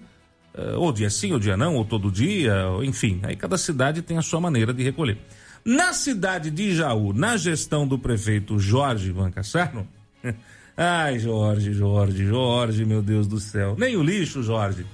É, 0.53 0.77
ou 0.77 0.93
dia 0.93 1.09
sim, 1.09 1.33
ou 1.33 1.39
dia 1.39 1.57
não, 1.57 1.75
ou 1.75 1.83
todo 1.83 2.09
dia, 2.09 2.55
enfim. 2.81 3.19
Aí 3.23 3.35
cada 3.35 3.57
cidade 3.57 4.01
tem 4.01 4.17
a 4.17 4.21
sua 4.21 4.39
maneira 4.39 4.73
de 4.73 4.83
recolher. 4.83 5.17
Na 5.65 5.91
cidade 5.91 6.49
de 6.49 6.73
Jaú, 6.73 7.11
na 7.11 7.35
gestão 7.35 7.85
do 7.85 7.99
prefeito 7.99 8.57
Jorge 8.57 9.11
Van 9.11 9.31
Cassarno, 9.31 9.85
Ai, 10.76 11.19
Jorge, 11.19 11.71
Jorge, 11.74 12.26
Jorge, 12.26 12.86
meu 12.86 13.01
Deus 13.01 13.28
do 13.28 13.39
céu. 13.39 13.76
Nem 13.78 13.95
o 13.95 14.03
lixo, 14.03 14.41
Jorge. 14.41 14.86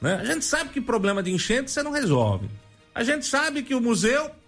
Né? 0.00 0.14
A 0.14 0.24
gente 0.24 0.44
sabe 0.44 0.70
que 0.70 0.80
problema 0.80 1.22
de 1.22 1.30
enchente 1.30 1.70
você 1.70 1.82
não 1.82 1.92
resolve. 1.92 2.48
A 2.94 3.04
gente 3.04 3.24
sabe 3.24 3.62
que 3.62 3.74
o 3.74 3.80
museu. 3.80 4.30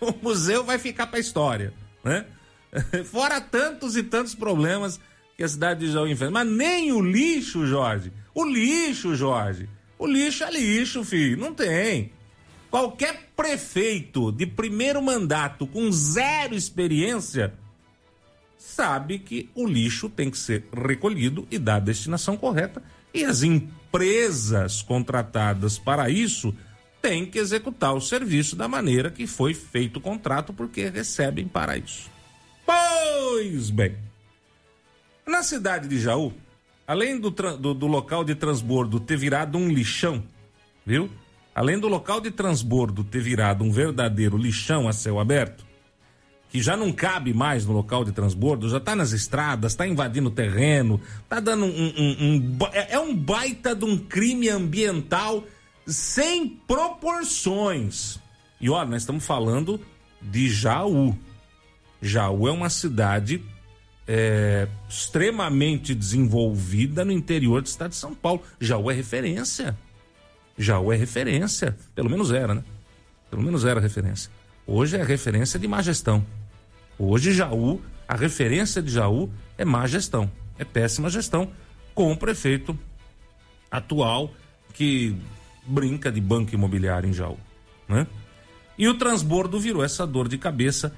O 0.00 0.12
museu 0.20 0.62
vai 0.62 0.78
ficar 0.78 1.06
para 1.06 1.16
a 1.16 1.20
história. 1.20 1.72
Né? 2.04 2.26
Fora 3.06 3.40
tantos 3.40 3.96
e 3.96 4.02
tantos 4.02 4.34
problemas 4.34 5.00
que 5.34 5.42
a 5.42 5.48
cidade 5.48 5.86
de 5.86 5.92
Jaú 5.92 6.06
enfrenta. 6.06 6.32
Mas 6.32 6.46
nem 6.46 6.92
o 6.92 7.00
lixo, 7.00 7.66
Jorge. 7.66 8.12
O 8.34 8.44
lixo, 8.44 9.14
Jorge. 9.14 9.66
O 9.98 10.06
lixo 10.06 10.44
é 10.44 10.50
lixo, 10.50 11.04
filho. 11.04 11.38
Não 11.38 11.54
tem. 11.54 12.12
Qualquer 12.70 13.30
prefeito 13.34 14.30
de 14.30 14.46
primeiro 14.46 15.00
mandato 15.00 15.66
com 15.66 15.90
zero 15.90 16.54
experiência 16.54 17.54
sabe 18.64 19.18
que 19.18 19.50
o 19.54 19.66
lixo 19.66 20.08
tem 20.08 20.30
que 20.30 20.38
ser 20.38 20.64
recolhido 20.72 21.46
e 21.50 21.58
dar 21.58 21.76
a 21.76 21.80
destinação 21.80 22.36
correta 22.36 22.82
e 23.12 23.22
as 23.24 23.42
empresas 23.42 24.80
contratadas 24.80 25.78
para 25.78 26.08
isso 26.08 26.54
têm 27.02 27.26
que 27.26 27.38
executar 27.38 27.94
o 27.94 28.00
serviço 28.00 28.56
da 28.56 28.66
maneira 28.66 29.10
que 29.10 29.26
foi 29.26 29.52
feito 29.52 29.98
o 29.98 30.00
contrato 30.00 30.52
porque 30.52 30.88
recebem 30.88 31.46
para 31.46 31.76
isso. 31.76 32.10
Pois 32.64 33.68
bem, 33.68 33.96
na 35.26 35.42
cidade 35.42 35.86
de 35.86 36.00
Jaú, 36.00 36.32
além 36.86 37.20
do, 37.20 37.30
do, 37.30 37.74
do 37.74 37.86
local 37.86 38.24
de 38.24 38.34
transbordo 38.34 38.98
ter 38.98 39.18
virado 39.18 39.58
um 39.58 39.68
lixão, 39.68 40.24
viu? 40.86 41.10
Além 41.54 41.78
do 41.78 41.86
local 41.86 42.20
de 42.20 42.30
transbordo 42.30 43.04
ter 43.04 43.20
virado 43.20 43.62
um 43.62 43.70
verdadeiro 43.70 44.38
lixão 44.38 44.88
a 44.88 44.92
céu 44.92 45.20
aberto, 45.20 45.64
que 46.54 46.62
já 46.62 46.76
não 46.76 46.92
cabe 46.92 47.34
mais 47.34 47.66
no 47.66 47.72
local 47.72 48.04
de 48.04 48.12
transbordo, 48.12 48.68
já 48.68 48.76
está 48.76 48.94
nas 48.94 49.10
estradas, 49.10 49.72
está 49.72 49.88
invadindo 49.88 50.30
terreno, 50.30 51.00
está 51.24 51.40
dando 51.40 51.64
um, 51.64 51.68
um, 51.68 52.16
um, 52.20 52.58
é, 52.72 52.92
é 52.92 52.98
um 53.00 53.12
baita 53.12 53.74
de 53.74 53.84
um 53.84 53.98
crime 53.98 54.48
ambiental 54.48 55.42
sem 55.84 56.48
proporções. 56.48 58.20
E 58.60 58.70
olha, 58.70 58.88
nós 58.88 59.02
estamos 59.02 59.26
falando 59.26 59.80
de 60.22 60.48
Jaú. 60.48 61.18
Jaú 62.00 62.46
é 62.46 62.52
uma 62.52 62.70
cidade 62.70 63.42
é, 64.06 64.68
extremamente 64.88 65.92
desenvolvida 65.92 67.04
no 67.04 67.10
interior 67.10 67.62
do 67.62 67.66
estado 67.66 67.90
de 67.90 67.96
São 67.96 68.14
Paulo. 68.14 68.42
Jaú 68.60 68.92
é 68.92 68.94
referência. 68.94 69.76
Jaú 70.56 70.92
é 70.92 70.96
referência. 70.96 71.76
Pelo 71.96 72.08
menos 72.08 72.30
era, 72.30 72.54
né? 72.54 72.62
Pelo 73.28 73.42
menos 73.42 73.64
era 73.64 73.80
referência. 73.80 74.30
Hoje 74.64 74.96
é 74.96 75.02
referência 75.02 75.58
de 75.58 75.66
má 75.66 75.82
gestão. 75.82 76.24
Hoje, 76.98 77.32
Jaú, 77.32 77.82
a 78.06 78.16
referência 78.16 78.80
de 78.82 78.92
Jaú 78.92 79.30
é 79.58 79.64
má 79.64 79.86
gestão, 79.86 80.30
é 80.58 80.64
péssima 80.64 81.10
gestão, 81.10 81.50
com 81.94 82.12
o 82.12 82.16
prefeito 82.16 82.78
atual 83.70 84.32
que 84.72 85.16
brinca 85.66 86.10
de 86.10 86.20
banco 86.20 86.54
imobiliário 86.54 87.08
em 87.08 87.12
Jaú. 87.12 87.38
Né? 87.88 88.06
E 88.76 88.88
o 88.88 88.98
transbordo 88.98 89.58
virou 89.58 89.84
essa 89.84 90.06
dor 90.06 90.28
de 90.28 90.38
cabeça 90.38 90.94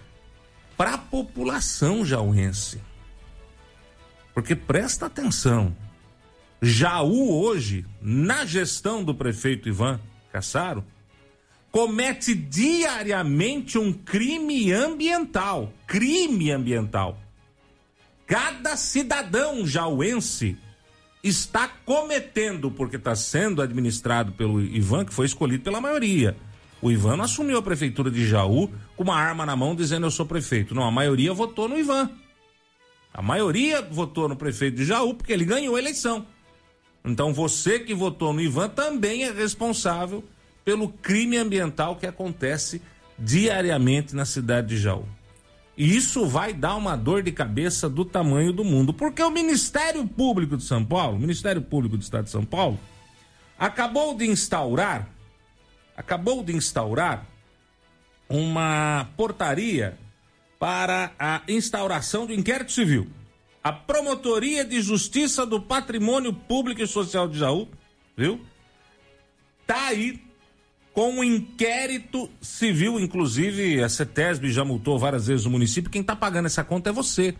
para 0.77 0.95
a 0.95 0.99
população 0.99 2.05
jauense. 2.05 2.81
Porque 4.35 4.55
presta 4.55 5.07
atenção. 5.07 5.75
Jaú 6.61 7.43
hoje, 7.43 7.87
na 8.01 8.45
gestão 8.45 9.03
do 9.03 9.15
prefeito 9.15 9.69
Ivan 9.69 10.01
Cassaro, 10.33 10.85
comete 11.71 12.35
diariamente 12.35 13.79
um 13.79 13.93
crime 13.93 14.73
ambiental. 14.73 15.73
Crime 15.87 16.51
ambiental. 16.51 17.19
Cada 18.27 18.77
cidadão 18.77 19.67
jauense 19.67 20.57
está 21.23 21.69
cometendo, 21.69 22.71
porque 22.71 22.97
está 22.97 23.15
sendo 23.15 23.63
administrado 23.63 24.33
pelo 24.33 24.61
Ivan, 24.61 25.05
que 25.05 25.15
foi 25.15 25.27
escolhido 25.27 25.63
pela 25.65 25.81
maioria. 25.81 26.37
O 26.81 26.91
Ivan 26.91 27.23
assumiu 27.23 27.59
a 27.59 27.63
prefeitura 27.63 28.11
de 28.11 28.27
Jaú 28.27 28.71
com 28.97 29.03
uma 29.03 29.17
arma 29.17 29.47
na 29.47 29.57
mão 29.57 29.75
dizendo 29.75 30.07
eu 30.07 30.11
sou 30.11 30.27
prefeito. 30.27 30.75
Não, 30.75 30.85
a 30.85 30.91
maioria 30.91 31.33
votou 31.33 31.69
no 31.69 31.79
Ivan. 31.79 32.11
A 33.13 33.23
maioria 33.23 33.81
votou 33.81 34.29
no 34.29 34.37
prefeito 34.37 34.77
de 34.77 34.85
Jaú 34.85 35.15
porque 35.15 35.33
ele 35.33 35.45
ganhou 35.45 35.77
a 35.77 35.79
eleição. 35.79 36.27
Então 37.05 37.33
você 37.33 37.79
que 37.79 37.95
votou 37.95 38.33
no 38.33 38.41
Ivan 38.41 38.69
também 38.69 39.25
é 39.25 39.33
responsável 39.33 40.23
pelo 40.67 40.89
crime 40.89 41.37
ambiental 41.37 41.95
que 41.95 42.09
acontece 42.09 42.83
diariamente 43.17 44.17
na 44.17 44.25
cidade 44.25 44.67
de 44.67 44.77
Jaú. 44.77 45.07
E 45.79 45.97
isso 45.97 46.27
vai 46.27 46.53
dar 46.53 46.75
uma 46.75 46.97
dor 46.97 47.23
de 47.23 47.31
cabeça 47.31 47.89
do 47.89 48.05
tamanho 48.05 48.53
do 48.53 48.65
mundo, 48.65 48.93
porque 48.93 49.23
o 49.23 49.31
Ministério 49.31 50.05
Público 50.09 50.57
de 50.57 50.65
São 50.65 50.85
Paulo, 50.85 51.17
o 51.17 51.21
Ministério 51.21 51.63
Público 51.63 51.97
do 51.97 52.03
Estado 52.03 52.25
de 52.25 52.31
São 52.31 52.45
Paulo, 52.45 52.81
acabou 53.57 54.13
de 54.17 54.27
instaurar, 54.27 55.09
acabou 55.97 56.43
de 56.43 56.57
instaurar 56.57 57.25
uma 58.29 59.09
portaria 59.17 59.97
para 60.59 61.13
a 61.17 61.43
instauração 61.47 62.27
do 62.27 62.35
inquérito 62.35 62.73
civil. 62.73 63.07
A 63.63 63.73
Promotoria 63.73 64.65
de 64.65 64.81
Justiça 64.81 65.47
do 65.47 65.61
Patrimônio 65.61 66.33
Público 66.33 66.83
e 66.83 66.89
Social 66.89 67.29
de 67.29 67.39
Jaú, 67.39 67.69
viu? 68.17 68.41
Tá 69.65 69.89
aí 69.89 70.26
com 70.97 71.11
um 71.11 71.23
inquérito 71.23 72.31
civil, 72.41 72.99
inclusive 72.99 73.83
a 73.83 73.89
CETESB 73.89 74.51
já 74.51 74.65
multou 74.65 74.99
várias 74.99 75.27
vezes 75.27 75.45
o 75.45 75.51
município. 75.51 75.91
Quem 75.91 76.01
está 76.01 76.17
pagando 76.17 76.47
essa 76.47 76.65
conta 76.65 76.89
é 76.89 76.93
você. 76.93 77.35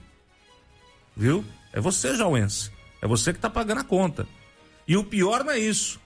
Viu? 1.17 1.43
É 1.73 1.81
você, 1.81 2.15
Jauense. 2.15 2.71
É 3.01 3.09
você 3.09 3.33
que 3.33 3.39
está 3.39 3.49
pagando 3.49 3.81
a 3.81 3.85
conta. 3.85 4.29
E 4.87 4.95
o 4.95 5.03
pior 5.03 5.43
não 5.43 5.53
é 5.53 5.59
isso. 5.59 5.99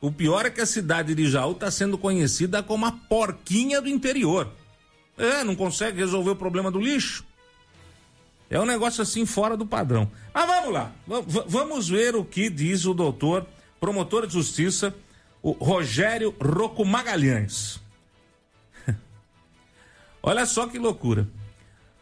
O 0.00 0.10
pior 0.10 0.46
é 0.46 0.50
que 0.50 0.62
a 0.62 0.66
cidade 0.66 1.14
de 1.14 1.28
Jaú 1.28 1.52
está 1.52 1.70
sendo 1.70 1.98
conhecida 1.98 2.62
como 2.62 2.86
a 2.86 2.92
porquinha 2.92 3.82
do 3.82 3.88
interior. 3.90 4.50
É, 5.18 5.44
não 5.44 5.54
consegue 5.54 5.98
resolver 5.98 6.30
o 6.30 6.36
problema 6.36 6.70
do 6.70 6.80
lixo. 6.80 7.22
É 8.48 8.58
um 8.58 8.64
negócio 8.64 9.02
assim 9.02 9.26
fora 9.26 9.58
do 9.58 9.66
padrão. 9.66 10.10
Mas 10.32 10.46
vamos 10.46 10.72
lá. 10.72 10.90
V 11.06 11.44
vamos 11.48 11.86
ver 11.86 12.16
o 12.16 12.24
que 12.24 12.48
diz 12.48 12.86
o 12.86 12.94
doutor, 12.94 13.46
promotor 13.78 14.26
de 14.26 14.32
justiça, 14.32 14.94
o 15.44 15.52
Rogério 15.52 16.34
Rocco 16.40 16.86
Magalhães. 16.86 17.78
Olha 20.22 20.46
só 20.46 20.66
que 20.66 20.78
loucura. 20.78 21.28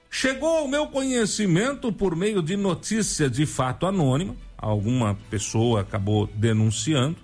Chegou 0.09 0.59
ao 0.59 0.69
meu 0.69 0.87
conhecimento 0.87 1.93
por 1.93 2.15
meio 2.15 2.41
de 2.41 2.57
notícia 2.57 3.29
de 3.29 3.45
fato 3.45 3.85
anônima, 3.85 4.37
alguma 4.57 5.19
pessoa 5.29 5.81
acabou 5.81 6.29
denunciando, 6.29 7.17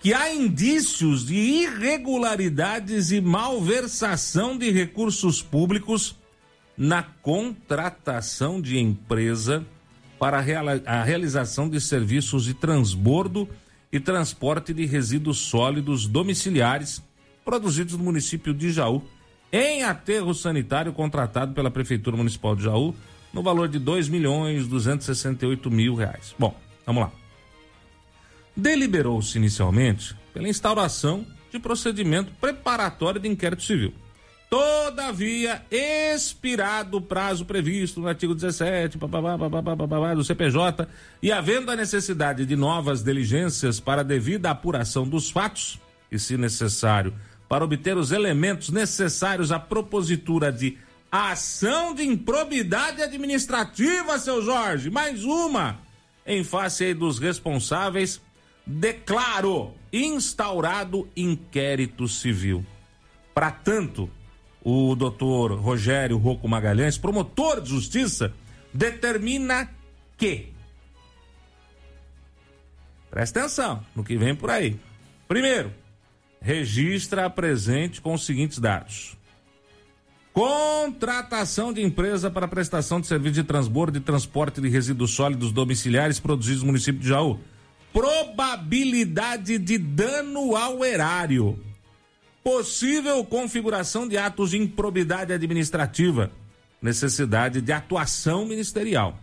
que 0.00 0.14
há 0.14 0.32
indícios 0.32 1.26
de 1.26 1.34
irregularidades 1.34 3.10
e 3.10 3.20
malversação 3.20 4.56
de 4.56 4.70
recursos 4.70 5.42
públicos 5.42 6.16
na 6.74 7.02
contratação 7.02 8.62
de 8.62 8.78
empresa 8.78 9.66
para 10.18 10.38
a 10.38 11.02
realização 11.02 11.68
de 11.68 11.80
serviços 11.80 12.44
de 12.44 12.54
transbordo 12.54 13.46
e 13.90 13.98
transporte 13.98 14.74
de 14.74 14.84
resíduos 14.84 15.38
sólidos 15.38 16.06
domiciliares 16.06 17.02
produzidos 17.44 17.94
no 17.94 18.04
município 18.04 18.52
de 18.52 18.70
Jaú, 18.70 19.02
em 19.50 19.82
aterro 19.82 20.34
sanitário 20.34 20.92
contratado 20.92 21.54
pela 21.54 21.70
Prefeitura 21.70 22.16
Municipal 22.16 22.54
de 22.54 22.64
Jaú, 22.64 22.94
no 23.32 23.42
valor 23.42 23.68
de 23.68 23.78
dois 23.78 24.08
milhões 24.08 24.66
duzentos 24.66 25.08
mil 25.70 25.94
reais. 25.94 26.34
Bom, 26.38 26.54
vamos 26.84 27.04
lá. 27.04 27.12
Deliberou-se 28.54 29.38
inicialmente 29.38 30.14
pela 30.34 30.48
instauração 30.48 31.26
de 31.50 31.58
procedimento 31.58 32.32
preparatório 32.40 33.20
de 33.20 33.28
inquérito 33.28 33.62
civil 33.62 33.94
Todavia, 34.50 35.62
expirado 35.70 36.96
o 36.96 37.02
prazo 37.02 37.44
previsto 37.44 38.00
no 38.00 38.08
artigo 38.08 38.34
17 38.34 38.96
do 38.96 40.24
CPJ 40.24 40.88
e 41.22 41.30
havendo 41.30 41.70
a 41.70 41.76
necessidade 41.76 42.46
de 42.46 42.56
novas 42.56 43.02
diligências 43.02 43.78
para 43.78 44.02
devida 44.02 44.50
apuração 44.50 45.06
dos 45.06 45.28
fatos, 45.28 45.78
e 46.10 46.18
se 46.18 46.38
necessário, 46.38 47.14
para 47.46 47.62
obter 47.62 47.98
os 47.98 48.10
elementos 48.10 48.70
necessários 48.70 49.52
à 49.52 49.58
propositura 49.58 50.50
de 50.50 50.78
ação 51.12 51.94
de 51.94 52.04
improbidade 52.04 53.02
administrativa, 53.02 54.18
seu 54.18 54.42
Jorge, 54.42 54.88
mais 54.88 55.24
uma, 55.24 55.78
em 56.26 56.42
face 56.42 56.94
dos 56.94 57.18
responsáveis, 57.18 58.18
declaro 58.66 59.74
instaurado 59.92 61.06
inquérito 61.14 62.08
civil. 62.08 62.64
Para 63.34 63.50
tanto, 63.50 64.10
o 64.68 64.94
doutor 64.94 65.52
Rogério 65.52 66.18
Rocco 66.18 66.46
Magalhães, 66.46 66.98
promotor 66.98 67.62
de 67.62 67.70
justiça, 67.70 68.34
determina 68.72 69.70
que. 70.18 70.52
Presta 73.10 73.40
atenção 73.40 73.82
no 73.96 74.04
que 74.04 74.18
vem 74.18 74.34
por 74.34 74.50
aí. 74.50 74.78
Primeiro, 75.26 75.72
registra 76.38 77.24
a 77.24 77.30
presente 77.30 78.02
com 78.02 78.12
os 78.12 78.26
seguintes 78.26 78.58
dados: 78.58 79.16
contratação 80.34 81.72
de 81.72 81.82
empresa 81.82 82.30
para 82.30 82.46
prestação 82.46 83.00
de 83.00 83.06
serviço 83.06 83.36
de 83.36 83.44
transbordo 83.44 83.96
e 83.96 84.02
transporte 84.02 84.60
de 84.60 84.68
resíduos 84.68 85.12
sólidos 85.12 85.50
domiciliares 85.50 86.20
produzidos 86.20 86.60
no 86.60 86.66
município 86.66 87.00
de 87.00 87.08
Jaú. 87.08 87.40
Probabilidade 87.90 89.56
de 89.56 89.78
dano 89.78 90.54
ao 90.54 90.84
erário 90.84 91.58
Possível 92.48 93.22
configuração 93.26 94.08
de 94.08 94.16
atos 94.16 94.52
de 94.52 94.56
improbidade 94.56 95.34
administrativa, 95.34 96.30
necessidade 96.80 97.60
de 97.60 97.72
atuação 97.72 98.46
ministerial. 98.46 99.18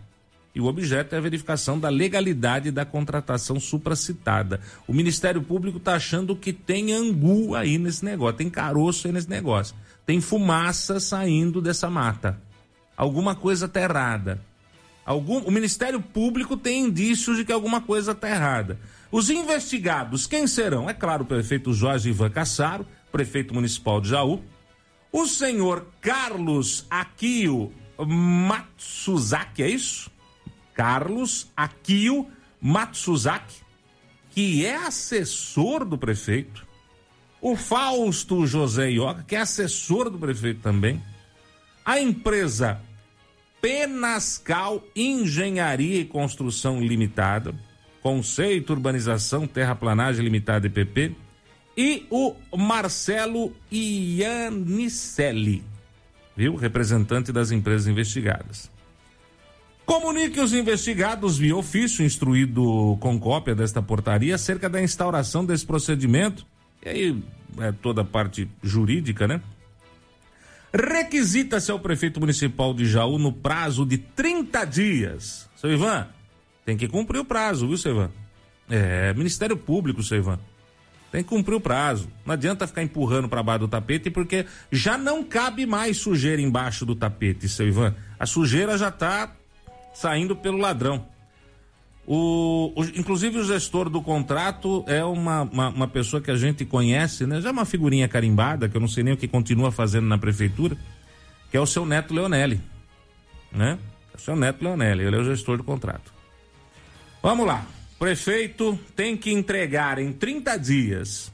E 0.54 0.60
o 0.60 0.66
objeto 0.66 1.12
é 1.12 1.18
a 1.18 1.20
verificação 1.20 1.76
da 1.76 1.88
legalidade 1.88 2.70
da 2.70 2.84
contratação 2.84 3.58
supracitada. 3.58 4.60
O 4.86 4.92
Ministério 4.92 5.42
Público 5.42 5.78
está 5.78 5.96
achando 5.96 6.36
que 6.36 6.52
tem 6.52 6.92
angu 6.92 7.56
aí 7.56 7.78
nesse 7.78 8.04
negócio, 8.04 8.36
tem 8.36 8.48
caroço 8.48 9.08
aí 9.08 9.12
nesse 9.12 9.28
negócio, 9.28 9.74
tem 10.06 10.20
fumaça 10.20 11.00
saindo 11.00 11.60
dessa 11.60 11.90
mata. 11.90 12.40
Alguma 12.96 13.34
coisa 13.34 13.66
está 13.66 13.80
errada. 13.80 14.40
Algum, 15.04 15.38
o 15.38 15.50
Ministério 15.50 16.00
Público 16.00 16.56
tem 16.56 16.84
indícios 16.84 17.36
de 17.38 17.44
que 17.44 17.52
alguma 17.52 17.80
coisa 17.80 18.12
está 18.12 18.30
errada. 18.30 18.78
Os 19.10 19.30
investigados, 19.30 20.28
quem 20.28 20.46
serão? 20.46 20.88
É 20.88 20.94
claro, 20.94 21.24
o 21.24 21.26
prefeito 21.26 21.72
Jorge 21.72 22.10
Ivan 22.10 22.30
Cassaro, 22.30 22.86
prefeito 23.16 23.54
municipal 23.54 23.98
de 23.98 24.10
Jaú, 24.10 24.42
o 25.10 25.26
senhor 25.26 25.86
Carlos 26.02 26.86
Aquio 26.90 27.72
Matsuzaki, 27.98 29.62
é 29.62 29.70
isso? 29.70 30.10
Carlos 30.74 31.50
Aquio 31.56 32.28
Matsuzaki, 32.60 33.62
que 34.32 34.66
é 34.66 34.76
assessor 34.76 35.86
do 35.86 35.96
prefeito, 35.96 36.66
o 37.40 37.56
Fausto 37.56 38.46
José 38.46 38.90
Ioca, 38.90 39.24
que 39.26 39.34
é 39.34 39.40
assessor 39.40 40.10
do 40.10 40.18
prefeito 40.18 40.60
também, 40.60 41.02
a 41.86 41.98
empresa 41.98 42.82
Penascal 43.62 44.84
Engenharia 44.94 46.00
e 46.00 46.04
Construção 46.04 46.82
Limitada, 46.82 47.54
Conceito 48.02 48.74
Urbanização 48.74 49.46
Terraplanagem 49.46 50.22
Limitada 50.22 50.66
EPP, 50.66 51.16
e 51.76 52.06
o 52.10 52.34
Marcelo 52.56 53.52
Ianicelli, 53.70 55.62
viu? 56.36 56.56
Representante 56.56 57.30
das 57.30 57.50
empresas 57.50 57.86
investigadas. 57.86 58.70
Comunique 59.84 60.40
os 60.40 60.52
investigados 60.52 61.38
via 61.38 61.56
ofício 61.56 62.04
instruído 62.04 62.96
com 62.98 63.20
cópia 63.20 63.54
desta 63.54 63.80
portaria 63.80 64.34
acerca 64.34 64.68
da 64.68 64.82
instauração 64.82 65.44
desse 65.44 65.64
procedimento, 65.64 66.44
e 66.84 66.88
aí 66.88 67.22
é 67.58 67.70
toda 67.70 68.00
a 68.00 68.04
parte 68.04 68.48
jurídica, 68.62 69.28
né? 69.28 69.40
Requisita-se 70.74 71.70
ao 71.70 71.78
prefeito 71.78 72.18
municipal 72.18 72.74
de 72.74 72.84
Jaú 72.84 73.18
no 73.18 73.32
prazo 73.32 73.86
de 73.86 73.96
30 73.96 74.64
dias. 74.64 75.48
Seu 75.56 75.72
Ivan, 75.72 76.08
tem 76.64 76.76
que 76.76 76.88
cumprir 76.88 77.20
o 77.20 77.24
prazo, 77.24 77.68
viu, 77.68 77.78
seu 77.78 77.92
Ivan? 77.92 78.10
É, 78.68 79.14
Ministério 79.14 79.56
Público, 79.56 80.02
seu 80.02 80.18
Ivan. 80.18 80.38
Tem 81.10 81.22
que 81.22 81.28
cumprir 81.28 81.54
o 81.54 81.60
prazo. 81.60 82.08
Não 82.24 82.34
adianta 82.34 82.66
ficar 82.66 82.82
empurrando 82.82 83.28
para 83.28 83.42
baixo 83.42 83.60
do 83.60 83.68
tapete, 83.68 84.10
porque 84.10 84.44
já 84.70 84.98
não 84.98 85.22
cabe 85.22 85.64
mais 85.64 85.96
sujeira 85.98 86.42
embaixo 86.42 86.84
do 86.84 86.94
tapete, 86.94 87.48
seu 87.48 87.66
Ivan. 87.66 87.94
A 88.18 88.26
sujeira 88.26 88.76
já 88.76 88.90
tá 88.90 89.32
saindo 89.94 90.36
pelo 90.36 90.58
ladrão. 90.58 91.06
O, 92.06 92.72
o, 92.76 92.84
inclusive 92.84 93.38
o 93.38 93.44
gestor 93.44 93.90
do 93.90 94.00
contrato 94.00 94.84
é 94.86 95.04
uma, 95.04 95.42
uma, 95.42 95.68
uma, 95.70 95.88
pessoa 95.88 96.22
que 96.22 96.30
a 96.30 96.36
gente 96.36 96.64
conhece, 96.64 97.26
né? 97.26 97.40
Já 97.40 97.48
é 97.48 97.52
uma 97.52 97.64
figurinha 97.64 98.06
carimbada, 98.06 98.68
que 98.68 98.76
eu 98.76 98.80
não 98.80 98.86
sei 98.86 99.02
nem 99.02 99.14
o 99.14 99.16
que 99.16 99.26
continua 99.26 99.72
fazendo 99.72 100.06
na 100.06 100.16
prefeitura, 100.16 100.76
que 101.50 101.56
é 101.56 101.60
o 101.60 101.66
seu 101.66 101.84
neto 101.84 102.14
Leonelli, 102.14 102.60
né? 103.50 103.76
É 104.14 104.16
o 104.16 104.20
seu 104.20 104.36
neto 104.36 104.62
Leonelli, 104.62 105.02
ele 105.02 105.16
é 105.16 105.18
o 105.18 105.24
gestor 105.24 105.56
do 105.56 105.64
contrato. 105.64 106.12
Vamos 107.20 107.44
lá. 107.44 107.66
Prefeito 107.98 108.78
tem 108.94 109.16
que 109.16 109.30
entregar 109.30 109.98
em 109.98 110.12
30 110.12 110.58
dias 110.58 111.32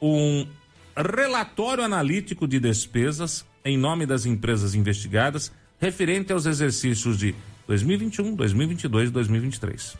um 0.00 0.46
relatório 0.94 1.82
analítico 1.82 2.46
de 2.46 2.60
despesas 2.60 3.46
em 3.64 3.78
nome 3.78 4.04
das 4.04 4.26
empresas 4.26 4.74
investigadas 4.74 5.50
referente 5.80 6.32
aos 6.32 6.44
exercícios 6.44 7.16
de 7.16 7.34
2021, 7.66 8.34
2022 8.34 9.08
e 9.08 9.12
2023. 9.12 9.96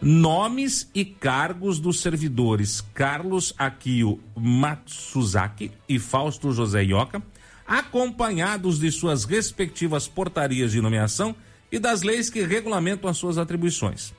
Nomes 0.00 0.88
e 0.94 1.04
cargos 1.04 1.80
dos 1.80 2.00
servidores 2.00 2.80
Carlos 2.94 3.54
Akio 3.58 4.20
Matsuzaki 4.36 5.72
e 5.88 5.98
Fausto 5.98 6.52
José 6.52 6.84
Ioca, 6.84 7.20
acompanhados 7.66 8.78
de 8.78 8.92
suas 8.92 9.24
respectivas 9.24 10.06
portarias 10.06 10.70
de 10.70 10.80
nomeação 10.80 11.34
e 11.70 11.78
das 11.78 12.02
leis 12.02 12.30
que 12.30 12.42
regulamentam 12.42 13.10
as 13.10 13.16
suas 13.16 13.38
atribuições. 13.38 14.12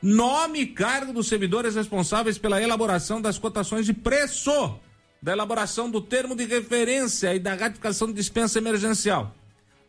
Nome 0.00 0.60
e 0.60 0.66
cargo 0.66 1.12
dos 1.12 1.28
servidores 1.28 1.74
responsáveis 1.74 2.38
pela 2.38 2.62
elaboração 2.62 3.20
das 3.20 3.38
cotações 3.38 3.84
de 3.84 3.92
preço, 3.92 4.78
da 5.20 5.32
elaboração 5.32 5.90
do 5.90 6.00
termo 6.00 6.36
de 6.36 6.44
referência 6.44 7.34
e 7.34 7.38
da 7.38 7.54
ratificação 7.54 8.06
de 8.06 8.14
dispensa 8.14 8.58
emergencial 8.58 9.34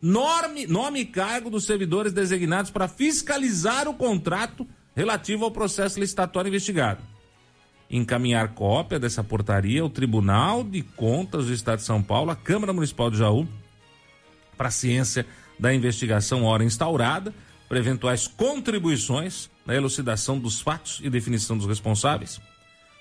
Nome, 0.02 0.66
nome 0.66 1.00
e 1.00 1.04
cargo 1.04 1.50
dos 1.50 1.66
servidores 1.66 2.10
designados 2.10 2.70
para 2.70 2.88
fiscalizar 2.88 3.86
o 3.86 3.92
contrato 3.92 4.66
relativo 4.96 5.44
ao 5.44 5.50
processo 5.50 6.00
licitatório 6.00 6.48
investigado. 6.48 7.02
Encaminhar 7.90 8.54
cópia 8.54 8.98
dessa 8.98 9.22
portaria 9.22 9.82
ao 9.82 9.90
Tribunal 9.90 10.64
de 10.64 10.80
Contas 10.80 11.46
do 11.46 11.52
Estado 11.52 11.80
de 11.80 11.84
São 11.84 12.02
Paulo, 12.02 12.30
à 12.30 12.36
Câmara 12.36 12.72
Municipal 12.72 13.10
de 13.10 13.18
Jaú, 13.18 13.46
para 14.56 14.70
ciência 14.70 15.26
da 15.58 15.74
investigação 15.74 16.44
hora 16.44 16.64
instaurada, 16.64 17.34
para 17.70 17.78
eventuais 17.78 18.26
contribuições 18.26 19.48
na 19.64 19.74
elucidação 19.74 20.38
dos 20.38 20.60
fatos 20.60 21.00
e 21.02 21.08
definição 21.08 21.56
dos 21.56 21.66
responsáveis. 21.66 22.38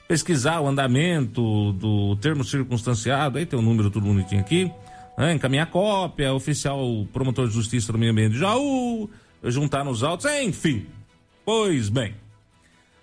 Pesquisar 0.07 0.61
o 0.61 0.67
andamento 0.67 1.73
do 1.73 2.15
termo 2.15 2.45
circunstanciado, 2.45 3.37
aí 3.37 3.45
tem 3.45 3.59
o 3.59 3.61
um 3.61 3.65
número 3.65 3.91
tudo 3.91 4.05
bonitinho 4.05 4.39
aqui 4.39 4.71
né, 5.19 5.33
encaminhar 5.33 5.67
cópia, 5.67 6.33
oficial 6.33 7.05
promotor 7.11 7.47
de 7.49 7.53
justiça 7.53 7.91
do 7.91 7.97
meio 7.97 8.13
ambiente 8.13 8.33
de 8.33 8.39
Jaú, 8.39 9.09
juntar 9.43 9.83
nos 9.83 10.01
autos, 10.01 10.25
enfim. 10.25 10.85
Pois 11.43 11.89
bem. 11.89 12.15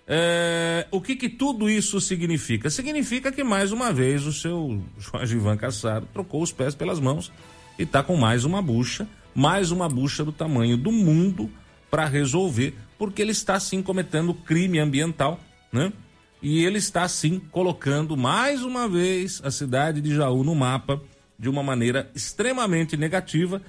É, 0.07 0.87
o 0.89 0.99
que, 0.99 1.15
que 1.15 1.29
tudo 1.29 1.69
isso 1.69 2.01
significa? 2.01 2.69
Significa 2.71 3.31
que 3.31 3.43
mais 3.43 3.71
uma 3.71 3.93
vez 3.93 4.25
o 4.25 4.33
seu 4.33 4.81
Jorge 4.97 5.35
Ivan 5.35 5.57
Cassaro 5.57 6.07
trocou 6.11 6.41
os 6.41 6.51
pés 6.51 6.73
pelas 6.73 6.99
mãos 6.99 7.31
e 7.77 7.83
está 7.83 8.01
com 8.01 8.15
mais 8.15 8.45
uma 8.45 8.61
bucha, 8.61 9.07
mais 9.37 9.69
uma 9.69 9.87
bucha 9.87 10.25
do 10.25 10.31
tamanho 10.31 10.75
do 10.75 10.91
mundo 10.91 11.47
para 11.91 12.07
resolver, 12.07 12.75
porque 12.97 13.21
ele 13.21 13.33
está 13.33 13.59
sim 13.59 13.83
cometendo 13.83 14.33
crime 14.33 14.79
ambiental, 14.79 15.39
né? 15.71 15.93
E 16.41 16.65
ele 16.65 16.79
está 16.79 17.07
sim 17.07 17.39
colocando 17.51 18.17
mais 18.17 18.63
uma 18.63 18.89
vez 18.89 19.39
a 19.43 19.51
cidade 19.51 20.01
de 20.01 20.15
Jaú 20.15 20.43
no 20.43 20.55
mapa 20.55 20.99
de 21.37 21.47
uma 21.47 21.61
maneira 21.61 22.09
extremamente 22.15 22.97
negativa, 22.97 23.61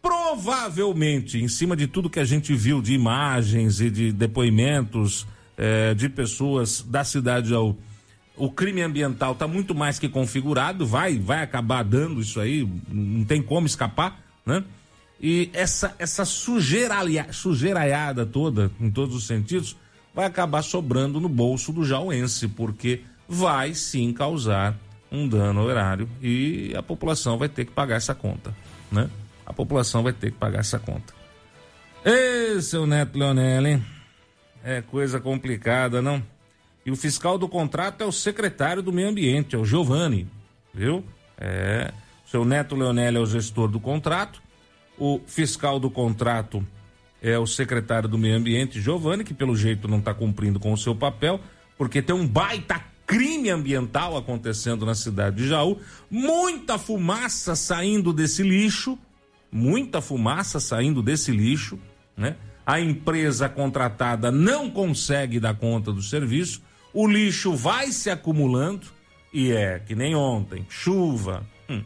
provavelmente 0.00 1.38
em 1.38 1.48
cima 1.48 1.76
de 1.76 1.86
tudo 1.86 2.08
que 2.08 2.18
a 2.18 2.24
gente 2.24 2.54
viu 2.54 2.80
de 2.80 2.94
imagens 2.94 3.78
e 3.82 3.90
de 3.90 4.12
depoimentos 4.12 5.26
eh, 5.58 5.92
de 5.92 6.08
pessoas 6.08 6.80
da 6.80 7.04
cidade 7.04 7.52
ao 7.52 7.76
o 8.38 8.50
crime 8.50 8.80
ambiental 8.80 9.32
está 9.32 9.46
muito 9.46 9.74
mais 9.74 9.98
que 9.98 10.08
configurado, 10.08 10.86
vai 10.86 11.18
vai 11.18 11.42
acabar 11.42 11.82
dando 11.82 12.22
isso 12.22 12.40
aí, 12.40 12.66
não 12.88 13.22
tem 13.22 13.42
como 13.42 13.66
escapar, 13.66 14.18
né? 14.46 14.64
E 15.20 15.50
essa 15.52 15.94
essa 15.98 16.24
sujeira, 16.24 16.96
sujeiraiada 17.32 18.24
toda, 18.24 18.70
em 18.80 18.90
todos 18.90 19.14
os 19.14 19.26
sentidos, 19.26 19.76
vai 20.14 20.26
acabar 20.26 20.62
sobrando 20.62 21.20
no 21.20 21.28
bolso 21.28 21.72
do 21.72 21.84
jauense, 21.84 22.48
porque 22.48 23.02
vai 23.28 23.74
sim 23.74 24.12
causar 24.12 24.76
um 25.12 25.28
dano 25.28 25.62
horário 25.62 26.08
e 26.22 26.72
a 26.76 26.82
população 26.82 27.36
vai 27.36 27.48
ter 27.48 27.64
que 27.64 27.72
pagar 27.72 27.96
essa 27.96 28.14
conta, 28.14 28.54
né? 28.90 29.10
A 29.44 29.52
população 29.52 30.02
vai 30.02 30.12
ter 30.12 30.30
que 30.30 30.38
pagar 30.38 30.60
essa 30.60 30.78
conta. 30.78 31.12
Ê, 32.04 32.60
seu 32.62 32.86
Neto 32.86 33.18
Leonel, 33.18 33.66
hein? 33.66 33.84
É 34.64 34.80
coisa 34.80 35.20
complicada, 35.20 36.00
não? 36.00 36.22
E 36.84 36.90
o 36.90 36.96
fiscal 36.96 37.36
do 37.36 37.48
contrato 37.48 38.02
é 38.02 38.06
o 38.06 38.12
secretário 38.12 38.82
do 38.82 38.92
meio 38.92 39.08
ambiente, 39.08 39.54
é 39.54 39.58
o 39.58 39.64
Giovanni, 39.64 40.26
viu? 40.72 41.04
É, 41.36 41.92
seu 42.26 42.44
Neto 42.44 42.74
Leonel 42.74 43.16
é 43.16 43.20
o 43.20 43.26
gestor 43.26 43.68
do 43.68 43.78
contrato, 43.78 44.40
o 45.00 45.18
fiscal 45.26 45.80
do 45.80 45.90
contrato 45.90 46.64
é 47.22 47.38
o 47.38 47.46
secretário 47.46 48.08
do 48.08 48.18
meio 48.18 48.36
ambiente, 48.36 48.80
Giovanni, 48.80 49.24
que 49.24 49.34
pelo 49.34 49.56
jeito 49.56 49.88
não 49.88 49.98
está 49.98 50.12
cumprindo 50.12 50.60
com 50.60 50.72
o 50.72 50.78
seu 50.78 50.94
papel, 50.94 51.40
porque 51.76 52.02
tem 52.02 52.14
um 52.14 52.26
baita 52.26 52.80
crime 53.06 53.50
ambiental 53.50 54.16
acontecendo 54.16 54.84
na 54.86 54.94
cidade 54.94 55.36
de 55.36 55.48
Jaú, 55.48 55.78
muita 56.10 56.78
fumaça 56.78 57.56
saindo 57.56 58.12
desse 58.12 58.42
lixo, 58.42 58.98
muita 59.50 60.00
fumaça 60.00 60.60
saindo 60.60 61.02
desse 61.02 61.32
lixo, 61.32 61.78
né? 62.16 62.36
A 62.64 62.78
empresa 62.78 63.48
contratada 63.48 64.30
não 64.30 64.70
consegue 64.70 65.40
dar 65.40 65.54
conta 65.54 65.92
do 65.92 66.02
serviço, 66.02 66.62
o 66.92 67.08
lixo 67.08 67.56
vai 67.56 67.90
se 67.90 68.10
acumulando 68.10 68.86
e 69.32 69.50
é 69.50 69.78
que 69.78 69.94
nem 69.94 70.14
ontem, 70.14 70.64
chuva. 70.68 71.44
Hum. 71.68 71.82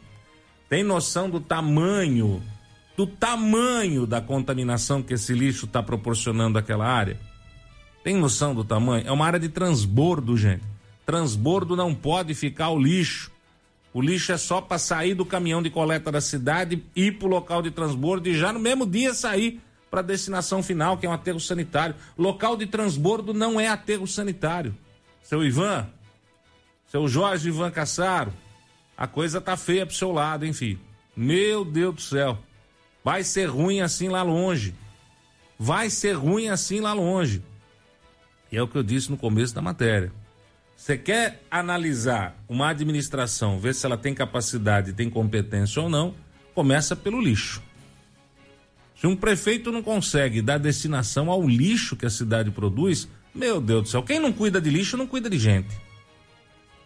Tem 0.69 0.83
noção 0.83 1.29
do 1.29 1.39
tamanho, 1.39 2.43
do 2.95 3.05
tamanho 3.05 4.05
da 4.07 4.21
contaminação 4.21 5.01
que 5.01 5.13
esse 5.13 5.33
lixo 5.33 5.65
está 5.65 5.83
proporcionando 5.83 6.57
àquela 6.57 6.85
área? 6.85 7.19
Tem 8.03 8.15
noção 8.15 8.53
do 8.53 8.63
tamanho? 8.63 9.07
É 9.07 9.11
uma 9.11 9.25
área 9.25 9.39
de 9.39 9.49
transbordo, 9.49 10.37
gente. 10.37 10.63
Transbordo 11.05 11.75
não 11.75 11.93
pode 11.93 12.33
ficar 12.33 12.69
o 12.69 12.79
lixo. 12.79 13.31
O 13.93 14.01
lixo 14.01 14.31
é 14.31 14.37
só 14.37 14.59
para 14.61 14.77
sair 14.77 15.13
do 15.13 15.25
caminhão 15.25 15.61
de 15.63 15.69
coleta 15.69 16.11
da 16.11 16.19
cidade, 16.19 16.83
ir 16.95 17.17
para 17.17 17.27
o 17.27 17.29
local 17.29 17.61
de 17.61 17.71
transbordo 17.71 18.27
e 18.27 18.37
já 18.37 18.51
no 18.51 18.59
mesmo 18.59 18.85
dia 18.85 19.13
sair 19.13 19.61
para 19.89 20.01
a 20.01 20.03
destinação 20.03 20.61
final, 20.61 20.97
que 20.97 21.05
é 21.05 21.09
um 21.09 21.13
aterro 21.13 21.39
sanitário. 21.39 21.95
Local 22.17 22.57
de 22.57 22.65
transbordo 22.65 23.33
não 23.33 23.59
é 23.59 23.67
aterro 23.67 24.05
sanitário. 24.05 24.75
Seu 25.23 25.43
Ivan, 25.43 25.87
seu 26.87 27.07
Jorge 27.07 27.47
Ivan 27.47 27.71
Cassaro, 27.71 28.33
a 28.97 29.07
coisa 29.07 29.39
tá 29.39 29.55
feia 29.57 29.85
pro 29.85 29.95
seu 29.95 30.11
lado, 30.11 30.45
enfim. 30.45 30.77
Meu 31.15 31.63
Deus 31.63 31.95
do 31.95 32.01
céu. 32.01 32.37
Vai 33.05 33.23
ser 33.23 33.45
ruim 33.45 33.81
assim 33.81 34.09
lá 34.09 34.23
longe. 34.23 34.73
Vai 35.59 35.91
ser 35.91 36.13
ruim 36.13 36.49
assim 36.49 36.79
lá 36.79 36.91
longe. 36.91 37.39
E 38.51 38.57
é 38.57 38.63
o 38.63 38.67
que 38.67 38.75
eu 38.75 38.81
disse 38.81 39.11
no 39.11 39.15
começo 39.15 39.53
da 39.53 39.61
matéria. 39.61 40.11
Você 40.75 40.97
quer 40.97 41.43
analisar 41.51 42.35
uma 42.49 42.69
administração, 42.69 43.59
ver 43.59 43.75
se 43.75 43.85
ela 43.85 43.95
tem 43.95 44.15
capacidade, 44.15 44.91
tem 44.91 45.07
competência 45.07 45.83
ou 45.83 45.87
não, 45.87 46.15
começa 46.55 46.95
pelo 46.95 47.21
lixo. 47.21 47.61
Se 48.99 49.05
um 49.05 49.15
prefeito 49.15 49.71
não 49.71 49.83
consegue 49.83 50.41
dar 50.41 50.57
destinação 50.57 51.29
ao 51.29 51.47
lixo 51.47 51.95
que 51.95 52.07
a 52.07 52.09
cidade 52.09 52.49
produz, 52.49 53.07
meu 53.35 53.61
Deus 53.61 53.83
do 53.83 53.89
céu, 53.89 54.01
quem 54.01 54.19
não 54.19 54.33
cuida 54.33 54.59
de 54.59 54.71
lixo 54.71 54.97
não 54.97 55.05
cuida 55.05 55.29
de 55.29 55.37
gente. 55.37 55.77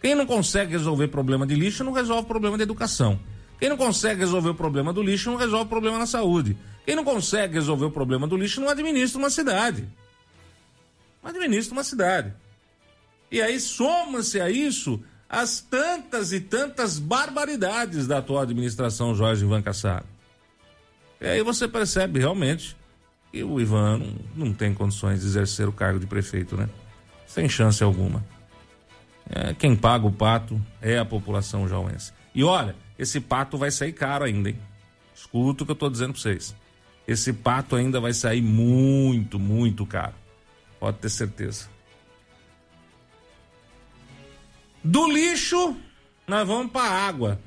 Quem 0.02 0.16
não 0.16 0.26
consegue 0.26 0.74
resolver 0.74 1.08
problema 1.08 1.48
de 1.48 1.56
lixo 1.56 1.82
não 1.82 1.94
resolve 1.94 2.28
problema 2.28 2.58
de 2.58 2.64
educação. 2.64 3.18
Quem 3.60 3.70
não 3.70 3.78
consegue 3.78 4.22
resolver 4.22 4.50
o 4.50 4.56
problema 4.56 4.94
do 4.94 5.04
lixo 5.04 5.30
não 5.30 5.38
resolve 5.38 5.66
o 5.66 5.70
problema 5.70 5.98
na 6.00 6.06
saúde. 6.06 6.58
Quem 6.86 6.96
não 6.96 7.04
consegue 7.04 7.54
resolver 7.54 7.86
o 7.86 7.92
problema 7.92 8.26
do 8.26 8.38
lixo 8.38 8.62
não 8.62 8.70
administra 8.70 9.20
uma 9.20 9.30
cidade. 9.30 9.88
Não 11.22 11.30
administra 11.30 11.74
uma 11.74 11.84
cidade. 11.84 12.34
E 13.32 13.42
aí 13.42 13.60
soma-se 13.60 14.40
a 14.40 14.50
isso 14.50 15.02
as 15.30 15.60
tantas 15.60 16.32
e 16.32 16.40
tantas 16.40 16.98
barbaridades 16.98 18.08
da 18.08 18.18
atual 18.18 18.42
administração 18.42 19.14
Jorge 19.14 19.46
Ivan 19.46 19.62
Cassaro. 19.62 20.06
E 21.22 21.28
aí 21.28 21.44
você 21.44 21.68
percebe 21.68 22.20
realmente 22.20 22.76
que 23.32 23.44
o 23.44 23.60
Ivan 23.60 24.00
não, 24.00 24.16
não 24.48 24.54
tem 24.54 24.74
condições 24.74 25.20
de 25.20 25.28
exercer 25.28 25.68
o 25.68 25.74
cargo 25.74 26.00
de 26.00 26.08
prefeito, 26.08 26.58
né? 26.58 26.68
Sem 27.28 27.48
chance 27.48 27.84
alguma. 27.84 28.26
É, 29.30 29.54
quem 29.54 29.76
paga 29.76 30.08
o 30.08 30.12
pato 30.12 30.60
é 30.82 30.98
a 30.98 31.06
população 31.06 31.68
jauense. 31.68 32.12
E 32.34 32.44
olha, 32.44 32.76
esse 33.00 33.22
pato 33.22 33.58
vai 33.58 33.72
sair 33.72 33.94
caro 33.94 34.26
ainda, 34.26 34.50
hein? 34.50 34.60
Escuta 35.16 35.64
o 35.64 35.66
que 35.66 35.72
eu 35.72 35.74
estou 35.74 35.90
dizendo 35.90 36.12
para 36.12 36.22
vocês. 36.22 36.54
Esse 37.08 37.32
pato 37.32 37.78
ainda 37.78 38.00
vai 38.02 38.14
sair 38.14 38.42
muito, 38.42 39.40
muito 39.40 39.86
caro. 39.86 40.14
Pode 40.80 40.98
ter 40.98 41.10
certeza. 41.10 41.70
Do 44.84 45.10
lixo, 45.10 45.76
nós 46.28 46.46
vamos 46.46 46.72
para 46.74 46.90
água. 46.90 47.40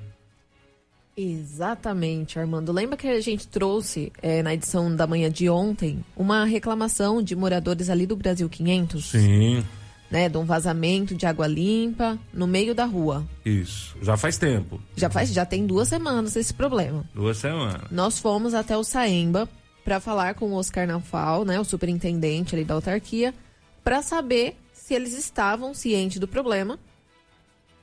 Exatamente, 1.14 2.38
Armando. 2.38 2.72
Lembra 2.72 2.96
que 2.96 3.07
a 3.07 3.20
gente 3.20 3.46
trouxe 3.46 4.11
é, 4.22 4.42
na 4.42 4.55
edição 4.55 4.94
da 4.94 5.07
manhã 5.07 5.30
de 5.30 5.50
ontem 5.50 6.03
uma 6.16 6.44
reclamação 6.44 7.22
de 7.22 7.36
moradores 7.36 7.90
ali 7.90 8.07
do 8.07 8.16
Brasil 8.16 8.48
500? 8.48 9.05
Sim. 9.05 9.64
Né, 10.13 10.29
de 10.29 10.37
um 10.37 10.45
vazamento 10.45 11.15
de 11.15 11.25
água 11.25 11.47
limpa 11.47 12.19
no 12.35 12.47
meio 12.47 12.75
da 12.75 12.85
rua. 12.85 13.27
Isso. 13.47 13.97
Já 14.03 14.15
faz 14.15 14.37
tempo. 14.37 14.79
Já 14.95 15.09
faz, 15.09 15.33
já 15.33 15.47
tem 15.47 15.67
duas 15.67 15.89
semanas 15.89 16.37
esse 16.37 16.53
problema. 16.53 17.09
Duas 17.15 17.39
semanas. 17.39 17.91
Nós 17.91 18.19
fomos 18.19 18.53
até 18.53 18.77
o 18.77 18.85
Saemba 18.85 19.49
para 19.83 20.01
falar 20.01 20.35
com 20.35 20.51
o 20.51 20.55
Oscar 20.55 20.87
Nafal, 20.87 21.47
né, 21.47 21.59
o 21.59 21.65
superintendente 21.65 22.55
ali 22.55 22.63
da 22.63 22.75
autarquia, 22.75 23.35
para 23.83 24.03
saber 24.03 24.57
se 24.73 24.93
eles 24.93 25.15
estavam 25.15 25.73
cientes 25.73 26.19
do 26.19 26.29
problema 26.29 26.79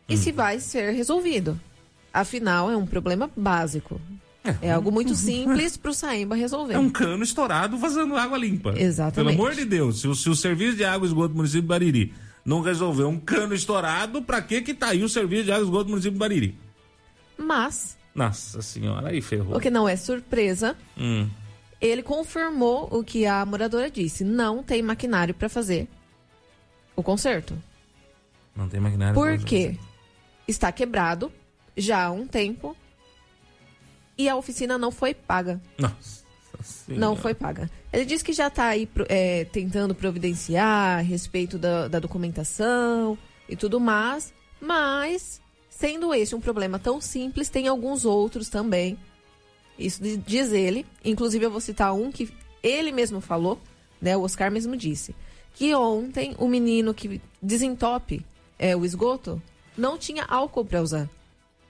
e 0.08 0.14
hum. 0.14 0.18
se 0.18 0.32
vai 0.32 0.60
ser 0.60 0.92
resolvido. 0.92 1.60
Afinal, 2.14 2.70
é 2.70 2.78
um 2.78 2.86
problema 2.86 3.30
básico. 3.36 4.00
É, 4.62 4.72
algo 4.72 4.91
muito 4.91 5.16
simples 5.16 5.78
para 5.78 5.91
o 5.91 5.93
Saemba 5.93 6.36
resolver. 6.36 6.74
É 6.74 6.80
um 6.80 6.89
cano 6.89 7.24
estourado 7.24 7.78
vazando 7.78 8.16
água 8.16 8.38
limpa. 8.38 8.74
Exatamente. 8.78 9.16
Pelo 9.16 9.30
amor 9.30 9.56
de 9.56 9.66
Deus, 9.66 10.02
se 10.02 10.08
o, 10.08 10.16
se 10.16 10.30
o 10.30 10.36
serviço 10.36 10.78
de 10.78 10.84
água 10.84 11.06
e 11.06 11.10
esgoto 11.10 11.30
do 11.30 11.38
município 11.38 11.62
de 11.62 11.68
Bariri 11.68 12.14
não 12.45 12.62
resolver 12.62 13.04
um 13.04 13.20
cano 13.20 13.54
estourado, 13.54 14.22
para 14.22 14.41
que 14.41 14.62
que 14.62 14.74
tá 14.74 14.88
aí 14.88 15.04
o 15.04 15.10
serviço 15.10 15.45
de 15.45 15.52
água 15.52 15.64
e 15.64 15.66
esgoto 15.66 15.84
do 15.86 15.89
município 15.91 16.14
de 16.14 16.20
Bariri? 16.20 16.58
Mas... 17.38 17.97
Nossa 18.14 18.62
senhora, 18.62 19.10
aí 19.10 19.22
ferrou. 19.22 19.56
O 19.56 19.60
que 19.60 19.70
não 19.70 19.88
é 19.88 19.95
surpresa, 19.95 20.76
hum. 20.97 21.28
ele 21.80 22.02
confirmou 22.04 22.89
o 22.91 23.04
que 23.04 23.26
a 23.26 23.45
moradora 23.45 23.89
disse. 23.89 24.24
Não 24.24 24.64
tem 24.64 24.82
maquinário 24.82 25.34
para 25.34 25.47
fazer 25.47 25.88
o 26.95 27.04
conserto. 27.04 27.58
Não 28.56 28.68
tem 28.68 28.80
maquinário 28.80 29.14
Por 29.14 29.38
quê? 29.39 29.78
Está 30.47 30.72
quebrado 30.72 31.32
já 31.78 32.06
há 32.06 32.12
um 32.12 32.28
tempo 32.28 32.76
e 34.20 34.28
a 34.28 34.36
oficina 34.36 34.78
não 34.78 34.91
foi 34.91 35.13
paga. 35.13 35.61
Nossa. 35.78 36.20
Senhora. 36.61 36.99
Não 36.99 37.15
foi 37.15 37.34
paga. 37.34 37.72
Ele 37.91 38.03
disse 38.03 38.22
que 38.22 38.34
já 38.34 38.47
está 38.47 38.65
aí 38.65 38.88
é, 39.07 39.45
tentando 39.45 39.95
providenciar 39.95 40.99
a 40.99 41.01
respeito 41.01 41.57
da, 41.57 41.88
da 41.88 41.99
documentação 41.99 43.17
e 43.47 43.55
tudo 43.55 43.80
mais, 43.80 44.34
mas 44.59 45.41
sendo 45.70 46.13
esse 46.13 46.36
um 46.36 46.41
problema 46.41 46.78
tão 46.78 46.99
simples, 46.99 47.47
tem 47.47 47.70
alguns 47.70 48.03
outros 48.03 48.49
também. 48.49 48.99
Isso 49.78 50.01
diz 50.03 50.51
ele. 50.51 50.86
Inclusive, 51.05 51.45
eu 51.45 51.51
vou 51.51 51.61
citar 51.61 51.93
um 51.93 52.11
que 52.11 52.30
ele 52.61 52.91
mesmo 52.91 53.22
falou, 53.22 53.57
né? 54.01 54.17
O 54.17 54.24
Oscar 54.24 54.51
mesmo 54.51 54.76
disse. 54.76 55.15
Que 55.53 55.74
ontem 55.74 56.36
o 56.38 56.49
menino 56.49 56.93
que 56.93 57.22
desentope 57.41 58.26
é, 58.57 58.76
o 58.76 58.84
esgoto 58.84 59.41
não 59.78 59.97
tinha 59.97 60.26
álcool 60.26 60.65
para 60.65 60.82
usar 60.82 61.09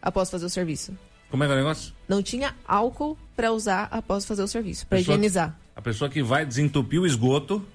após 0.01 0.31
fazer 0.31 0.47
o 0.47 0.49
serviço. 0.49 0.97
Como 1.30 1.43
é 1.43 1.47
que 1.47 1.51
é 1.51 1.55
o 1.55 1.57
negócio? 1.57 1.93
Não 2.07 2.23
tinha 2.23 2.55
álcool 2.67 3.17
para 3.36 3.51
usar 3.51 3.88
após 3.91 4.25
fazer 4.25 4.41
o 4.43 4.47
serviço, 4.47 4.88
para 4.88 4.99
higienizar. 4.99 5.57
A 5.75 5.82
pessoa 5.82 6.09
que 6.09 6.23
vai 6.23 6.45
desentupir 6.45 6.99
o 6.99 7.05
esgoto. 7.05 7.65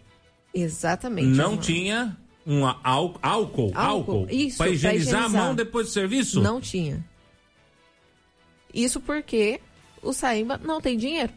Exatamente. 0.53 1.29
Não 1.29 1.53
irmão. 1.53 1.59
tinha 1.59 2.17
um 2.47 2.67
álcool, 2.67 3.19
álcool, 3.23 3.73
álcool 3.75 4.27
isso, 4.31 4.59
para 4.59 4.71
higienizar, 4.71 5.15
higienizar, 5.15 5.25
a 5.25 5.29
mão 5.29 5.55
depois 5.55 5.87
do 5.87 5.93
serviço? 5.93 6.43
Não 6.43 6.61
tinha. 6.61 7.05
Isso 8.73 9.01
porque 9.01 9.61
o 10.03 10.13
Saimba 10.13 10.59
não 10.59 10.81
tem 10.81 10.99
dinheiro. 10.99 11.33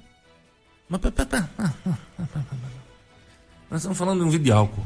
Mas, 0.90 1.02
nós 3.70 3.82
estamos 3.82 3.98
falando 3.98 4.20
de 4.20 4.26
um 4.26 4.30
vidro 4.30 4.46
de 4.46 4.52
álcool. 4.52 4.86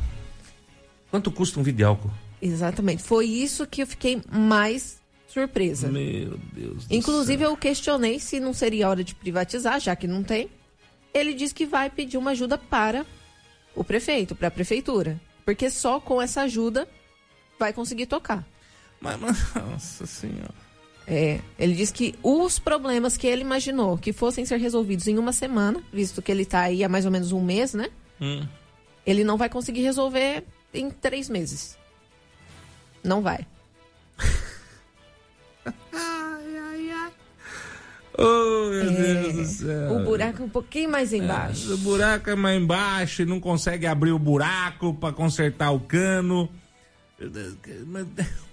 Quanto 1.10 1.32
custa 1.32 1.60
um 1.60 1.64
vidro 1.64 1.78
de 1.78 1.84
álcool? 1.84 2.12
Exatamente. 2.42 3.04
Foi 3.04 3.26
isso 3.26 3.68
que 3.68 3.82
eu 3.82 3.88
fiquei 3.88 4.22
mais 4.32 5.01
surpresa. 5.32 5.90
Meu 5.90 6.38
Deus 6.54 6.86
do 6.86 6.94
Inclusive, 6.94 7.44
céu. 7.44 7.52
eu 7.52 7.58
questionei 7.58 8.20
se 8.20 8.40
não 8.40 8.54
seria 8.54 8.90
hora 8.90 9.04
de 9.04 9.16
privatizar, 9.16 9.80
já 9.80 9.96
que 9.96 10.08
não 10.08 10.24
tem. 10.24 10.50
Ele 11.14 11.34
disse 11.34 11.54
que 11.54 11.66
vai 11.66 11.90
pedir 11.90 12.18
uma 12.18 12.32
ajuda 12.32 12.58
para 12.58 13.06
o 13.76 13.84
prefeito, 13.84 14.36
para 14.36 14.50
a 14.50 14.52
prefeitura. 14.52 15.20
Porque 15.46 15.70
só 15.70 16.00
com 16.00 16.22
essa 16.22 16.42
ajuda 16.42 16.88
vai 17.58 17.74
conseguir 17.74 18.06
tocar. 18.06 18.46
Mas, 19.00 19.20
mas 19.20 19.38
nossa 19.56 20.06
senhora. 20.06 20.54
É, 21.08 21.40
ele 21.58 21.74
disse 21.74 21.92
que 21.92 22.16
os 22.22 22.60
problemas 22.60 23.18
que 23.18 23.28
ele 23.28 23.42
imaginou 23.42 23.98
que 23.98 24.14
fossem 24.14 24.46
ser 24.46 24.58
resolvidos 24.58 25.08
em 25.08 25.18
uma 25.18 25.34
semana, 25.34 25.82
visto 25.92 26.22
que 26.22 26.32
ele 26.32 26.44
está 26.44 26.62
aí 26.62 26.84
há 26.84 26.90
mais 26.90 27.06
ou 27.06 27.12
menos 27.12 27.32
um 27.32 27.42
mês, 27.42 27.74
né? 27.74 27.90
Hum. 28.20 28.46
Ele 29.06 29.24
não 29.24 29.38
vai 29.38 29.50
conseguir 29.50 29.82
resolver 29.82 30.44
em 30.74 30.90
três 30.90 31.28
meses. 31.28 31.78
Não 33.04 33.22
vai. 33.22 33.46
Oh, 38.18 38.70
meu 38.70 38.82
é, 38.82 39.22
Deus 39.22 39.34
do 39.34 39.46
céu. 39.46 39.94
O 39.94 40.04
buraco 40.04 40.42
é 40.42 40.46
um 40.46 40.50
pouquinho 40.50 40.90
mais 40.90 41.14
embaixo. 41.14 41.72
É, 41.72 41.74
o 41.74 41.78
buraco 41.78 42.30
é 42.30 42.36
mais 42.36 42.62
embaixo 42.62 43.22
e 43.22 43.26
não 43.26 43.40
consegue 43.40 43.88
abrir 43.88 44.12
o 44.12 44.20
buraco 44.20 44.94
para 44.94 45.14
consertar 45.14 45.72
o 45.72 45.80
cano. 45.80 46.50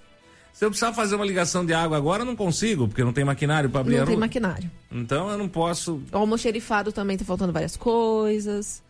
Se 0.52 0.64
eu 0.64 0.70
precisar 0.70 0.92
fazer 0.92 1.14
uma 1.14 1.24
ligação 1.24 1.64
de 1.64 1.72
água 1.72 1.96
agora, 1.96 2.22
eu 2.22 2.26
não 2.26 2.34
consigo, 2.34 2.88
porque 2.88 3.04
não 3.04 3.12
tem 3.12 3.24
maquinário 3.24 3.70
para 3.70 3.80
abrir 3.80 3.96
Não 3.96 4.02
a 4.02 4.06
tem 4.06 4.16
maquinário. 4.16 4.68
Então 4.90 5.30
eu 5.30 5.38
não 5.38 5.48
posso. 5.48 6.02
O 6.10 6.16
almoxerifado 6.16 6.90
também 6.90 7.16
tá 7.16 7.24
faltando 7.24 7.52
várias 7.52 7.76
coisas. 7.76 8.82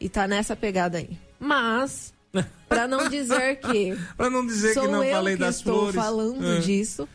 E 0.00 0.08
tá 0.08 0.26
nessa 0.26 0.56
pegada 0.56 0.98
aí. 0.98 1.10
Mas, 1.38 2.14
para 2.68 2.88
não 2.88 3.08
dizer 3.08 3.56
que. 3.56 3.94
para 4.16 4.30
não 4.30 4.46
dizer 4.46 4.72
que 4.72 4.86
não 4.88 5.04
falei 5.04 5.34
que 5.34 5.40
das 5.40 5.56
estou 5.56 5.74
flores. 5.74 5.94
falando 5.94 6.46
é. 6.46 6.60
disso, 6.60 7.06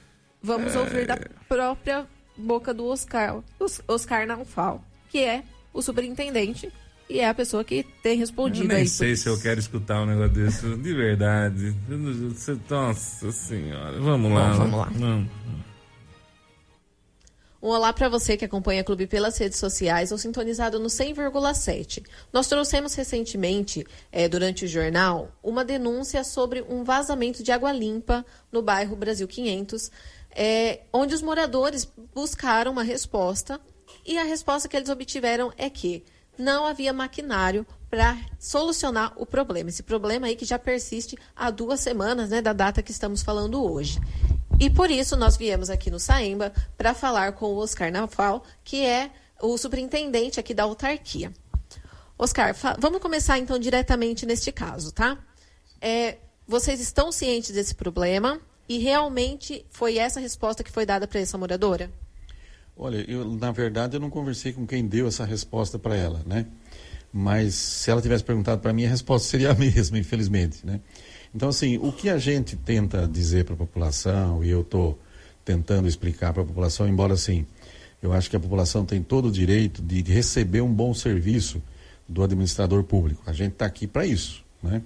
vamos 0.43 0.76
é. 0.76 0.80
ouvir 0.80 1.08
da 1.08 1.18
própria 1.50 2.06
boca 2.38 2.73
do 2.73 2.85
Oscar, 2.85 3.41
Oscar 3.88 4.27
Naufal, 4.27 4.83
que 5.09 5.19
é 5.19 5.43
o 5.73 5.81
superintendente 5.81 6.71
e 7.09 7.19
é 7.19 7.27
a 7.27 7.33
pessoa 7.33 7.63
que 7.63 7.83
tem 8.03 8.17
respondido 8.17 8.65
eu 8.65 8.69
nem 8.69 8.77
aí. 8.79 8.88
sei 8.88 9.15
se 9.15 9.29
eu 9.29 9.39
quero 9.39 9.59
escutar 9.59 10.01
um 10.01 10.05
negócio 10.05 10.33
desse, 10.33 10.75
de 10.75 10.93
verdade. 10.93 11.75
Nossa 12.69 13.31
senhora. 13.31 13.99
Vamos 13.99 14.31
lá. 14.31 14.51
Bom, 14.51 14.57
vamos 14.57 14.79
lá. 14.79 14.89
Vamos. 14.93 15.29
Um 17.59 17.69
olá 17.69 17.91
para 17.91 18.07
você 18.07 18.38
que 18.38 18.45
acompanha 18.45 18.81
o 18.81 18.85
Clube 18.85 19.07
pelas 19.07 19.35
redes 19.38 19.57
sociais 19.57 20.11
ou 20.11 20.17
sintonizado 20.17 20.77
no 20.77 20.88
100,7. 20.88 22.05
Nós 22.31 22.47
trouxemos 22.47 22.93
recentemente, 22.93 23.85
é, 24.11 24.29
durante 24.29 24.65
o 24.65 24.67
jornal, 24.67 25.31
uma 25.41 25.65
denúncia 25.65 26.23
sobre 26.23 26.63
um 26.69 26.83
vazamento 26.83 27.41
de 27.41 27.51
água 27.51 27.71
limpa 27.71 28.23
no 28.51 28.61
bairro 28.61 28.95
Brasil 28.95 29.27
500, 29.27 29.91
é, 30.38 30.81
onde 30.93 31.15
os 31.15 31.21
moradores 31.23 31.91
buscaram 32.13 32.71
uma 32.71 32.83
resposta 32.83 33.59
e 34.05 34.19
a 34.19 34.23
resposta 34.23 34.69
que 34.69 34.77
eles 34.77 34.88
obtiveram 34.88 35.51
é 35.57 35.67
que 35.67 36.05
não 36.38 36.67
havia 36.67 36.93
maquinário 36.93 37.65
para 37.89 38.15
solucionar 38.38 39.13
o 39.15 39.25
problema. 39.25 39.69
Esse 39.69 39.81
problema 39.81 40.27
aí 40.27 40.35
que 40.35 40.45
já 40.45 40.59
persiste 40.59 41.17
há 41.35 41.49
duas 41.49 41.79
semanas, 41.79 42.29
né, 42.29 42.39
da 42.39 42.53
data 42.53 42.83
que 42.83 42.91
estamos 42.91 43.23
falando 43.23 43.63
hoje. 43.63 43.99
E 44.59 44.69
por 44.69 44.91
isso 44.91 45.17
nós 45.17 45.35
viemos 45.35 45.71
aqui 45.71 45.89
no 45.89 45.99
Saemba 45.99 46.53
para 46.77 46.93
falar 46.93 47.31
com 47.31 47.47
o 47.47 47.57
Oscar 47.57 47.91
Naval, 47.91 48.43
que 48.63 48.85
é 48.85 49.09
o 49.41 49.57
superintendente 49.57 50.39
aqui 50.39 50.53
da 50.53 50.63
autarquia. 50.63 51.33
Oscar, 52.15 52.55
vamos 52.77 53.01
começar 53.01 53.39
então 53.39 53.57
diretamente 53.57 54.23
neste 54.23 54.51
caso, 54.51 54.91
tá? 54.91 55.17
É, 55.81 56.17
vocês 56.47 56.79
estão 56.79 57.11
cientes 57.11 57.51
desse 57.51 57.73
problema 57.73 58.39
e 58.68 58.78
realmente 58.78 59.65
foi 59.70 59.97
essa 59.97 60.20
resposta 60.20 60.63
que 60.63 60.72
foi 60.72 60.86
dada 60.86 61.07
para 61.07 61.20
essa 61.20 61.38
moradora? 61.38 61.89
Olha, 62.76 63.03
eu 63.09 63.26
na 63.26 63.51
verdade 63.51 63.95
eu 63.95 63.99
não 63.99 64.09
conversei 64.09 64.53
com 64.53 64.68
quem 64.68 64.86
deu 64.86 65.07
essa 65.07 65.26
resposta 65.26 65.80
para 65.80 65.95
ela, 65.95 66.22
né? 66.26 66.45
Mas 67.11 67.55
se 67.55 67.89
ela 67.89 68.01
tivesse 68.01 68.24
perguntado 68.24 68.61
para 68.61 68.74
mim, 68.74 68.86
a 68.86 68.89
resposta 68.89 69.28
seria 69.30 69.51
a 69.51 69.55
mesma, 69.55 69.97
infelizmente, 69.97 70.65
né? 70.65 70.80
Então, 71.34 71.49
assim, 71.49 71.78
o 71.78 71.91
que 71.91 72.09
a 72.09 72.18
gente 72.18 72.55
tenta 72.55 73.07
dizer 73.07 73.45
para 73.45 73.53
a 73.53 73.57
população, 73.57 74.43
e 74.43 74.49
eu 74.49 74.61
estou 74.61 74.97
tentando 75.43 75.88
explicar 75.88 76.34
para 76.34 76.41
a 76.41 76.45
população, 76.45 76.88
embora 76.88 77.13
assim, 77.13 77.45
eu 78.01 78.13
acho 78.13 78.30
que 78.30 78.36
a 78.36 78.39
população 78.39 78.86
tem 78.86 79.01
todo 79.01 79.28
o 79.28 79.32
direito 79.32 79.82
de 79.82 80.01
receber 80.03 80.61
um 80.61 80.74
bom 80.74 80.93
serviço 80.93 81.61
do 82.07 82.24
administrador 82.24 82.84
público. 82.84 83.24
A 83.26 83.34
gente 83.34 83.53
está 83.53 83.65
aqui 83.65 83.88
para 83.88 84.05
isso, 84.05 84.43
né? 84.61 84.82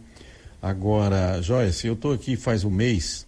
Agora, 0.61 1.41
Joyce, 1.41 1.87
eu 1.87 1.93
estou 1.93 2.13
aqui 2.13 2.35
faz 2.35 2.63
um 2.63 2.69
mês 2.69 3.25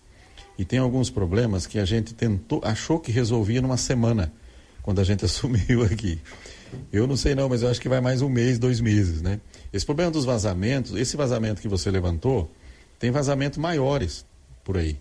e 0.58 0.66
tem 0.66 0.80
alguns 0.80 1.10
problemas 1.10 1.66
que 1.66 1.80
a 1.80 1.86
gente 1.86 2.14
tentou, 2.14 2.62
achou 2.64 3.00
que 3.00 3.12
resolvia 3.12 3.62
numa 3.62 3.78
semana 3.78 4.32
quando 4.82 5.00
a 5.00 5.04
gente 5.04 5.24
assumiu 5.26 5.84
aqui. 5.84 6.20
Eu 6.92 7.06
não 7.06 7.16
sei 7.16 7.36
não, 7.36 7.48
mas 7.50 7.62
eu 7.62 7.70
acho 7.70 7.80
que 7.80 7.90
vai 7.90 8.02
mais 8.02 8.22
um 8.22 8.30
mês, 8.30 8.58
dois 8.58 8.82
meses, 8.82 9.22
né? 9.22 9.40
Esse 9.72 9.86
problema 9.86 10.12
dos 10.12 10.26
vazamentos, 10.26 10.94
esse 10.96 11.16
vazamento 11.16 11.62
que 11.62 11.68
você 11.68 11.90
levantou, 11.92 12.52
tem 13.00 13.12
vazamentos 13.12 13.58
maiores 13.58 14.26
por 14.64 14.78
aí. 14.78 14.98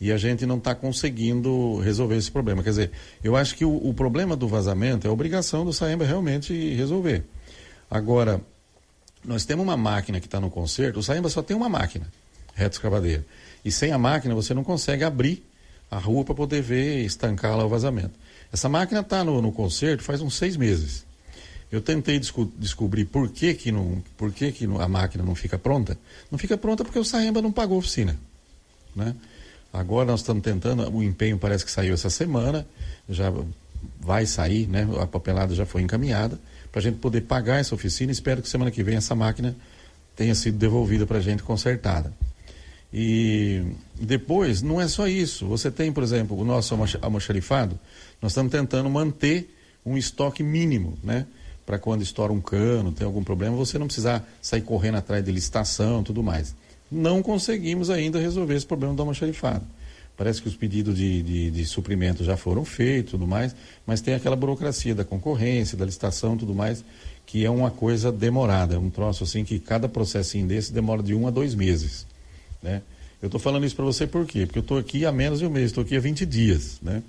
E 0.00 0.12
a 0.12 0.16
gente 0.16 0.46
não 0.46 0.58
está 0.58 0.74
conseguindo 0.74 1.78
resolver 1.80 2.16
esse 2.16 2.30
problema. 2.30 2.62
Quer 2.62 2.70
dizer, 2.70 2.90
eu 3.22 3.36
acho 3.36 3.56
que 3.56 3.64
o, 3.64 3.76
o 3.76 3.92
problema 3.92 4.36
do 4.36 4.46
vazamento 4.46 5.06
é 5.06 5.10
a 5.10 5.12
obrigação 5.12 5.64
do 5.64 5.72
Saemba 5.72 6.04
realmente 6.04 6.52
resolver. 6.74 7.24
Agora, 7.90 8.40
nós 9.24 9.44
temos 9.44 9.64
uma 9.64 9.76
máquina 9.76 10.20
que 10.20 10.26
está 10.26 10.40
no 10.40 10.50
conserto, 10.50 11.00
o 11.00 11.02
Saemba 11.02 11.28
só 11.28 11.42
tem 11.42 11.56
uma 11.56 11.68
máquina, 11.68 12.06
reto 12.58 12.76
escavadeira. 12.76 13.24
E 13.64 13.70
sem 13.70 13.92
a 13.92 13.98
máquina 13.98 14.34
você 14.34 14.52
não 14.52 14.64
consegue 14.64 15.04
abrir 15.04 15.44
a 15.90 15.96
rua 15.96 16.24
para 16.24 16.34
poder 16.34 16.60
ver, 16.60 17.04
estancar 17.04 17.56
lá 17.56 17.64
o 17.64 17.68
vazamento. 17.68 18.12
Essa 18.52 18.68
máquina 18.68 19.00
está 19.00 19.22
no, 19.22 19.40
no 19.40 19.52
conserto 19.52 20.02
faz 20.02 20.20
uns 20.20 20.34
seis 20.34 20.56
meses. 20.56 21.06
Eu 21.70 21.80
tentei 21.80 22.18
desco 22.18 22.50
descobrir 22.58 23.04
por 23.04 23.28
que, 23.28 23.54
que, 23.54 23.70
não, 23.70 24.02
por 24.16 24.32
que, 24.32 24.50
que 24.50 24.64
a 24.64 24.88
máquina 24.88 25.22
não 25.22 25.34
fica 25.34 25.58
pronta. 25.58 25.98
Não 26.30 26.38
fica 26.38 26.56
pronta 26.56 26.82
porque 26.82 26.98
o 26.98 27.04
Saemba 27.04 27.40
não 27.42 27.52
pagou 27.52 27.76
a 27.76 27.78
oficina. 27.78 28.16
Né? 28.96 29.14
Agora 29.72 30.06
nós 30.06 30.20
estamos 30.20 30.42
tentando, 30.42 30.90
o 30.90 31.02
empenho 31.02 31.38
parece 31.38 31.64
que 31.64 31.70
saiu 31.70 31.92
essa 31.92 32.08
semana, 32.08 32.66
já 33.08 33.32
vai 34.00 34.24
sair, 34.24 34.66
né? 34.66 34.88
a 35.00 35.06
papelada 35.06 35.54
já 35.54 35.66
foi 35.66 35.82
encaminhada, 35.82 36.38
para 36.72 36.80
a 36.80 36.82
gente 36.82 36.98
poder 36.98 37.22
pagar 37.22 37.60
essa 37.60 37.74
oficina. 37.74 38.10
Espero 38.10 38.40
que 38.40 38.48
semana 38.48 38.70
que 38.70 38.82
vem 38.82 38.96
essa 38.96 39.14
máquina 39.14 39.54
tenha 40.16 40.34
sido 40.34 40.56
devolvida 40.56 41.06
para 41.06 41.18
a 41.18 41.20
gente 41.20 41.42
consertada. 41.42 42.12
E 42.92 43.62
depois, 44.00 44.62
não 44.62 44.80
é 44.80 44.88
só 44.88 45.06
isso. 45.06 45.46
Você 45.46 45.70
tem, 45.70 45.92
por 45.92 46.02
exemplo, 46.02 46.38
o 46.38 46.44
nosso 46.44 46.74
almoxarifado, 47.02 47.78
nós 48.20 48.32
estamos 48.32 48.50
tentando 48.50 48.88
manter 48.88 49.54
um 49.84 49.96
estoque 49.96 50.42
mínimo, 50.42 50.98
né? 51.02 51.26
para 51.68 51.78
quando 51.78 52.00
estoura 52.00 52.32
um 52.32 52.40
cano, 52.40 52.90
tem 52.92 53.06
algum 53.06 53.22
problema, 53.22 53.54
você 53.54 53.78
não 53.78 53.86
precisar 53.86 54.26
sair 54.40 54.62
correndo 54.62 54.94
atrás 54.94 55.22
de 55.22 55.30
licitação 55.30 56.02
tudo 56.02 56.22
mais. 56.22 56.54
Não 56.90 57.22
conseguimos 57.22 57.90
ainda 57.90 58.18
resolver 58.18 58.54
esse 58.54 58.64
problema 58.64 58.94
do 58.94 59.02
almoxarifado. 59.02 59.66
Parece 60.16 60.40
que 60.40 60.48
os 60.48 60.56
pedidos 60.56 60.96
de, 60.96 61.22
de, 61.22 61.50
de 61.50 61.66
suprimento 61.66 62.24
já 62.24 62.38
foram 62.38 62.64
feitos 62.64 63.10
tudo 63.10 63.26
mais, 63.26 63.54
mas 63.86 64.00
tem 64.00 64.14
aquela 64.14 64.34
burocracia 64.34 64.94
da 64.94 65.04
concorrência, 65.04 65.76
da 65.76 65.84
licitação 65.84 66.38
tudo 66.38 66.54
mais, 66.54 66.82
que 67.26 67.44
é 67.44 67.50
uma 67.50 67.70
coisa 67.70 68.10
demorada. 68.10 68.80
Um 68.80 68.88
troço 68.88 69.24
assim 69.24 69.44
que 69.44 69.58
cada 69.58 69.90
processinho 69.90 70.46
desse 70.46 70.72
demora 70.72 71.02
de 71.02 71.14
um 71.14 71.28
a 71.28 71.30
dois 71.30 71.54
meses. 71.54 72.06
Né? 72.62 72.82
Eu 73.20 73.26
estou 73.26 73.40
falando 73.40 73.64
isso 73.66 73.74
para 73.74 73.84
você 73.84 74.06
por 74.06 74.26
quê? 74.26 74.46
Porque 74.46 74.58
eu 74.58 74.62
estou 74.62 74.78
aqui 74.78 75.04
há 75.04 75.12
menos 75.12 75.40
de 75.40 75.46
um 75.46 75.50
mês, 75.50 75.66
estou 75.66 75.82
aqui 75.82 75.96
há 75.96 76.00
20 76.00 76.24
dias. 76.24 76.78
Né? 76.80 77.02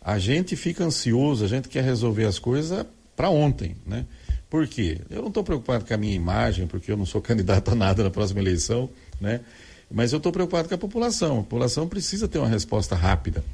A 0.00 0.18
gente 0.18 0.56
fica 0.56 0.84
ansioso, 0.84 1.44
a 1.44 1.48
gente 1.48 1.68
quer 1.68 1.82
resolver 1.82 2.24
as 2.24 2.38
coisas 2.38 2.86
para 3.16 3.30
ontem, 3.30 3.76
né? 3.86 4.04
Por 4.48 4.66
quê? 4.66 5.00
Eu 5.08 5.20
não 5.20 5.28
estou 5.28 5.42
preocupado 5.42 5.84
com 5.84 5.94
a 5.94 5.96
minha 5.96 6.14
imagem, 6.14 6.66
porque 6.66 6.92
eu 6.92 6.96
não 6.96 7.06
sou 7.06 7.20
candidato 7.22 7.70
a 7.70 7.74
nada 7.74 8.04
na 8.04 8.10
próxima 8.10 8.40
eleição, 8.40 8.90
né? 9.20 9.40
Mas 9.90 10.12
eu 10.12 10.16
estou 10.16 10.32
preocupado 10.32 10.68
com 10.68 10.74
a 10.74 10.78
população. 10.78 11.38
A 11.40 11.42
população 11.42 11.86
precisa 11.88 12.26
ter 12.26 12.38
uma 12.38 12.48
resposta 12.48 12.94
rápida. 12.94 13.44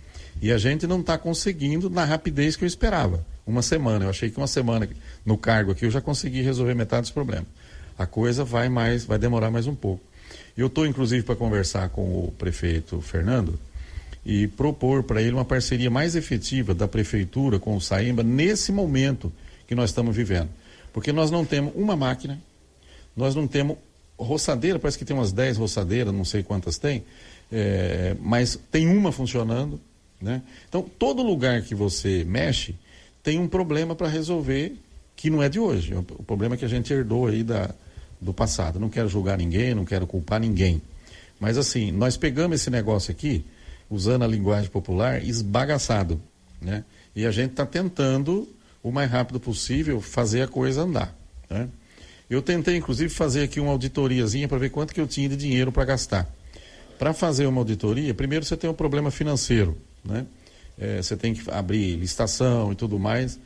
E 0.40 0.52
a 0.52 0.58
gente 0.58 0.86
não 0.86 1.00
está 1.00 1.18
conseguindo 1.18 1.90
na 1.90 2.04
rapidez 2.04 2.56
que 2.56 2.64
eu 2.64 2.66
esperava. 2.66 3.26
Uma 3.46 3.62
semana. 3.62 4.04
Eu 4.04 4.10
achei 4.10 4.30
que 4.30 4.36
uma 4.36 4.46
semana 4.46 4.88
no 5.24 5.36
cargo 5.36 5.72
aqui 5.72 5.84
eu 5.84 5.90
já 5.90 6.00
consegui 6.00 6.42
resolver 6.42 6.74
metade 6.74 7.02
dos 7.02 7.10
problemas. 7.10 7.48
A 7.98 8.06
coisa 8.06 8.44
vai 8.44 8.68
mais, 8.68 9.04
vai 9.04 9.18
demorar 9.18 9.50
mais 9.50 9.66
um 9.66 9.74
pouco. 9.74 10.07
Eu 10.59 10.66
estou, 10.66 10.84
inclusive, 10.84 11.22
para 11.22 11.36
conversar 11.36 11.88
com 11.90 12.02
o 12.02 12.34
prefeito 12.36 13.00
Fernando 13.00 13.56
e 14.26 14.48
propor 14.48 15.04
para 15.04 15.22
ele 15.22 15.30
uma 15.30 15.44
parceria 15.44 15.88
mais 15.88 16.16
efetiva 16.16 16.74
da 16.74 16.88
prefeitura 16.88 17.61
com 17.61 17.76
o 17.76 17.80
Saemba 17.80 18.24
nesse 18.24 18.72
momento 18.72 19.32
que 19.68 19.74
nós 19.76 19.90
estamos 19.90 20.16
vivendo. 20.16 20.48
Porque 20.92 21.12
nós 21.12 21.30
não 21.30 21.44
temos 21.44 21.72
uma 21.76 21.94
máquina, 21.94 22.40
nós 23.16 23.36
não 23.36 23.46
temos 23.46 23.76
roçadeira, 24.18 24.80
parece 24.80 24.98
que 24.98 25.04
tem 25.04 25.16
umas 25.16 25.30
10 25.30 25.59
roçadeiras, 25.59 26.12
não 26.12 26.24
sei 26.24 26.42
quantas 26.42 26.76
tem, 26.76 27.04
é, 27.52 28.16
mas 28.20 28.59
tem 28.68 28.88
uma 28.88 29.12
funcionando. 29.12 29.80
Né? 30.20 30.42
Então, 30.68 30.82
todo 30.98 31.22
lugar 31.22 31.62
que 31.62 31.74
você 31.76 32.24
mexe 32.24 32.74
tem 33.22 33.38
um 33.38 33.46
problema 33.46 33.94
para 33.94 34.09
resolver 34.09 34.76
que 35.14 35.30
não 35.30 35.40
é 35.40 35.48
de 35.48 35.61
hoje. 35.61 35.94
O 35.94 36.24
problema 36.24 36.56
é 36.56 36.59
que 36.59 36.64
a 36.64 36.68
gente 36.68 36.92
herdou 36.92 37.28
aí 37.28 37.44
da, 37.44 37.72
do 38.20 38.32
passado. 38.32 38.78
Não 38.78 38.88
quero 38.88 39.08
julgar 39.08 39.38
ninguém, 39.38 39.74
não 39.74 39.84
quero 39.84 40.06
culpar 40.06 40.40
ninguém. 40.40 40.82
Mas 41.40 41.56
assim, 41.56 41.92
nós 41.92 42.16
pegamos 42.16 42.60
esse 42.60 42.70
negócio 42.70 43.10
aqui, 43.10 43.44
usando 43.88 44.24
a 44.24 44.26
linguagem 44.26 44.70
popular, 44.70 45.22
esbagaçado. 45.22 46.20
Né? 46.60 46.84
E 47.14 47.24
a 47.26 47.30
gente 47.30 47.52
está 47.52 47.64
tentando 47.64 48.48
o 48.82 48.90
mais 48.90 49.10
rápido 49.10 49.38
possível 49.38 50.00
fazer 50.00 50.42
a 50.42 50.48
coisa 50.48 50.82
andar. 50.82 51.16
Né? 51.48 51.68
Eu 52.28 52.42
tentei, 52.42 52.76
inclusive, 52.76 53.08
fazer 53.08 53.44
aqui 53.44 53.58
uma 53.58 53.70
auditoriazinha 53.72 54.46
para 54.46 54.58
ver 54.58 54.70
quanto 54.70 54.92
que 54.92 55.00
eu 55.00 55.06
tinha 55.06 55.28
de 55.28 55.36
dinheiro 55.36 55.72
para 55.72 55.84
gastar. 55.84 56.28
Para 56.98 57.14
fazer 57.14 57.46
uma 57.46 57.60
auditoria, 57.60 58.12
primeiro 58.12 58.44
você 58.44 58.56
tem 58.56 58.68
um 58.68 58.74
problema 58.74 59.10
financeiro, 59.10 59.78
né? 60.04 60.26
É, 60.76 61.00
você 61.00 61.16
tem 61.16 61.32
que 61.32 61.48
abrir 61.50 61.96
licitação 61.96 62.72
e 62.72 62.74
tudo 62.74 62.98
mais. 62.98 63.38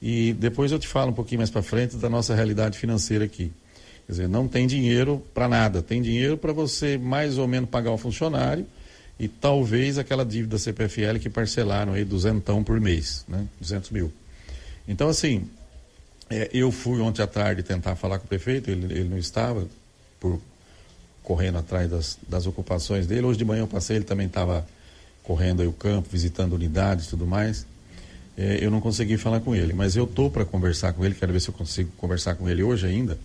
E 0.00 0.32
depois 0.32 0.72
eu 0.72 0.78
te 0.78 0.88
falo 0.88 1.10
um 1.10 1.14
pouquinho 1.14 1.40
mais 1.40 1.50
para 1.50 1.62
frente 1.62 1.96
da 1.96 2.08
nossa 2.08 2.34
realidade 2.34 2.78
financeira 2.78 3.24
aqui. 3.24 3.52
Quer 4.10 4.14
dizer, 4.14 4.28
não 4.28 4.48
tem 4.48 4.66
dinheiro 4.66 5.24
para 5.32 5.46
nada. 5.46 5.80
Tem 5.80 6.02
dinheiro 6.02 6.36
para 6.36 6.52
você 6.52 6.98
mais 6.98 7.38
ou 7.38 7.46
menos 7.46 7.70
pagar 7.70 7.92
o 7.92 7.96
funcionário 7.96 8.66
e 9.20 9.28
talvez 9.28 9.98
aquela 9.98 10.24
dívida 10.24 10.58
CPFL 10.58 11.20
que 11.20 11.30
parcelaram 11.30 11.92
aí 11.92 12.04
duzentão 12.04 12.64
por 12.64 12.80
mês, 12.80 13.24
né? 13.28 13.46
200 13.60 13.90
mil. 13.90 14.12
Então, 14.88 15.08
assim, 15.08 15.48
é, 16.28 16.50
eu 16.52 16.72
fui 16.72 17.00
ontem 17.00 17.22
à 17.22 17.26
tarde 17.28 17.62
tentar 17.62 17.94
falar 17.94 18.18
com 18.18 18.24
o 18.24 18.28
prefeito, 18.28 18.68
ele, 18.68 18.92
ele 18.92 19.08
não 19.08 19.16
estava, 19.16 19.68
por 20.18 20.40
correndo 21.22 21.58
atrás 21.58 21.88
das, 21.88 22.18
das 22.28 22.48
ocupações 22.48 23.06
dele. 23.06 23.24
Hoje 23.24 23.38
de 23.38 23.44
manhã 23.44 23.60
eu 23.60 23.68
passei, 23.68 23.94
ele 23.94 24.04
também 24.04 24.26
estava 24.26 24.66
correndo 25.22 25.62
aí 25.62 25.68
o 25.68 25.72
campo, 25.72 26.08
visitando 26.10 26.54
unidades 26.54 27.06
e 27.06 27.10
tudo 27.10 27.28
mais. 27.28 27.64
É, 28.36 28.58
eu 28.60 28.72
não 28.72 28.80
consegui 28.80 29.16
falar 29.16 29.38
com 29.38 29.54
ele, 29.54 29.72
mas 29.72 29.94
eu 29.94 30.04
tô 30.04 30.28
para 30.28 30.44
conversar 30.44 30.94
com 30.94 31.04
ele, 31.04 31.14
quero 31.14 31.32
ver 31.32 31.38
se 31.38 31.48
eu 31.48 31.54
consigo 31.54 31.92
conversar 31.96 32.34
com 32.34 32.48
ele 32.48 32.64
hoje 32.64 32.88
ainda, 32.88 33.16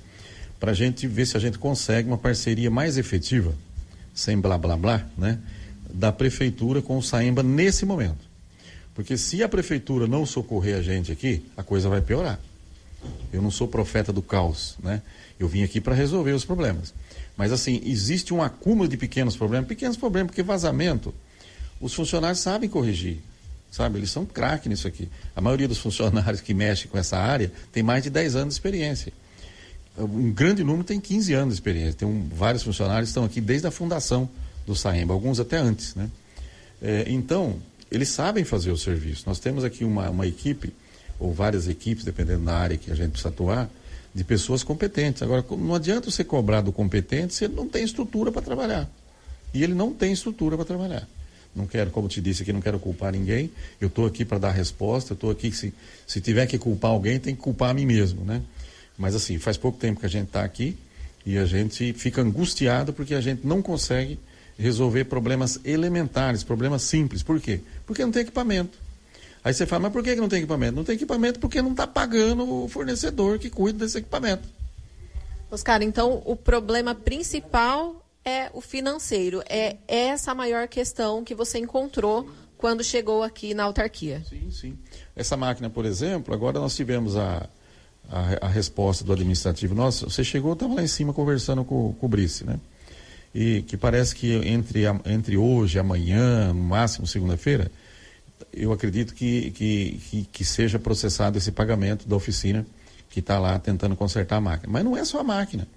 para 0.65 0.71
a 0.71 0.75
gente 0.75 1.05
ver 1.05 1.27
se 1.27 1.37
a 1.37 1.39
gente 1.39 1.59
consegue 1.59 2.07
uma 2.07 2.17
parceria 2.17 2.71
mais 2.71 2.97
efetiva, 2.97 3.53
sem 4.15 4.35
blá 4.41 4.57
blá 4.57 4.75
blá, 4.75 5.05
né, 5.15 5.37
da 5.87 6.11
prefeitura 6.11 6.81
com 6.81 6.97
o 6.97 7.03
Saemba 7.03 7.43
nesse 7.43 7.85
momento. 7.85 8.25
Porque 8.95 9.15
se 9.15 9.43
a 9.43 9.47
prefeitura 9.47 10.07
não 10.07 10.25
socorrer 10.25 10.75
a 10.75 10.81
gente 10.81 11.11
aqui, 11.11 11.45
a 11.55 11.61
coisa 11.61 11.87
vai 11.87 12.01
piorar. 12.01 12.39
Eu 13.31 13.43
não 13.43 13.51
sou 13.51 13.67
profeta 13.67 14.11
do 14.11 14.23
caos, 14.23 14.75
né? 14.81 15.03
Eu 15.39 15.47
vim 15.47 15.61
aqui 15.61 15.79
para 15.79 15.93
resolver 15.93 16.31
os 16.31 16.43
problemas. 16.43 16.95
Mas 17.37 17.51
assim, 17.51 17.79
existe 17.85 18.33
um 18.33 18.41
acúmulo 18.41 18.89
de 18.89 18.97
pequenos 18.97 19.37
problemas, 19.37 19.67
pequenos 19.67 19.95
problemas, 19.95 20.31
porque 20.31 20.41
vazamento, 20.41 21.13
os 21.79 21.93
funcionários 21.93 22.39
sabem 22.39 22.67
corrigir, 22.67 23.19
sabe? 23.69 23.99
Eles 23.99 24.09
são 24.09 24.25
craque 24.25 24.67
nisso 24.67 24.87
aqui. 24.87 25.09
A 25.35 25.41
maioria 25.41 25.67
dos 25.67 25.77
funcionários 25.77 26.41
que 26.41 26.55
mexem 26.55 26.87
com 26.87 26.97
essa 26.97 27.19
área 27.19 27.51
tem 27.71 27.83
mais 27.83 28.01
de 28.01 28.09
10 28.09 28.35
anos 28.35 28.55
de 28.55 28.59
experiência. 28.59 29.13
Um 29.97 30.31
grande 30.31 30.63
número 30.63 30.83
tem 30.83 30.99
15 30.99 31.33
anos 31.33 31.53
de 31.53 31.61
experiência. 31.61 31.93
Tem 31.93 32.07
um, 32.07 32.27
vários 32.29 32.63
funcionários 32.63 33.07
que 33.07 33.11
estão 33.11 33.23
aqui 33.23 33.39
desde 33.39 33.67
a 33.67 33.71
fundação 33.71 34.29
do 34.65 34.75
Saemba, 34.75 35.13
alguns 35.13 35.39
até 35.39 35.57
antes, 35.57 35.95
né? 35.95 36.09
É, 36.81 37.05
então, 37.07 37.55
eles 37.89 38.09
sabem 38.09 38.43
fazer 38.43 38.71
o 38.71 38.77
serviço. 38.77 39.23
Nós 39.25 39.39
temos 39.39 39.63
aqui 39.63 39.85
uma, 39.85 40.09
uma 40.09 40.27
equipe, 40.27 40.73
ou 41.19 41.33
várias 41.33 41.67
equipes, 41.67 42.03
dependendo 42.03 42.43
da 42.45 42.55
área 42.55 42.77
que 42.77 42.91
a 42.91 42.95
gente 42.95 43.11
precisa 43.11 43.29
atuar, 43.29 43.69
de 44.13 44.23
pessoas 44.23 44.63
competentes. 44.63 45.21
Agora, 45.21 45.45
não 45.51 45.75
adianta 45.75 46.11
você 46.11 46.23
cobrar 46.23 46.61
do 46.61 46.71
competente 46.71 47.33
se 47.33 47.45
ele 47.45 47.55
não 47.55 47.67
tem 47.67 47.83
estrutura 47.83 48.31
para 48.31 48.41
trabalhar. 48.41 48.89
E 49.53 49.63
ele 49.63 49.73
não 49.73 49.93
tem 49.93 50.11
estrutura 50.11 50.57
para 50.57 50.65
trabalhar. 50.65 51.07
Não 51.55 51.65
quero, 51.65 51.89
como 51.89 52.09
te 52.09 52.19
disse 52.19 52.41
aqui, 52.41 52.51
não 52.51 52.59
quero 52.59 52.77
culpar 52.77 53.13
ninguém. 53.13 53.49
Eu 53.79 53.87
estou 53.87 54.05
aqui 54.05 54.25
para 54.25 54.37
dar 54.37 54.51
resposta. 54.51 55.13
Eu 55.13 55.15
estou 55.15 55.31
aqui, 55.31 55.51
se, 55.53 55.73
se 56.05 56.19
tiver 56.19 56.45
que 56.47 56.57
culpar 56.57 56.91
alguém, 56.91 57.17
tem 57.17 57.33
que 57.33 57.41
culpar 57.41 57.69
a 57.69 57.73
mim 57.73 57.85
mesmo, 57.85 58.25
né? 58.25 58.41
Mas 58.97 59.15
assim, 59.15 59.37
faz 59.37 59.57
pouco 59.57 59.77
tempo 59.77 59.99
que 59.99 60.05
a 60.05 60.09
gente 60.09 60.27
está 60.27 60.43
aqui 60.43 60.77
e 61.25 61.37
a 61.37 61.45
gente 61.45 61.93
fica 61.93 62.21
angustiado 62.21 62.93
porque 62.93 63.13
a 63.13 63.21
gente 63.21 63.45
não 63.45 63.61
consegue 63.61 64.19
resolver 64.57 65.05
problemas 65.05 65.59
elementares, 65.65 66.43
problemas 66.43 66.81
simples. 66.83 67.21
Por 67.21 67.39
quê? 67.41 67.59
Porque 67.85 68.03
não 68.03 68.11
tem 68.11 68.21
equipamento. 68.21 68.77
Aí 69.43 69.53
você 69.53 69.65
fala, 69.65 69.83
mas 69.83 69.93
por 69.93 70.03
que 70.03 70.15
não 70.15 70.29
tem 70.29 70.39
equipamento? 70.39 70.75
Não 70.75 70.83
tem 70.83 70.95
equipamento 70.95 71.39
porque 71.39 71.61
não 71.61 71.71
está 71.71 71.85
pagando 71.85 72.51
o 72.51 72.67
fornecedor 72.67 73.37
que 73.37 73.49
cuida 73.49 73.79
desse 73.79 73.97
equipamento. 73.97 74.47
Oscar, 75.51 75.81
então 75.83 76.21
o 76.25 76.35
problema 76.35 76.95
principal 76.95 78.03
é 78.23 78.49
o 78.53 78.61
financeiro. 78.61 79.43
É 79.47 79.77
essa 79.87 80.31
a 80.31 80.35
maior 80.35 80.67
questão 80.67 81.23
que 81.23 81.35
você 81.35 81.59
encontrou 81.59 82.27
quando 82.57 82.83
chegou 82.83 83.21
aqui 83.21 83.53
na 83.53 83.63
autarquia. 83.63 84.23
Sim, 84.27 84.49
sim. 84.49 84.77
Essa 85.15 85.37
máquina, 85.37 85.69
por 85.69 85.85
exemplo, 85.85 86.33
agora 86.33 86.59
nós 86.59 86.75
tivemos 86.75 87.15
a, 87.15 87.47
a, 88.11 88.45
a 88.45 88.49
resposta 88.49 89.03
do 89.03 89.13
administrativo. 89.13 89.75
Nossa, 89.75 90.05
você 90.05 90.23
chegou, 90.23 90.53
estava 90.53 90.75
lá 90.75 90.83
em 90.83 90.87
cima 90.87 91.13
conversando 91.13 91.63
com, 91.63 91.93
com 91.93 92.05
o 92.05 92.09
Brice, 92.09 92.43
né? 92.43 92.59
e 93.35 93.63
que 93.63 93.75
parece 93.75 94.15
que 94.15 94.33
entre, 94.47 94.83
entre 95.05 95.35
hoje 95.35 95.77
amanhã, 95.77 96.53
no 96.53 96.63
máximo 96.63 97.05
segunda-feira, 97.05 97.69
eu 98.53 98.71
acredito 98.71 99.13
que, 99.13 99.51
que, 99.51 99.99
que, 100.09 100.29
que, 100.31 100.45
seja 100.45 100.79
processado 100.79 101.37
esse 101.37 101.51
pagamento 101.51 102.07
da 102.07 102.15
oficina 102.15 102.65
que 103.09 103.19
está 103.19 103.37
lá 103.37 103.59
tentando 103.59 103.93
consertar 103.93 104.37
a 104.37 104.41
máquina. 104.41 104.71
Mas 104.71 104.85
não 104.85 104.95
é 104.95 105.03
só 105.03 105.19
a 105.19 105.23
máquina. 105.23 105.67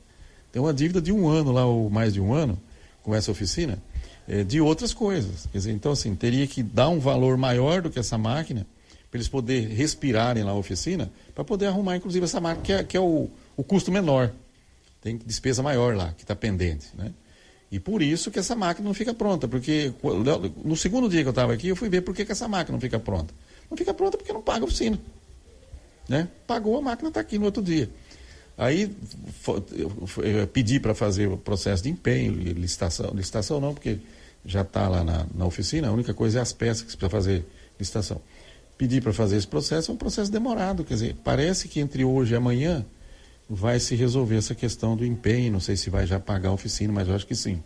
Tem 0.53 0.63
uma 0.63 0.73
dívida 0.73 1.03
de 1.03 1.11
um 1.11 1.29
ano 1.29 1.51
lá, 1.51 1.67
ou 1.67 1.91
mais 1.91 2.15
de 2.15 2.21
um 2.21 2.33
ano, 2.33 2.57
com 3.03 3.13
essa 3.13 3.33
oficina, 3.33 3.83
é, 4.29 4.45
de 4.45 4.61
outras 4.61 4.95
coisas. 4.95 5.49
Dizer, 5.53 5.73
então, 5.73 5.91
assim, 5.91 6.15
teria 6.15 6.47
que 6.47 6.63
dar 6.63 6.89
um 6.89 7.01
valor 7.01 7.37
maior 7.37 7.83
do 7.83 7.91
que 7.91 7.99
essa 7.99 8.17
máquina, 8.17 8.65
para 9.11 9.19
eles 9.19 9.29
poderem 9.29 9.69
respirarem 9.69 10.43
lá 10.43 10.51
a 10.51 10.55
oficina, 10.55 11.11
para 11.35 11.45
poder 11.45 11.67
arrumar, 11.67 11.97
inclusive, 11.97 12.25
essa 12.25 12.41
máquina, 12.41 12.63
que 12.63 12.73
é, 12.73 12.85
que 12.85 12.97
é 12.97 13.01
o, 13.01 13.31
o 13.57 13.65
custo 13.65 13.91
menor. 13.91 14.33
Tem 15.01 15.17
despesa 15.17 15.63
maior 15.63 15.97
lá, 15.97 16.13
que 16.13 16.25
está 16.25 16.35
pendente, 16.35 16.89
né? 16.95 17.13
E 17.71 17.79
por 17.79 18.01
isso 18.01 18.31
que 18.31 18.39
essa 18.39 18.57
máquina 18.57 18.87
não 18.87 18.95
fica 18.95 19.13
pronta, 19.13 19.47
porque 19.47 19.93
no 20.65 20.75
segundo 20.75 21.09
dia 21.09 21.21
que 21.21 21.29
eu 21.29 21.31
estava 21.31 21.53
aqui, 21.53 21.69
eu 21.69 21.77
fui 21.77 21.89
ver 21.89 22.01
por 22.01 22.15
que, 22.15 22.25
que 22.25 22.33
essa 22.33 22.49
máquina 22.49 22.75
não 22.75 22.81
fica 22.81 22.99
pronta. 22.99 23.35
Não 23.71 23.77
fica 23.77 23.93
pronta 23.93 24.17
porque 24.17 24.33
não 24.33 24.41
paga 24.41 24.61
a 24.61 24.65
oficina. 24.65 24.99
Né? 26.09 26.29
Pagou, 26.47 26.79
a 26.79 26.81
máquina 26.81 27.09
está 27.09 27.21
aqui 27.21 27.39
no 27.39 27.45
outro 27.45 27.63
dia. 27.63 27.91
Aí 28.57 28.91
eu 29.77 30.47
pedi 30.49 30.81
para 30.81 30.95
fazer 30.95 31.29
o 31.29 31.37
processo 31.37 31.83
de 31.83 31.91
empenho, 31.91 32.33
licitação, 32.33 33.13
licitação 33.15 33.61
não, 33.61 33.75
porque 33.75 33.99
já 34.45 34.63
está 34.63 34.89
lá 34.89 35.05
na, 35.05 35.27
na, 35.35 35.45
oficina, 35.45 35.89
a 35.89 35.93
única 35.93 36.15
coisa 36.15 36.39
é 36.39 36.43
as 36.43 36.53
peças 36.53 36.83
que 36.83 36.91
você 36.91 36.97
precisa 36.97 37.11
fazer 37.11 37.47
licitação. 37.79 38.21
Pedi 38.79 39.01
para 39.01 39.13
fazer 39.13 39.37
esse 39.37 39.47
processo, 39.47 39.91
é 39.91 39.95
um 39.95 39.97
processo 39.97 40.31
demorado, 40.31 40.85
quer 40.85 40.95
dizer, 40.95 41.17
parece 41.25 41.67
que 41.67 41.81
entre 41.81 42.05
hoje 42.05 42.33
e 42.33 42.37
amanhã 42.37 42.87
vai 43.51 43.81
se 43.81 43.97
resolver 43.97 44.37
essa 44.37 44.55
questão 44.55 44.97
do 44.97 45.05
empenho, 45.05 45.53
não 45.53 45.59
sei 45.59 45.77
se 45.77 45.91
vai 45.91 46.07
já 46.07 46.21
pagar 46.21 46.51
a 46.51 46.53
oficina, 46.53 46.93
mas 46.93 47.09
eu 47.09 47.15
acho 47.15 47.27
que 47.27 47.35
sim. 47.35 47.61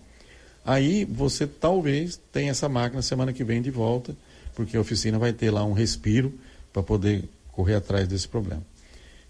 Aí 0.64 1.04
você 1.04 1.46
talvez 1.46 2.18
tenha 2.32 2.50
essa 2.50 2.66
máquina 2.68 3.02
semana 3.02 3.32
que 3.32 3.44
vem 3.44 3.60
de 3.60 3.70
volta, 3.70 4.16
porque 4.54 4.76
a 4.76 4.80
oficina 4.80 5.18
vai 5.18 5.34
ter 5.34 5.50
lá 5.50 5.64
um 5.64 5.72
respiro 5.72 6.32
para 6.72 6.82
poder 6.82 7.24
correr 7.50 7.74
atrás 7.74 8.08
desse 8.08 8.26
problema. 8.26 8.62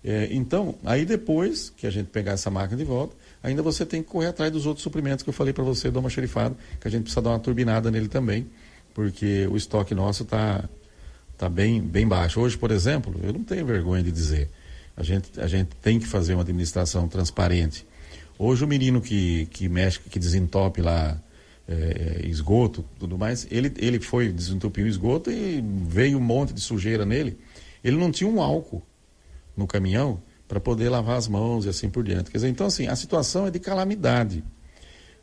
É, 0.05 0.28
então, 0.30 0.74
aí 0.85 1.05
depois 1.05 1.70
que 1.76 1.87
a 1.87 1.91
gente 1.91 2.07
pegar 2.07 2.33
essa 2.33 2.51
máquina 2.51 2.76
de 2.76 2.85
volta, 2.85 3.14
ainda 3.43 3.62
você 3.62 3.87
tem 3.87 4.03
que 4.03 4.09
correr 4.09 4.28
atrás 4.28 4.53
dos 4.53 4.66
outros 4.66 4.83
suprimentos 4.83 5.22
que 5.22 5.30
eu 5.30 5.35
falei 5.35 5.53
para 5.53 5.64
você 5.64 5.91
do 5.91 5.99
almoxarifado, 5.99 6.57
que 6.80 6.87
a 6.87 6.91
gente 6.91 7.03
precisa 7.03 7.22
dar 7.22 7.30
uma 7.30 7.39
turbinada 7.39 7.91
nele 7.91 8.09
também, 8.09 8.47
porque 8.95 9.47
o 9.47 9.57
estoque 9.57 9.95
nosso 9.95 10.24
está 10.24 10.68
tá 11.43 11.49
bem, 11.49 11.80
bem 11.80 12.07
baixo. 12.07 12.40
Hoje, 12.40 12.57
por 12.57 12.70
exemplo, 12.70 13.18
eu 13.20 13.32
não 13.32 13.43
tenho 13.43 13.66
vergonha 13.66 14.01
de 14.01 14.12
dizer, 14.12 14.49
a 14.97 15.03
gente, 15.03 15.40
a 15.40 15.49
gente 15.49 15.70
tem 15.82 15.99
que 15.99 16.07
fazer 16.07 16.34
uma 16.34 16.43
administração 16.43 17.09
transparente. 17.09 17.84
Hoje 18.38 18.64
o 18.64 18.68
menino 18.68 19.01
que, 19.01 19.47
que 19.47 19.68
mexe, 19.68 19.99
que 19.99 20.20
desentope 20.20 20.80
lá 20.80 21.20
é, 21.66 22.20
esgoto, 22.26 22.84
tudo 22.97 23.18
mais, 23.18 23.45
ele, 23.51 23.72
ele 23.78 23.99
foi 23.99 24.32
desentupir 24.32 24.84
o 24.84 24.86
esgoto 24.86 25.32
e 25.32 25.61
veio 25.84 26.16
um 26.16 26.20
monte 26.20 26.53
de 26.53 26.61
sujeira 26.61 27.05
nele. 27.05 27.36
Ele 27.82 27.97
não 27.97 28.12
tinha 28.12 28.30
um 28.30 28.40
álcool 28.40 28.80
no 29.57 29.66
caminhão 29.66 30.22
para 30.47 30.61
poder 30.61 30.90
lavar 30.90 31.16
as 31.16 31.26
mãos 31.26 31.64
e 31.64 31.68
assim 31.68 31.90
por 31.90 32.05
diante. 32.05 32.30
Quer 32.30 32.38
dizer, 32.38 32.51
então 32.51 32.68
assim, 32.68 32.86
a 32.86 32.95
situação 32.95 33.49
é 33.49 33.51
de 33.51 33.59
calamidade. 33.59 34.45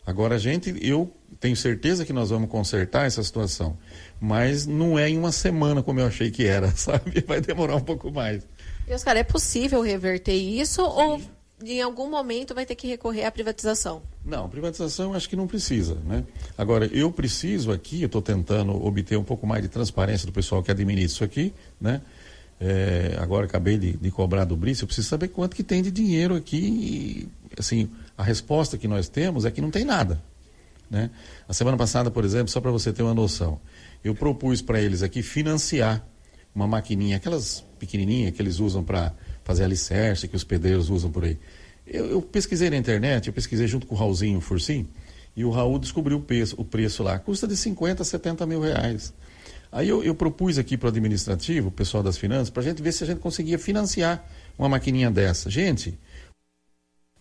Agora 0.06 0.36
a 0.36 0.40
gente, 0.40 0.76
eu 0.82 1.14
tenho 1.40 1.56
certeza 1.56 2.06
que 2.06 2.14
nós 2.14 2.30
vamos 2.30 2.50
consertar 2.50 3.06
essa 3.06 3.24
situação, 3.24 3.78
mas 4.20 4.66
não 4.66 4.98
é 4.98 5.10
em 5.10 5.18
uma 5.18 5.32
semana 5.32 5.84
como 5.84 6.00
eu 6.00 6.08
achei 6.08 6.32
que 6.32 6.46
era, 6.46 6.72
sabe? 6.76 7.24
Vai 7.28 7.42
demorar 7.42 7.76
um 7.76 7.82
pouco 7.82 8.12
mais. 8.12 8.46
E 8.88 8.94
Oscar, 8.94 9.18
é 9.18 9.24
possível 9.24 9.82
reverter 9.82 10.34
isso 10.34 10.82
ou 10.82 11.22
em 11.64 11.82
algum 11.82 12.10
momento 12.10 12.56
vai 12.56 12.66
ter 12.66 12.76
que 12.76 12.88
recorrer 12.88 13.26
à 13.26 13.32
privatização? 13.32 14.02
Não, 14.24 14.48
privatização 14.48 15.14
acho 15.14 15.28
que 15.28 15.36
não 15.36 15.48
precisa, 15.48 15.96
né? 16.06 16.24
Agora, 16.58 16.86
eu 16.88 17.12
preciso 17.12 17.72
aqui, 17.72 18.02
eu 18.02 18.06
estou 18.06 18.22
tentando 18.22 18.72
obter 18.86 19.18
um 19.18 19.24
pouco 19.24 19.46
mais 19.46 19.62
de 19.62 19.68
transparência 19.68 20.26
do 20.26 20.32
pessoal 20.32 20.64
que 20.64 20.72
administra 20.72 21.06
isso 21.06 21.24
aqui, 21.24 21.54
né? 21.80 22.02
É, 22.62 23.18
agora 23.20 23.46
acabei 23.46 23.78
de, 23.78 23.94
de, 23.94 24.12
cobrar 24.12 24.44
do 24.44 24.56
Brice, 24.56 24.84
eu 24.84 24.88
preciso 24.88 25.08
saber 25.08 25.30
quanto 25.30 25.56
que 25.56 25.64
tem 25.64 25.82
de 25.82 25.90
dinheiro 25.90 26.36
aqui. 26.36 26.58
E, 26.58 27.30
assim, 27.58 27.90
a 28.18 28.24
resposta 28.24 28.78
que 28.78 28.88
nós 28.88 29.08
temos 29.08 29.46
é 29.46 29.52
que 29.52 29.62
não 29.62 29.72
tem 29.72 29.86
nada. 29.86 30.22
Né? 30.90 31.10
A 31.48 31.54
semana 31.54 31.78
passada, 31.78 32.10
por 32.10 32.26
exemplo, 32.26 32.48
só 32.50 32.60
para 32.60 32.72
você 32.72 32.92
ter 32.92 33.04
uma 33.04 33.14
noção, 33.14 33.60
eu 34.04 34.16
propus 34.16 34.62
para 34.62 34.82
eles 34.82 35.04
aqui 35.04 35.22
financiar 35.22 36.06
uma 36.54 36.68
maquininha, 36.68 37.18
aquelas 37.18 37.64
pequenininhas 37.78 38.34
que 38.34 38.42
eles 38.42 38.60
usam 38.60 38.84
para 38.84 39.14
fazer 39.44 39.64
alicerce, 39.64 40.28
que 40.28 40.36
os 40.36 40.44
pedreiros 40.44 40.90
usam 40.90 41.12
por 41.12 41.24
aí. 41.24 41.38
Eu, 41.86 42.06
eu, 42.08 42.22
pesquisei 42.22 42.70
na 42.70 42.78
internet, 42.78 43.28
eu 43.28 43.34
pesquisei 43.34 43.68
junto 43.68 43.88
com 43.88 43.96
o 43.96 43.98
Raulzinho 43.98 44.40
Fursim, 44.42 44.88
e 45.36 45.46
o 45.46 45.50
Raul 45.50 45.80
descobriu 45.80 46.18
o 46.18 46.22
preço, 46.22 46.56
o 46.58 46.66
preço 46.66 47.02
lá. 47.02 47.18
Custa 47.18 47.48
de 47.48 47.56
50 47.56 48.02
a 48.02 48.06
70 48.06 48.46
mil 48.46 48.62
reais. 48.62 49.14
Aí 49.72 49.88
eu, 49.88 50.04
eu 50.04 50.16
propus 50.16 50.58
aqui 50.58 50.76
para 50.76 50.88
o 50.88 50.90
administrativo, 50.90 51.70
o 51.70 51.72
pessoal 51.72 52.02
das 52.02 52.18
finanças, 52.18 52.50
para 52.50 52.62
a 52.62 52.66
gente 52.66 52.82
ver 52.82 52.92
se 52.92 53.04
a 53.04 53.08
gente 53.08 53.20
conseguia 53.20 53.58
financiar 53.58 54.26
uma 54.58 54.68
maquininha 54.68 55.12
dessa. 55.12 55.50
Gente, 55.50 55.98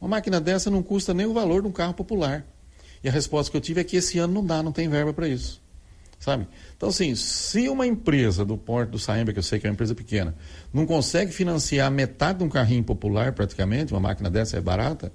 uma 0.01 0.09
máquina 0.09 0.41
dessa 0.41 0.71
não 0.71 0.83
custa 0.83 1.13
nem 1.13 1.27
o 1.27 1.35
valor 1.35 1.63
de 1.63 1.69
um 1.69 1.73
carro 1.73 1.95
popular. 1.95 2.45
E 3.03 3.09
a 3.09 3.13
resposta 3.13 3.51
que 3.51 3.57
eu 3.57 3.61
tive 3.61 3.81
é 3.81 3.85
que 3.85 3.97
esse 3.97 4.19
ano 4.19 4.35
não 4.35 4.45
dá, 4.45 4.63
não 4.63 4.73
tem 4.73 4.89
verba 4.89 5.13
para 5.13 5.29
isso. 5.29 5.61
Sabe? 6.19 6.49
Então, 6.77 6.89
assim, 6.89 7.15
se 7.15 7.69
uma 7.69 7.87
empresa 7.87 8.45
do 8.45 8.59
Porto 8.59 8.91
do 8.91 8.99
Saemba, 8.99 9.33
que 9.33 9.39
eu 9.39 9.43
sei 9.43 9.61
que 9.61 9.67
é 9.67 9.71
uma 9.71 9.75
empresa 9.75 9.95
pequena, 9.95 10.35
não 10.73 10.85
consegue 10.85 11.31
financiar 11.33 11.91
metade 11.93 12.39
de 12.39 12.45
um 12.45 12.49
carrinho 12.49 12.83
popular, 12.83 13.33
praticamente, 13.33 13.93
uma 13.93 14.01
máquina 14.01 14.29
dessa 14.29 14.57
é 14.57 14.61
barata, 14.61 15.13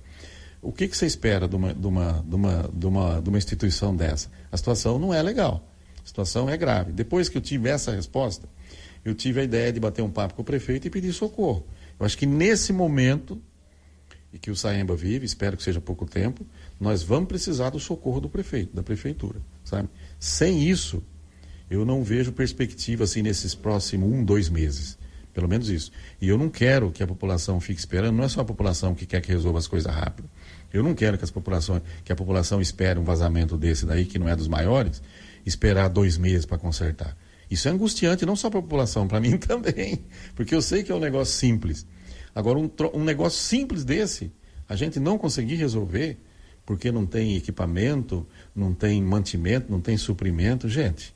o 0.62 0.72
que, 0.72 0.88
que 0.88 0.96
você 0.96 1.06
espera 1.06 1.46
de 1.46 1.58
uma, 1.58 1.74
de, 1.74 1.86
uma, 1.86 2.24
de, 2.26 2.36
uma, 2.36 2.70
de, 2.74 2.86
uma, 2.86 3.22
de 3.22 3.30
uma 3.30 3.38
instituição 3.38 3.94
dessa? 3.94 4.30
A 4.50 4.56
situação 4.56 4.98
não 4.98 5.14
é 5.14 5.22
legal. 5.22 5.70
A 6.02 6.08
situação 6.08 6.50
é 6.50 6.56
grave. 6.56 6.94
Depois 6.94 7.28
que 7.28 7.38
eu 7.38 7.42
tive 7.42 7.68
essa 7.68 7.92
resposta, 7.92 8.48
eu 9.04 9.14
tive 9.14 9.42
a 9.42 9.44
ideia 9.44 9.74
de 9.74 9.80
bater 9.82 10.02
um 10.02 10.10
papo 10.10 10.36
com 10.36 10.42
o 10.42 10.46
prefeito 10.46 10.88
e 10.88 10.90
pedir 10.90 11.12
socorro. 11.12 11.68
Eu 12.00 12.06
acho 12.06 12.18
que 12.18 12.26
nesse 12.26 12.72
momento, 12.72 13.42
e 14.32 14.40
que 14.40 14.50
o 14.50 14.56
Saemba 14.56 14.96
vive, 14.96 15.26
espero 15.26 15.58
que 15.58 15.64
seja 15.64 15.82
pouco 15.82 16.06
tempo, 16.06 16.46
nós 16.84 17.02
vamos 17.02 17.30
precisar 17.30 17.70
do 17.70 17.80
socorro 17.80 18.20
do 18.20 18.30
prefeito, 18.30 18.76
da 18.76 18.84
prefeitura, 18.84 19.40
sabe? 19.64 19.88
Sem 20.20 20.70
isso, 20.70 21.02
eu 21.70 21.86
não 21.86 22.04
vejo 22.04 22.34
perspectiva 22.34 23.06
assim 23.06 23.22
nesses 23.22 23.56
próximos 23.56 24.12
um, 24.12 24.24
dois 24.24 24.50
meses. 24.50 24.98
Pelo 25.34 25.48
menos 25.48 25.70
isso. 25.70 25.92
E 26.22 26.28
eu 26.28 26.38
não 26.38 26.50
quero 26.50 26.92
que 26.92 27.02
a 27.02 27.08
população 27.08 27.60
fique 27.60 27.80
esperando, 27.80 28.18
não 28.18 28.26
é 28.26 28.28
só 28.28 28.42
a 28.42 28.46
população 28.46 28.94
que 28.94 29.06
quer 29.06 29.22
que 29.22 29.32
resolva 29.32 29.58
as 29.58 29.68
coisas 29.68 29.92
rápido. 29.92 30.30
Eu 30.72 30.84
não 30.84 30.94
quero 30.94 31.18
que, 31.18 31.24
as 31.24 31.32
populações, 31.32 31.82
que 32.04 32.12
a 32.12 32.16
população 32.16 32.62
espere 32.62 33.00
um 33.00 33.04
vazamento 33.04 33.58
desse 33.58 33.86
daí, 33.86 34.06
que 34.06 34.20
não 34.20 34.28
é 34.28 34.36
dos 34.36 34.48
maiores, 34.48 35.02
esperar 35.46 35.88
dois 35.88 36.18
meses 36.18 36.46
para 36.46 36.58
consertar. 36.58 37.18
Isso 37.50 37.68
é 37.68 37.72
angustiante 37.72 38.26
não 38.26 38.36
só 38.36 38.50
para 38.50 38.60
a 38.60 38.62
população, 38.62 39.08
para 39.08 39.20
mim 39.22 39.38
também, 39.38 40.04
porque 40.36 40.54
eu 40.54 40.62
sei 40.62 40.84
que 40.84 40.92
é 40.92 40.96
um 40.96 41.00
negócio 41.00 41.34
simples. 41.34 41.88
Agora, 42.36 42.60
um, 42.60 42.70
um 42.94 43.04
negócio 43.04 43.40
simples 43.40 43.84
desse, 43.86 44.32
a 44.68 44.76
gente 44.76 45.00
não 45.00 45.18
conseguir 45.18 45.56
resolver, 45.56 46.20
porque 46.66 46.92
não 46.92 47.06
tem 47.06 47.36
equipamento, 47.36 48.26
não 48.56 48.74
tem 48.74 49.02
mantimento, 49.02 49.72
não 49.72 49.82
tem 49.82 49.98
suprimento, 49.98 50.70
gente, 50.70 51.14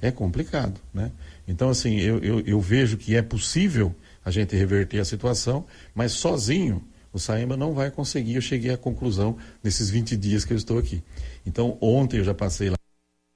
é 0.00 0.10
complicado, 0.10 0.80
né? 0.92 1.10
Então, 1.46 1.68
assim, 1.70 1.98
eu, 2.00 2.18
eu, 2.18 2.40
eu 2.40 2.60
vejo 2.60 2.96
que 2.96 3.16
é 3.16 3.22
possível 3.22 3.94
a 4.24 4.30
gente 4.30 4.56
reverter 4.56 4.98
a 4.98 5.04
situação, 5.04 5.64
mas 5.94 6.12
sozinho 6.12 6.82
o 7.12 7.18
Saema 7.18 7.56
não 7.56 7.72
vai 7.72 7.90
conseguir. 7.90 8.34
Eu 8.34 8.40
cheguei 8.40 8.72
à 8.72 8.76
conclusão 8.76 9.36
nesses 9.62 9.88
20 9.88 10.16
dias 10.16 10.44
que 10.44 10.52
eu 10.52 10.56
estou 10.56 10.78
aqui. 10.78 11.02
Então, 11.46 11.78
ontem 11.80 12.18
eu 12.18 12.24
já 12.24 12.34
passei 12.34 12.70
lá 12.70 12.76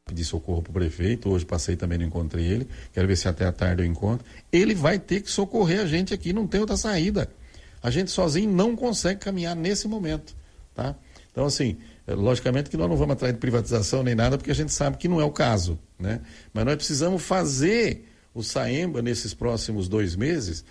pedir 0.05 0.24
socorro 0.24 0.62
para 0.62 0.70
o 0.70 0.74
prefeito, 0.74 1.28
hoje 1.28 1.44
passei 1.44 1.76
também 1.76 1.99
não 1.99 2.07
encontrei 2.07 2.44
ele, 2.46 2.66
quero 2.94 3.07
ver 3.07 3.14
se 3.14 3.28
até 3.28 3.44
a 3.44 3.53
tarde 3.53 3.82
eu 3.82 3.86
encontro. 3.86 4.26
Ele 4.51 4.74
vai 4.74 4.99
ter 4.99 5.20
que 5.20 5.30
socorrer 5.30 5.80
a 5.80 5.86
gente 5.86 6.14
aqui, 6.14 6.32
não 6.32 6.46
tem 6.46 6.61
outra 6.61 6.76
saída. 6.76 7.30
A 7.82 7.90
gente 7.90 8.11
sozinho 8.11 8.51
não 8.51 8.74
consegue 8.74 9.20
caminhar 9.20 9.55
nesse 9.55 9.86
momento, 9.86 10.34
tá? 10.75 10.96
Então, 11.38 11.46
assim, 11.46 11.76
é, 12.04 12.14
logicamente 12.14 12.68
que 12.68 12.76
nós 12.76 12.90
não 12.90 12.96
vamos 12.96 13.12
atrás 13.12 13.32
de 13.32 13.38
privatização 13.38 14.02
nem 14.02 14.12
nada, 14.12 14.36
porque 14.36 14.50
a 14.50 14.54
gente 14.54 14.72
sabe 14.72 14.96
que 14.96 15.06
não 15.06 15.20
é 15.20 15.24
o 15.24 15.30
caso, 15.30 15.78
né? 15.96 16.20
Mas 16.52 16.64
nós 16.64 16.74
precisamos 16.74 17.22
fazer 17.22 18.08
o 18.34 18.42
Saemba, 18.42 19.00
nesses 19.02 19.34
próximos 19.34 19.86
dois 19.88 20.16
meses, 20.16 20.64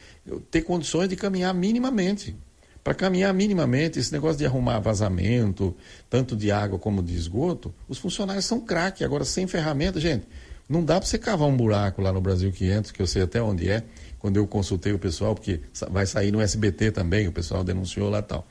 ter 0.52 0.64
condições 0.64 1.08
de 1.08 1.16
caminhar 1.16 1.54
minimamente, 1.54 2.36
para 2.84 2.94
caminhar 2.94 3.34
minimamente, 3.34 3.98
esse 3.98 4.12
negócio 4.12 4.38
de 4.38 4.46
arrumar 4.46 4.80
vazamento, 4.80 5.74
tanto 6.10 6.36
de 6.36 6.52
água 6.52 6.78
como 6.78 7.02
de 7.02 7.16
esgoto, 7.16 7.74
os 7.88 7.98
funcionários 7.98 8.44
são 8.44 8.60
craque. 8.60 9.06
Agora, 9.06 9.24
sem 9.24 9.48
ferramenta, 9.48 10.02
gente, 10.02 10.28
não 10.68 10.84
dá 10.84 11.00
para 11.00 11.08
você 11.08 11.18
cavar 11.18 11.48
um 11.48 11.56
buraco 11.56 12.02
lá 12.02 12.12
no 12.12 12.20
Brasil 12.20 12.52
500, 12.52 12.92
que 12.92 13.02
eu 13.02 13.08
sei 13.08 13.22
até 13.22 13.42
onde 13.42 13.70
é, 13.70 13.84
quando 14.20 14.36
eu 14.36 14.46
consultei 14.46 14.92
o 14.92 15.00
pessoal, 15.00 15.34
porque 15.34 15.62
vai 15.90 16.06
sair 16.06 16.30
no 16.30 16.42
SBT 16.42 16.92
também, 16.92 17.26
o 17.26 17.32
pessoal 17.32 17.64
denunciou 17.64 18.10
lá 18.10 18.22
tal. 18.22 18.46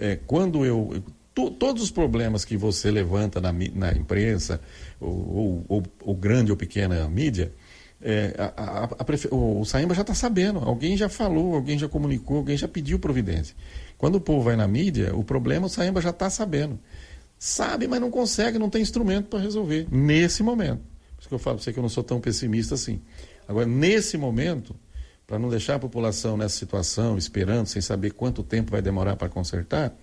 É, 0.00 0.18
quando 0.26 0.66
eu. 0.66 1.00
To, 1.40 1.50
todos 1.50 1.82
os 1.82 1.90
problemas 1.90 2.44
que 2.44 2.56
você 2.56 2.90
levanta 2.90 3.40
na, 3.40 3.52
na 3.52 3.92
imprensa, 3.92 4.60
ou, 5.00 5.64
ou, 5.68 5.82
ou 6.02 6.14
grande 6.14 6.50
ou 6.50 6.56
pequena 6.56 7.08
mídia, 7.08 7.52
é, 8.02 8.34
a, 8.38 8.44
a, 8.44 8.84
a, 8.84 9.34
o, 9.34 9.60
o 9.60 9.64
Saemba 9.64 9.94
já 9.94 10.02
está 10.02 10.14
sabendo, 10.14 10.58
alguém 10.60 10.96
já 10.96 11.08
falou, 11.08 11.54
alguém 11.54 11.78
já 11.78 11.88
comunicou, 11.88 12.38
alguém 12.38 12.56
já 12.56 12.68
pediu 12.68 12.98
providência. 12.98 13.54
Quando 13.96 14.16
o 14.16 14.20
povo 14.20 14.42
vai 14.42 14.56
na 14.56 14.68
mídia, 14.68 15.14
o 15.14 15.24
problema 15.24 15.66
o 15.66 15.68
Saemba 15.70 16.00
já 16.00 16.10
está 16.10 16.28
sabendo. 16.28 16.78
Sabe, 17.38 17.88
mas 17.88 18.00
não 18.00 18.10
consegue, 18.10 18.58
não 18.58 18.68
tem 18.68 18.82
instrumento 18.82 19.28
para 19.28 19.38
resolver, 19.38 19.86
nesse 19.90 20.42
momento. 20.42 20.80
Por 21.16 21.20
isso 21.20 21.28
que 21.28 21.34
eu 21.34 21.38
falo 21.38 21.56
para 21.56 21.64
você 21.64 21.72
que 21.72 21.78
eu 21.78 21.82
não 21.82 21.88
sou 21.88 22.04
tão 22.04 22.20
pessimista 22.20 22.74
assim. 22.74 23.00
Agora, 23.48 23.66
nesse 23.66 24.18
momento, 24.18 24.74
para 25.26 25.38
não 25.38 25.48
deixar 25.48 25.76
a 25.76 25.78
população 25.78 26.36
nessa 26.36 26.56
situação, 26.58 27.16
esperando, 27.16 27.66
sem 27.66 27.80
saber 27.80 28.10
quanto 28.10 28.42
tempo 28.42 28.70
vai 28.72 28.82
demorar 28.82 29.16
para 29.16 29.28
consertar, 29.28 29.94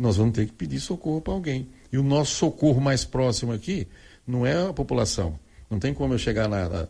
nós 0.00 0.16
vamos 0.16 0.34
ter 0.34 0.46
que 0.46 0.52
pedir 0.52 0.80
socorro 0.80 1.20
para 1.20 1.32
alguém. 1.32 1.68
E 1.92 1.98
o 1.98 2.02
nosso 2.02 2.34
socorro 2.34 2.80
mais 2.80 3.04
próximo 3.04 3.52
aqui 3.52 3.86
não 4.26 4.46
é 4.46 4.68
a 4.68 4.72
população. 4.72 5.38
Não 5.68 5.78
tem 5.78 5.94
como 5.94 6.14
eu 6.14 6.18
chegar 6.18 6.48
na, 6.48 6.88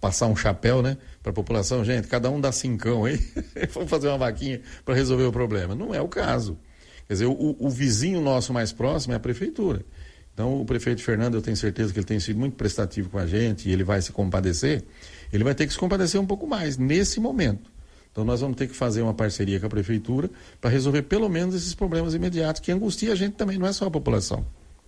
passar 0.00 0.26
um 0.26 0.36
chapéu, 0.36 0.80
né, 0.80 0.96
para 1.22 1.30
a 1.30 1.34
população, 1.34 1.84
gente, 1.84 2.08
cada 2.08 2.30
um 2.30 2.40
dá 2.40 2.50
cincão 2.50 3.04
aí, 3.04 3.20
vamos 3.72 3.90
fazer 3.90 4.08
uma 4.08 4.18
vaquinha 4.18 4.60
para 4.84 4.94
resolver 4.94 5.24
o 5.24 5.32
problema. 5.32 5.74
Não 5.74 5.94
é 5.94 6.00
o 6.00 6.08
caso. 6.08 6.58
Quer 7.06 7.14
dizer, 7.14 7.26
o, 7.26 7.56
o, 7.58 7.68
vizinho 7.68 8.20
nosso 8.20 8.52
mais 8.52 8.72
próximo 8.72 9.12
é 9.12 9.16
a 9.16 9.20
prefeitura. 9.20 9.84
Então, 10.32 10.60
o 10.60 10.64
prefeito 10.64 11.02
Fernando, 11.02 11.34
eu 11.34 11.42
tenho 11.42 11.56
certeza 11.56 11.92
que 11.92 11.98
ele 11.98 12.06
tem 12.06 12.20
sido 12.20 12.38
muito 12.38 12.56
prestativo 12.56 13.10
com 13.10 13.18
a 13.18 13.26
gente 13.26 13.68
e 13.68 13.72
ele 13.72 13.84
vai 13.84 14.00
se 14.00 14.12
compadecer. 14.12 14.84
Ele 15.32 15.44
vai 15.44 15.54
ter 15.54 15.66
que 15.66 15.72
se 15.72 15.78
compadecer 15.78 16.20
um 16.20 16.26
pouco 16.26 16.46
mais 16.46 16.78
nesse 16.78 17.20
momento. 17.20 17.70
Então, 18.12 18.24
nós 18.24 18.40
vamos 18.40 18.56
ter 18.56 18.66
que 18.66 18.74
fazer 18.74 19.02
uma 19.02 19.14
parceria 19.14 19.60
com 19.60 19.66
a 19.66 19.68
prefeitura 19.68 20.28
para 20.60 20.70
resolver 20.70 21.02
pelo 21.02 21.28
menos 21.28 21.54
esses 21.54 21.74
problemas 21.74 22.14
imediatos 22.14 22.60
que 22.60 22.72
angustia 22.72 23.12
a 23.12 23.14
gente 23.14 23.34
também, 23.34 23.56
não 23.56 23.66
é 23.66 23.72
só 23.72 23.86
a 23.86 23.90
população. 23.90 24.44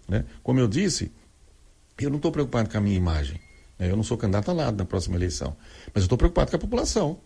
Né? 0.08 0.24
Como 0.42 0.58
eu 0.58 0.66
disse, 0.66 1.10
eu 2.00 2.10
não 2.10 2.16
estou 2.16 2.32
preocupado 2.32 2.68
com 2.68 2.78
a 2.78 2.80
minha 2.80 2.96
imagem. 2.96 3.40
Né? 3.78 3.90
Eu 3.90 3.96
não 3.96 4.02
sou 4.02 4.16
candidato 4.16 4.50
a 4.50 4.54
nada 4.54 4.76
na 4.76 4.84
próxima 4.84 5.16
eleição. 5.16 5.56
Mas 5.94 6.02
eu 6.02 6.06
estou 6.06 6.18
preocupado 6.18 6.50
com 6.50 6.56
a 6.56 6.60
população. 6.60 7.18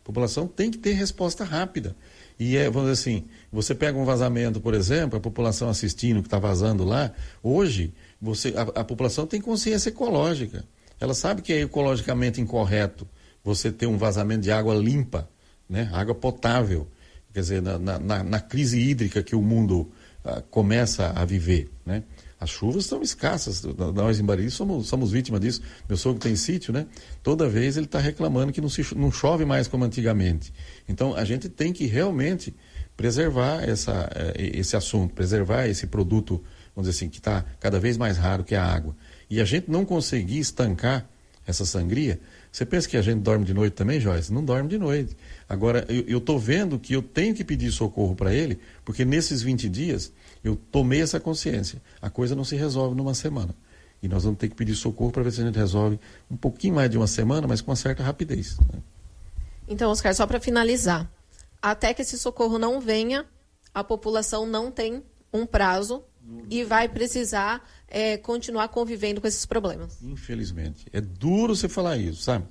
A 0.00 0.04
população 0.06 0.46
tem 0.46 0.70
que 0.70 0.78
ter 0.78 0.92
resposta 0.92 1.44
rápida. 1.44 1.96
E 2.38 2.56
é, 2.56 2.68
vamos 2.68 2.90
dizer 2.90 3.00
assim, 3.00 3.24
você 3.50 3.74
pega 3.74 3.98
um 3.98 4.04
vazamento, 4.04 4.60
por 4.60 4.74
exemplo, 4.74 5.16
a 5.16 5.20
população 5.20 5.68
assistindo 5.68 6.20
que 6.20 6.26
está 6.26 6.38
vazando 6.38 6.84
lá, 6.84 7.12
hoje 7.42 7.94
você, 8.20 8.52
a, 8.56 8.80
a, 8.80 8.84
população 8.84 9.26
tem 9.26 9.40
consciência 9.40 9.88
ecológica. 9.88 10.64
Ela 11.00 11.14
sabe 11.14 11.42
que 11.42 11.52
é 11.52 11.60
ecologicamente 11.62 12.40
incorreto 12.40 13.08
você 13.42 13.72
ter 13.72 13.86
um 13.86 13.96
vazamento 13.96 14.42
de 14.42 14.50
água 14.50 14.74
limpa, 14.74 15.28
né? 15.68 15.90
água 15.92 16.14
potável. 16.14 16.86
Quer 17.32 17.40
dizer, 17.40 17.62
na, 17.62 17.78
na, 17.78 18.22
na 18.22 18.40
crise 18.40 18.78
hídrica 18.78 19.22
que 19.22 19.36
o 19.36 19.42
mundo 19.42 19.92
uh, 20.24 20.42
começa 20.50 21.12
a 21.14 21.24
viver. 21.24 21.70
Né? 21.84 22.02
As 22.38 22.50
chuvas 22.50 22.84
estão 22.84 23.02
escassas. 23.02 23.62
Nós 23.94 24.20
em 24.20 24.24
Bariri 24.24 24.50
somos, 24.50 24.88
somos 24.88 25.10
vítimas 25.10 25.40
disso. 25.40 25.62
Meu 25.88 25.96
sogro 25.96 26.20
tem 26.20 26.36
sítio, 26.36 26.72
né? 26.72 26.86
Toda 27.22 27.48
vez 27.48 27.76
ele 27.76 27.86
está 27.86 27.98
reclamando 27.98 28.52
que 28.52 28.60
não, 28.60 28.68
se, 28.68 28.94
não 28.94 29.10
chove 29.10 29.44
mais 29.44 29.68
como 29.68 29.84
antigamente. 29.84 30.52
Então 30.86 31.14
a 31.14 31.24
gente 31.24 31.48
tem 31.48 31.72
que 31.72 31.86
realmente 31.86 32.54
preservar 32.94 33.62
essa, 33.62 34.10
eh, 34.14 34.50
esse 34.54 34.76
assunto, 34.76 35.14
preservar 35.14 35.66
esse 35.66 35.86
produto, 35.86 36.42
vamos 36.74 36.88
dizer 36.88 36.98
assim, 36.98 37.08
que 37.08 37.18
está 37.18 37.44
cada 37.58 37.80
vez 37.80 37.96
mais 37.96 38.18
raro, 38.18 38.44
que 38.44 38.54
é 38.54 38.58
a 38.58 38.64
água. 38.64 38.94
E 39.30 39.40
a 39.40 39.44
gente 39.44 39.70
não 39.70 39.84
conseguir 39.84 40.38
estancar 40.38 41.08
essa 41.46 41.64
sangria. 41.64 42.20
Você 42.50 42.66
pensa 42.66 42.88
que 42.88 42.96
a 42.96 43.02
gente 43.02 43.20
dorme 43.20 43.44
de 43.44 43.54
noite 43.54 43.74
também, 43.74 44.00
Joyce? 44.00 44.32
Não 44.32 44.44
dorme 44.44 44.68
de 44.68 44.78
noite. 44.78 45.16
Agora, 45.48 45.86
eu 45.88 46.18
estou 46.18 46.38
vendo 46.38 46.78
que 46.78 46.92
eu 46.92 47.02
tenho 47.02 47.34
que 47.34 47.44
pedir 47.44 47.70
socorro 47.70 48.16
para 48.16 48.34
ele, 48.34 48.58
porque 48.84 49.04
nesses 49.04 49.42
20 49.42 49.68
dias 49.68 50.12
eu 50.42 50.56
tomei 50.56 51.00
essa 51.00 51.20
consciência. 51.20 51.80
A 52.02 52.10
coisa 52.10 52.34
não 52.34 52.44
se 52.44 52.56
resolve 52.56 52.96
numa 52.96 53.14
semana. 53.14 53.54
E 54.02 54.08
nós 54.08 54.24
vamos 54.24 54.38
ter 54.38 54.48
que 54.48 54.56
pedir 54.56 54.74
socorro 54.74 55.12
para 55.12 55.22
ver 55.22 55.30
se 55.30 55.40
a 55.40 55.44
gente 55.44 55.56
resolve 55.56 56.00
um 56.30 56.36
pouquinho 56.36 56.74
mais 56.74 56.90
de 56.90 56.96
uma 56.96 57.06
semana, 57.06 57.46
mas 57.46 57.60
com 57.60 57.70
uma 57.70 57.76
certa 57.76 58.02
rapidez. 58.02 58.58
Né? 58.72 58.80
Então, 59.68 59.90
Oscar, 59.90 60.14
só 60.14 60.26
para 60.26 60.40
finalizar, 60.40 61.10
até 61.62 61.94
que 61.94 62.02
esse 62.02 62.18
socorro 62.18 62.58
não 62.58 62.80
venha, 62.80 63.24
a 63.72 63.84
população 63.84 64.46
não 64.46 64.70
tem 64.70 65.02
um 65.32 65.46
prazo 65.46 66.02
e 66.50 66.64
vai 66.64 66.88
precisar 66.88 67.64
é, 67.88 68.16
continuar 68.16 68.68
convivendo 68.68 69.20
com 69.20 69.26
esses 69.26 69.46
problemas. 69.46 70.02
Infelizmente. 70.02 70.86
É 70.92 71.00
duro 71.00 71.54
você 71.54 71.68
falar 71.68 71.96
isso, 71.96 72.22
sabe? 72.22 72.46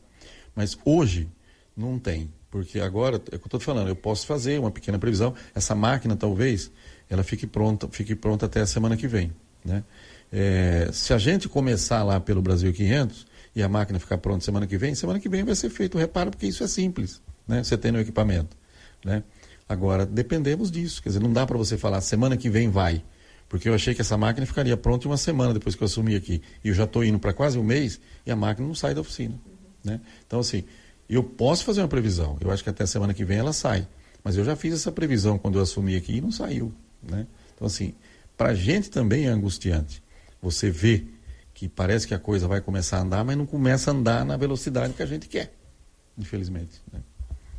Mas 0.55 0.77
hoje 0.85 1.29
não 1.75 1.99
tem. 1.99 2.31
Porque 2.55 2.79
agora, 2.79 3.17
é 3.17 3.17
o 3.17 3.21
que 3.21 3.35
eu 3.35 3.47
estou 3.47 3.59
falando, 3.59 3.89
eu 3.89 3.97
posso 3.97 4.25
fazer 4.25 4.57
uma 4.57 4.71
pequena 4.71 4.97
previsão. 4.97 5.35
Essa 5.53 5.75
máquina, 5.75 6.15
talvez, 6.15 6.71
ela 7.09 7.21
fique 7.21 7.45
pronta, 7.45 7.85
fique 7.91 8.15
pronta 8.15 8.45
até 8.45 8.61
a 8.61 8.65
semana 8.65 8.95
que 8.95 9.09
vem. 9.09 9.33
Né? 9.65 9.83
É, 10.31 10.89
se 10.93 11.13
a 11.13 11.17
gente 11.17 11.49
começar 11.49 12.01
lá 12.01 12.17
pelo 12.17 12.41
Brasil 12.41 12.71
500 12.71 13.27
e 13.57 13.61
a 13.61 13.67
máquina 13.67 13.99
ficar 13.99 14.19
pronta 14.19 14.45
semana 14.45 14.65
que 14.65 14.77
vem, 14.77 14.95
semana 14.95 15.19
que 15.19 15.27
vem 15.27 15.43
vai 15.43 15.53
ser 15.53 15.69
feito 15.69 15.95
o 15.95 15.97
reparo, 15.97 16.31
porque 16.31 16.47
isso 16.47 16.63
é 16.63 16.67
simples, 16.67 17.21
né? 17.45 17.61
Você 17.61 17.77
tem 17.77 17.91
no 17.91 17.99
equipamento, 17.99 18.55
né? 19.03 19.21
Agora, 19.67 20.05
dependemos 20.05 20.71
disso, 20.71 21.03
quer 21.03 21.09
dizer, 21.09 21.21
não 21.21 21.33
dá 21.33 21.45
para 21.45 21.57
você 21.57 21.77
falar 21.77 21.99
semana 21.99 22.37
que 22.37 22.49
vem 22.49 22.69
vai, 22.69 23.03
porque 23.49 23.67
eu 23.67 23.73
achei 23.73 23.93
que 23.93 23.99
essa 23.99 24.15
máquina 24.15 24.45
ficaria 24.45 24.77
pronta 24.77 25.09
uma 25.09 25.17
semana 25.17 25.53
depois 25.53 25.75
que 25.75 25.83
eu 25.83 25.87
assumi 25.87 26.15
aqui, 26.15 26.41
e 26.63 26.69
eu 26.69 26.73
já 26.73 26.85
estou 26.85 27.03
indo 27.03 27.19
para 27.19 27.33
quase 27.33 27.59
um 27.59 27.63
mês 27.63 27.99
e 28.25 28.31
a 28.31 28.35
máquina 28.35 28.65
não 28.65 28.75
sai 28.75 28.93
da 28.93 29.01
oficina, 29.01 29.37
né? 29.83 29.99
Então, 30.25 30.39
assim, 30.39 30.63
eu 31.09 31.23
posso 31.23 31.63
fazer 31.63 31.81
uma 31.81 31.87
previsão, 31.87 32.37
eu 32.41 32.51
acho 32.51 32.63
que 32.63 32.69
até 32.69 32.85
semana 32.85 33.13
que 33.13 33.23
vem 33.23 33.37
ela 33.37 33.53
sai, 33.53 33.87
mas 34.23 34.37
eu 34.37 34.43
já 34.43 34.55
fiz 34.55 34.73
essa 34.73 34.91
previsão 34.91 35.37
quando 35.37 35.59
eu 35.59 35.61
assumi 35.61 35.95
aqui 35.95 36.17
e 36.17 36.21
não 36.21 36.31
saiu, 36.31 36.73
né? 37.03 37.27
Então, 37.53 37.67
assim, 37.67 37.93
para 38.35 38.49
a 38.49 38.55
gente 38.55 38.89
também 38.89 39.27
é 39.27 39.29
angustiante. 39.29 40.03
Você 40.41 40.69
vê 40.69 41.05
que 41.53 41.69
parece 41.69 42.05
que 42.05 42.13
a 42.13 42.19
coisa 42.19 42.47
vai 42.47 42.59
começar 42.59 42.97
a 42.97 43.01
andar, 43.01 43.23
mas 43.23 43.37
não 43.37 43.45
começa 43.45 43.91
a 43.91 43.93
andar 43.93 44.25
na 44.25 44.35
velocidade 44.35 44.93
que 44.93 45.01
a 45.01 45.05
gente 45.05 45.27
quer, 45.27 45.53
infelizmente. 46.17 46.81
Né? 46.91 46.99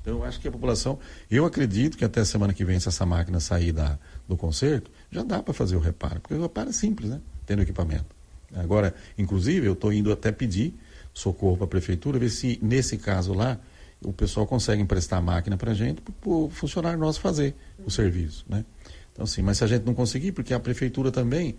Então, 0.02 0.18
eu 0.18 0.24
acho 0.24 0.39
que 0.39 0.47
a 0.47 0.52
população, 0.52 0.98
eu 1.31 1.44
acredito 1.44 1.97
que 1.97 2.05
até 2.05 2.24
semana 2.24 2.52
que 2.52 2.64
vem, 2.64 2.78
se 2.78 2.89
essa 2.89 3.06
máquina 3.06 3.40
sair 3.40 3.73
da, 3.73 3.98
do 4.28 4.36
conserto, 4.36 4.90
já 5.10 5.23
dá 5.23 5.43
para 5.43 5.55
fazer 5.55 5.77
o 5.77 5.81
reparo, 5.81 6.20
porque 6.20 6.35
o 6.35 6.43
reparo 6.43 6.68
é 6.68 6.73
simples, 6.73 7.10
né? 7.10 7.20
Tendo 7.47 7.62
equipamento. 7.62 8.14
Agora, 8.55 8.94
inclusive, 9.18 9.66
eu 9.66 9.73
estou 9.73 9.93
indo 9.93 10.12
até 10.12 10.31
pedir 10.31 10.74
socorro 11.17 11.57
para 11.57 11.65
a 11.65 11.69
prefeitura, 11.69 12.19
ver 12.19 12.29
se 12.29 12.59
nesse 12.63 12.99
caso 12.99 13.33
lá 13.33 13.59
o 14.05 14.13
pessoal 14.13 14.47
consegue 14.47 14.83
emprestar 14.83 15.19
a 15.19 15.23
máquina 15.23 15.57
para 15.57 15.71
a 15.71 15.75
gente, 15.75 16.03
para 16.03 16.13
o 16.31 16.51
funcionário 16.51 16.99
nosso 16.99 17.23
fazer 17.23 17.55
o 17.87 17.91
serviço, 17.91 18.45
né? 18.47 18.67
Então, 19.13 19.25
assim, 19.25 19.41
mas 19.41 19.57
se 19.57 19.65
a 19.65 19.67
gente 19.67 19.87
não 19.87 19.95
conseguir, 19.95 20.33
porque 20.33 20.53
a 20.53 20.61
prefeitura 20.61 21.11
também, 21.11 21.57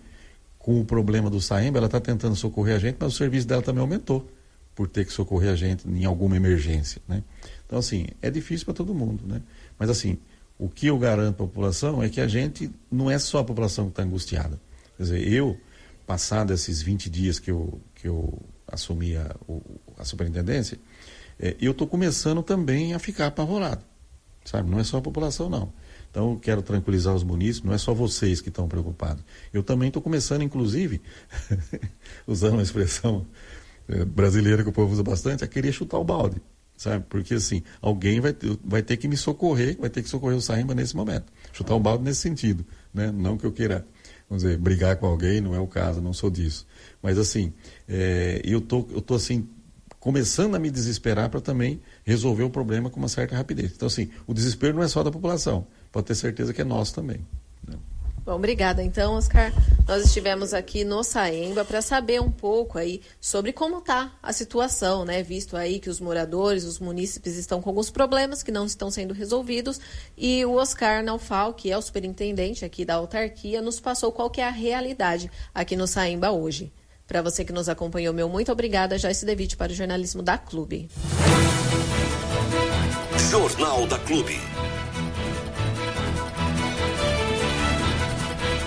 com 0.60 0.80
o 0.80 0.84
problema 0.84 1.28
do 1.28 1.40
Saemba, 1.40 1.78
ela 1.78 1.86
está 1.86 1.98
tentando 1.98 2.36
socorrer 2.36 2.76
a 2.76 2.78
gente, 2.78 2.98
mas 3.00 3.14
o 3.14 3.16
serviço 3.16 3.48
dela 3.48 3.60
também 3.60 3.80
aumentou, 3.80 4.30
por 4.76 4.86
ter 4.86 5.04
que 5.04 5.12
socorrer 5.12 5.50
a 5.50 5.56
gente 5.56 5.88
em 5.88 6.04
alguma 6.04 6.36
emergência, 6.36 7.02
né? 7.08 7.24
Então, 7.66 7.80
assim, 7.80 8.06
é 8.22 8.30
difícil 8.30 8.64
para 8.64 8.74
todo 8.74 8.94
mundo, 8.94 9.24
né? 9.26 9.42
Mas, 9.76 9.90
assim, 9.90 10.18
o 10.56 10.68
que 10.68 10.86
eu 10.86 10.96
garanto 10.96 11.34
para 11.34 11.46
a 11.46 11.48
população 11.48 12.00
é 12.00 12.08
que 12.08 12.20
a 12.20 12.28
gente, 12.28 12.70
não 12.88 13.10
é 13.10 13.18
só 13.18 13.38
a 13.38 13.44
população 13.44 13.86
que 13.86 13.90
está 13.90 14.04
angustiada. 14.04 14.60
Quer 14.96 15.02
dizer, 15.02 15.32
eu, 15.32 15.58
passado 16.06 16.52
esses 16.52 16.80
20 16.80 17.10
dias 17.10 17.40
que 17.40 17.50
eu, 17.50 17.80
que 17.96 18.06
eu 18.06 18.40
assumi 18.70 19.16
a, 19.16 19.34
a 19.96 20.04
superintendência, 20.04 20.78
é, 21.40 21.56
eu 21.60 21.72
estou 21.72 21.86
começando 21.86 22.42
também 22.42 22.94
a 22.94 22.98
ficar 22.98 23.26
apavorado, 23.26 23.84
sabe? 24.44 24.70
Não 24.70 24.78
é 24.78 24.84
só 24.84 24.98
a 24.98 25.02
população, 25.02 25.48
não. 25.48 25.72
Então, 26.10 26.32
eu 26.32 26.38
quero 26.38 26.62
tranquilizar 26.62 27.14
os 27.14 27.22
munícipes, 27.22 27.66
não 27.66 27.74
é 27.74 27.78
só 27.78 27.92
vocês 27.92 28.40
que 28.40 28.48
estão 28.48 28.66
preocupados. 28.66 29.22
Eu 29.52 29.62
também 29.62 29.88
estou 29.88 30.02
começando, 30.02 30.42
inclusive, 30.42 31.02
usando 32.26 32.54
uma 32.54 32.62
expressão 32.62 33.26
é, 33.88 34.04
brasileira 34.04 34.62
que 34.62 34.68
o 34.68 34.72
povo 34.72 34.92
usa 34.92 35.02
bastante, 35.02 35.44
a 35.44 35.46
querer 35.46 35.70
chutar 35.72 35.98
o 35.98 36.04
balde, 36.04 36.40
sabe? 36.76 37.04
Porque, 37.08 37.34
assim, 37.34 37.62
alguém 37.80 38.20
vai, 38.20 38.34
vai 38.64 38.82
ter 38.82 38.96
que 38.96 39.06
me 39.06 39.16
socorrer, 39.16 39.76
vai 39.78 39.90
ter 39.90 40.02
que 40.02 40.08
socorrer 40.08 40.36
o 40.36 40.40
Saimba 40.40 40.74
nesse 40.74 40.96
momento. 40.96 41.30
Chutar 41.52 41.74
o 41.74 41.80
balde 41.80 42.04
nesse 42.04 42.20
sentido, 42.20 42.64
né? 42.92 43.12
Não 43.12 43.36
que 43.36 43.44
eu 43.44 43.52
queira, 43.52 43.86
vamos 44.28 44.42
dizer, 44.42 44.58
brigar 44.58 44.96
com 44.96 45.06
alguém, 45.06 45.40
não 45.40 45.54
é 45.54 45.60
o 45.60 45.66
caso, 45.66 46.00
não 46.00 46.12
sou 46.12 46.30
disso. 46.30 46.66
Mas, 47.02 47.18
assim, 47.18 47.52
é, 47.88 48.40
eu 48.44 48.60
tô, 48.60 48.86
eu 48.90 49.00
tô, 49.00 49.14
assim, 49.14 49.48
começando 49.98 50.54
a 50.54 50.58
me 50.58 50.70
desesperar 50.70 51.28
para 51.28 51.40
também 51.40 51.80
resolver 52.04 52.42
o 52.42 52.50
problema 52.50 52.90
com 52.90 52.98
uma 52.98 53.08
certa 53.08 53.36
rapidez. 53.36 53.72
Então, 53.74 53.86
assim, 53.86 54.10
o 54.26 54.34
desespero 54.34 54.76
não 54.76 54.82
é 54.82 54.88
só 54.88 55.02
da 55.02 55.10
população, 55.10 55.66
pode 55.90 56.06
ter 56.06 56.14
certeza 56.14 56.52
que 56.52 56.60
é 56.60 56.64
nosso 56.64 56.94
também. 56.94 57.20
Né? 57.66 57.76
Bom, 58.28 58.34
obrigada. 58.34 58.82
Então, 58.82 59.14
Oscar, 59.14 59.50
nós 59.86 60.04
estivemos 60.04 60.52
aqui 60.52 60.84
no 60.84 61.02
Saemba 61.02 61.64
para 61.64 61.80
saber 61.80 62.20
um 62.20 62.30
pouco 62.30 62.76
aí 62.76 63.00
sobre 63.18 63.54
como 63.54 63.78
está 63.78 64.12
a 64.22 64.34
situação, 64.34 65.02
né? 65.02 65.22
Visto 65.22 65.56
aí 65.56 65.80
que 65.80 65.88
os 65.88 65.98
moradores, 65.98 66.64
os 66.64 66.78
munícipes 66.78 67.36
estão 67.38 67.62
com 67.62 67.70
alguns 67.70 67.88
problemas 67.88 68.42
que 68.42 68.52
não 68.52 68.66
estão 68.66 68.90
sendo 68.90 69.14
resolvidos 69.14 69.80
e 70.14 70.44
o 70.44 70.56
Oscar 70.56 71.02
Naufal, 71.02 71.54
que 71.54 71.72
é 71.72 71.78
o 71.78 71.80
superintendente 71.80 72.66
aqui 72.66 72.84
da 72.84 72.96
autarquia, 72.96 73.62
nos 73.62 73.80
passou 73.80 74.12
qual 74.12 74.28
que 74.28 74.42
é 74.42 74.46
a 74.46 74.50
realidade 74.50 75.30
aqui 75.54 75.74
no 75.74 75.86
Saemba 75.86 76.30
hoje. 76.30 76.70
Para 77.06 77.22
você 77.22 77.46
que 77.46 77.52
nos 77.54 77.66
acompanhou, 77.66 78.12
meu 78.12 78.28
muito 78.28 78.52
obrigada. 78.52 78.98
Joyce 78.98 79.24
Devite 79.24 79.56
para 79.56 79.72
o 79.72 79.74
jornalismo 79.74 80.22
da 80.22 80.36
Clube. 80.36 80.90
Jornal 83.30 83.86
da 83.86 83.98
Clube. 84.00 84.38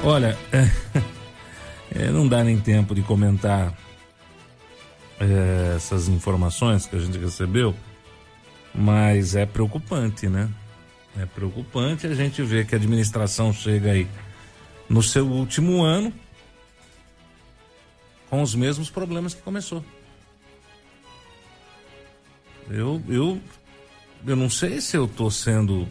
Olha, 0.04 0.36
é, 1.94 2.10
não 2.10 2.28
dá 2.28 2.44
nem 2.44 2.60
tempo 2.60 2.96
de 2.96 3.04
comentar 3.04 3.78
é, 5.20 5.76
essas 5.76 6.08
informações 6.08 6.88
que 6.88 6.96
a 6.96 7.00
gente 7.00 7.20
recebeu, 7.20 7.76
mas 8.74 9.36
é 9.36 9.46
preocupante, 9.46 10.28
né? 10.28 10.50
É 11.20 11.26
preocupante 11.26 12.08
a 12.08 12.16
gente 12.16 12.42
ver 12.42 12.66
que 12.66 12.74
a 12.74 12.78
administração 12.80 13.54
chega 13.54 13.92
aí 13.92 14.08
no 14.90 15.04
seu 15.04 15.28
último 15.28 15.84
ano 15.84 16.12
com 18.28 18.42
os 18.42 18.56
mesmos 18.56 18.90
problemas 18.90 19.34
que 19.36 19.42
começou. 19.42 19.84
Eu, 22.70 23.04
eu, 23.08 23.40
eu 24.26 24.36
não 24.36 24.50
sei 24.50 24.82
se 24.82 24.96
eu 24.96 25.08
tô 25.08 25.30
sendo. 25.30 25.88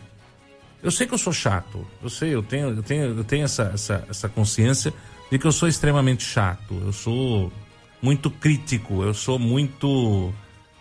Eu 0.82 0.90
sei 0.90 1.06
que 1.06 1.14
eu 1.14 1.18
sou 1.18 1.32
chato. 1.32 1.86
Eu 2.02 2.08
sei, 2.08 2.34
eu 2.34 2.42
tenho, 2.42 2.70
eu 2.70 2.82
tenho, 2.82 3.04
eu 3.18 3.24
tenho 3.24 3.44
essa, 3.44 3.70
essa, 3.74 4.04
essa 4.08 4.28
consciência 4.28 4.92
de 5.30 5.38
que 5.38 5.46
eu 5.46 5.52
sou 5.52 5.68
extremamente 5.68 6.22
chato. 6.22 6.80
Eu 6.84 6.92
sou 6.92 7.52
muito 8.00 8.30
crítico. 8.30 9.02
Eu 9.02 9.14
sou 9.14 9.38
muito. 9.38 10.32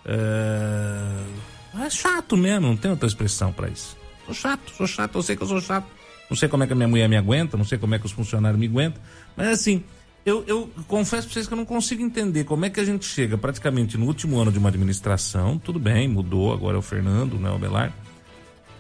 É, 0.06 1.86
é 1.86 1.90
chato 1.90 2.38
mesmo, 2.38 2.68
não 2.68 2.78
tem 2.78 2.92
outra 2.92 3.08
expressão 3.08 3.52
para 3.52 3.70
isso. 3.70 3.98
Sou 4.26 4.34
chato, 4.34 4.72
sou 4.76 4.88
chato, 4.88 5.16
eu 5.18 5.24
sei 5.24 5.36
que 5.36 5.44
eu 5.44 5.48
sou 5.48 5.62
chato. 5.62 5.88
Não 6.30 6.38
sei 6.38 6.48
como 6.48 6.64
é 6.64 6.68
que 6.68 6.74
a 6.74 6.76
minha 6.76 6.88
mulher 6.88 7.10
me 7.10 7.18
aguenta, 7.18 7.58
não 7.58 7.66
sei 7.66 7.78
como 7.78 7.96
é 7.96 8.00
que 8.00 8.06
os 8.06 8.12
funcionários 8.12 8.60
me 8.60 8.68
aguentam, 8.68 9.02
mas 9.36 9.48
assim, 9.48 9.84
eu, 10.24 10.44
eu 10.46 10.70
confesso 10.88 11.26
para 11.26 11.34
vocês 11.34 11.48
que 11.48 11.54
eu 11.54 11.58
não 11.58 11.66
consigo 11.66 12.04
entender 12.04 12.44
como 12.44 12.66
é 12.66 12.70
que 12.70 12.80
a 12.80 12.86
gente 12.86 13.04
chega 13.06 13.36
praticamente 13.36 13.98
no 13.98 14.06
último 14.06 14.40
ano 14.40 14.52
de 14.52 14.60
uma 14.60 14.70
administração, 14.70 15.58
tudo 15.58 15.80
bem, 15.80 16.08
mudou, 16.08 16.54
agora 16.54 16.76
é 16.76 16.80
o 16.80 16.84
Fernando, 16.84 17.40
não 17.40 17.50
é 17.50 17.54
o 17.54 17.58
Belar, 17.58 17.92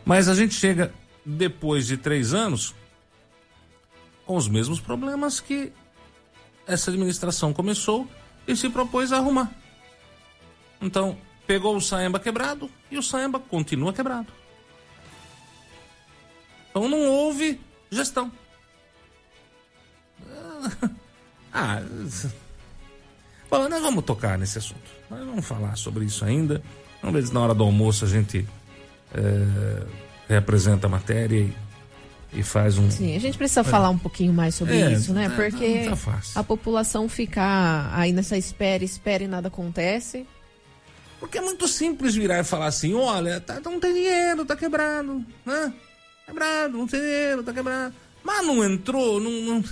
mas 0.05 0.29
a 0.29 0.35
gente 0.35 0.53
chega 0.53 0.91
depois 1.25 1.87
de 1.87 1.97
três 1.97 2.33
anos 2.33 2.73
com 4.25 4.35
os 4.35 4.47
mesmos 4.47 4.79
problemas 4.79 5.39
que 5.39 5.71
essa 6.67 6.91
administração 6.91 7.51
começou 7.53 8.07
e 8.47 8.55
se 8.55 8.69
propôs 8.69 9.11
a 9.11 9.17
arrumar. 9.17 9.51
Então, 10.81 11.17
pegou 11.47 11.75
o 11.75 11.81
Saemba 11.81 12.19
quebrado 12.19 12.69
e 12.91 12.97
o 12.97 13.03
Saemba 13.03 13.39
continua 13.39 13.91
quebrado. 13.91 14.31
Então 16.69 16.87
não 16.87 17.07
houve 17.07 17.59
gestão. 17.91 18.31
Ah, 21.51 21.81
bom, 23.49 23.67
nós 23.67 23.81
vamos 23.81 24.05
tocar 24.05 24.37
nesse 24.37 24.59
assunto. 24.59 24.87
Nós 25.09 25.25
vamos 25.25 25.43
falar 25.43 25.75
sobre 25.75 26.05
isso 26.05 26.23
ainda. 26.23 26.61
Vamos 27.01 27.19
ver 27.19 27.27
se 27.27 27.33
na 27.33 27.39
hora 27.39 27.55
do 27.55 27.63
almoço 27.63 28.05
a 28.05 28.07
gente 28.07 28.47
é, 29.15 29.87
representa 30.29 30.87
a 30.87 30.89
matéria 30.89 31.37
e, 31.37 31.53
e, 32.39 32.43
faz 32.43 32.77
um. 32.77 32.89
Sim, 32.89 33.15
a 33.15 33.19
gente 33.19 33.37
precisa 33.37 33.61
é. 33.61 33.63
falar 33.63 33.89
um 33.89 33.97
pouquinho 33.97 34.31
mais 34.31 34.55
sobre 34.55 34.79
é, 34.79 34.91
isso, 34.91 35.13
né? 35.13 35.25
É, 35.25 35.29
Porque 35.29 35.89
tá 35.89 36.19
a 36.35 36.43
população 36.43 37.09
ficar 37.09 37.91
aí 37.93 38.13
nessa 38.13 38.37
espera, 38.37 38.83
espera 38.83 39.23
e 39.23 39.27
nada 39.27 39.47
acontece. 39.47 40.25
Porque 41.19 41.37
é 41.37 41.41
muito 41.41 41.67
simples 41.67 42.15
virar 42.15 42.39
e 42.39 42.43
falar 42.43 42.67
assim: 42.67 42.93
olha, 42.93 43.41
tá, 43.41 43.59
não 43.59 43.79
tem 43.79 43.93
dinheiro, 43.93 44.45
tá 44.45 44.55
quebrado, 44.55 45.25
né? 45.45 45.73
Quebrado, 46.25 46.77
não 46.77 46.87
tem 46.87 46.99
dinheiro, 46.99 47.43
tá 47.43 47.51
quebrado. 47.51 47.93
Mas 48.23 48.45
não 48.45 48.63
entrou, 48.63 49.19
não. 49.19 49.31
não... 49.31 49.63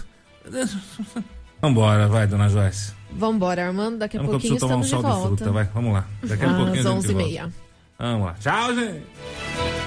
Vambora, 1.61 2.07
vai, 2.07 2.27
dona 2.27 2.49
Joyce. 2.49 2.93
Vambora, 3.11 3.65
Armando. 3.65 3.97
Daqui 3.97 4.17
a 4.17 4.21
vamos 4.21 4.33
pouquinho 4.33 4.59
tomar 4.59 4.75
um 4.75 4.81
de, 4.81 4.87
de 4.87 4.97
fruta, 4.97 5.51
vai. 5.51 5.65
Vamos 5.73 5.93
lá. 5.93 6.07
Daqui 6.23 6.43
a 6.43 6.51
Às 6.51 6.57
pouquinho. 6.57 6.79
Às 6.79 7.05
11h30. 7.05 7.51
Vamos 7.97 8.25
lá. 8.27 8.33
Tchau, 8.39 8.75
gente. 8.75 9.86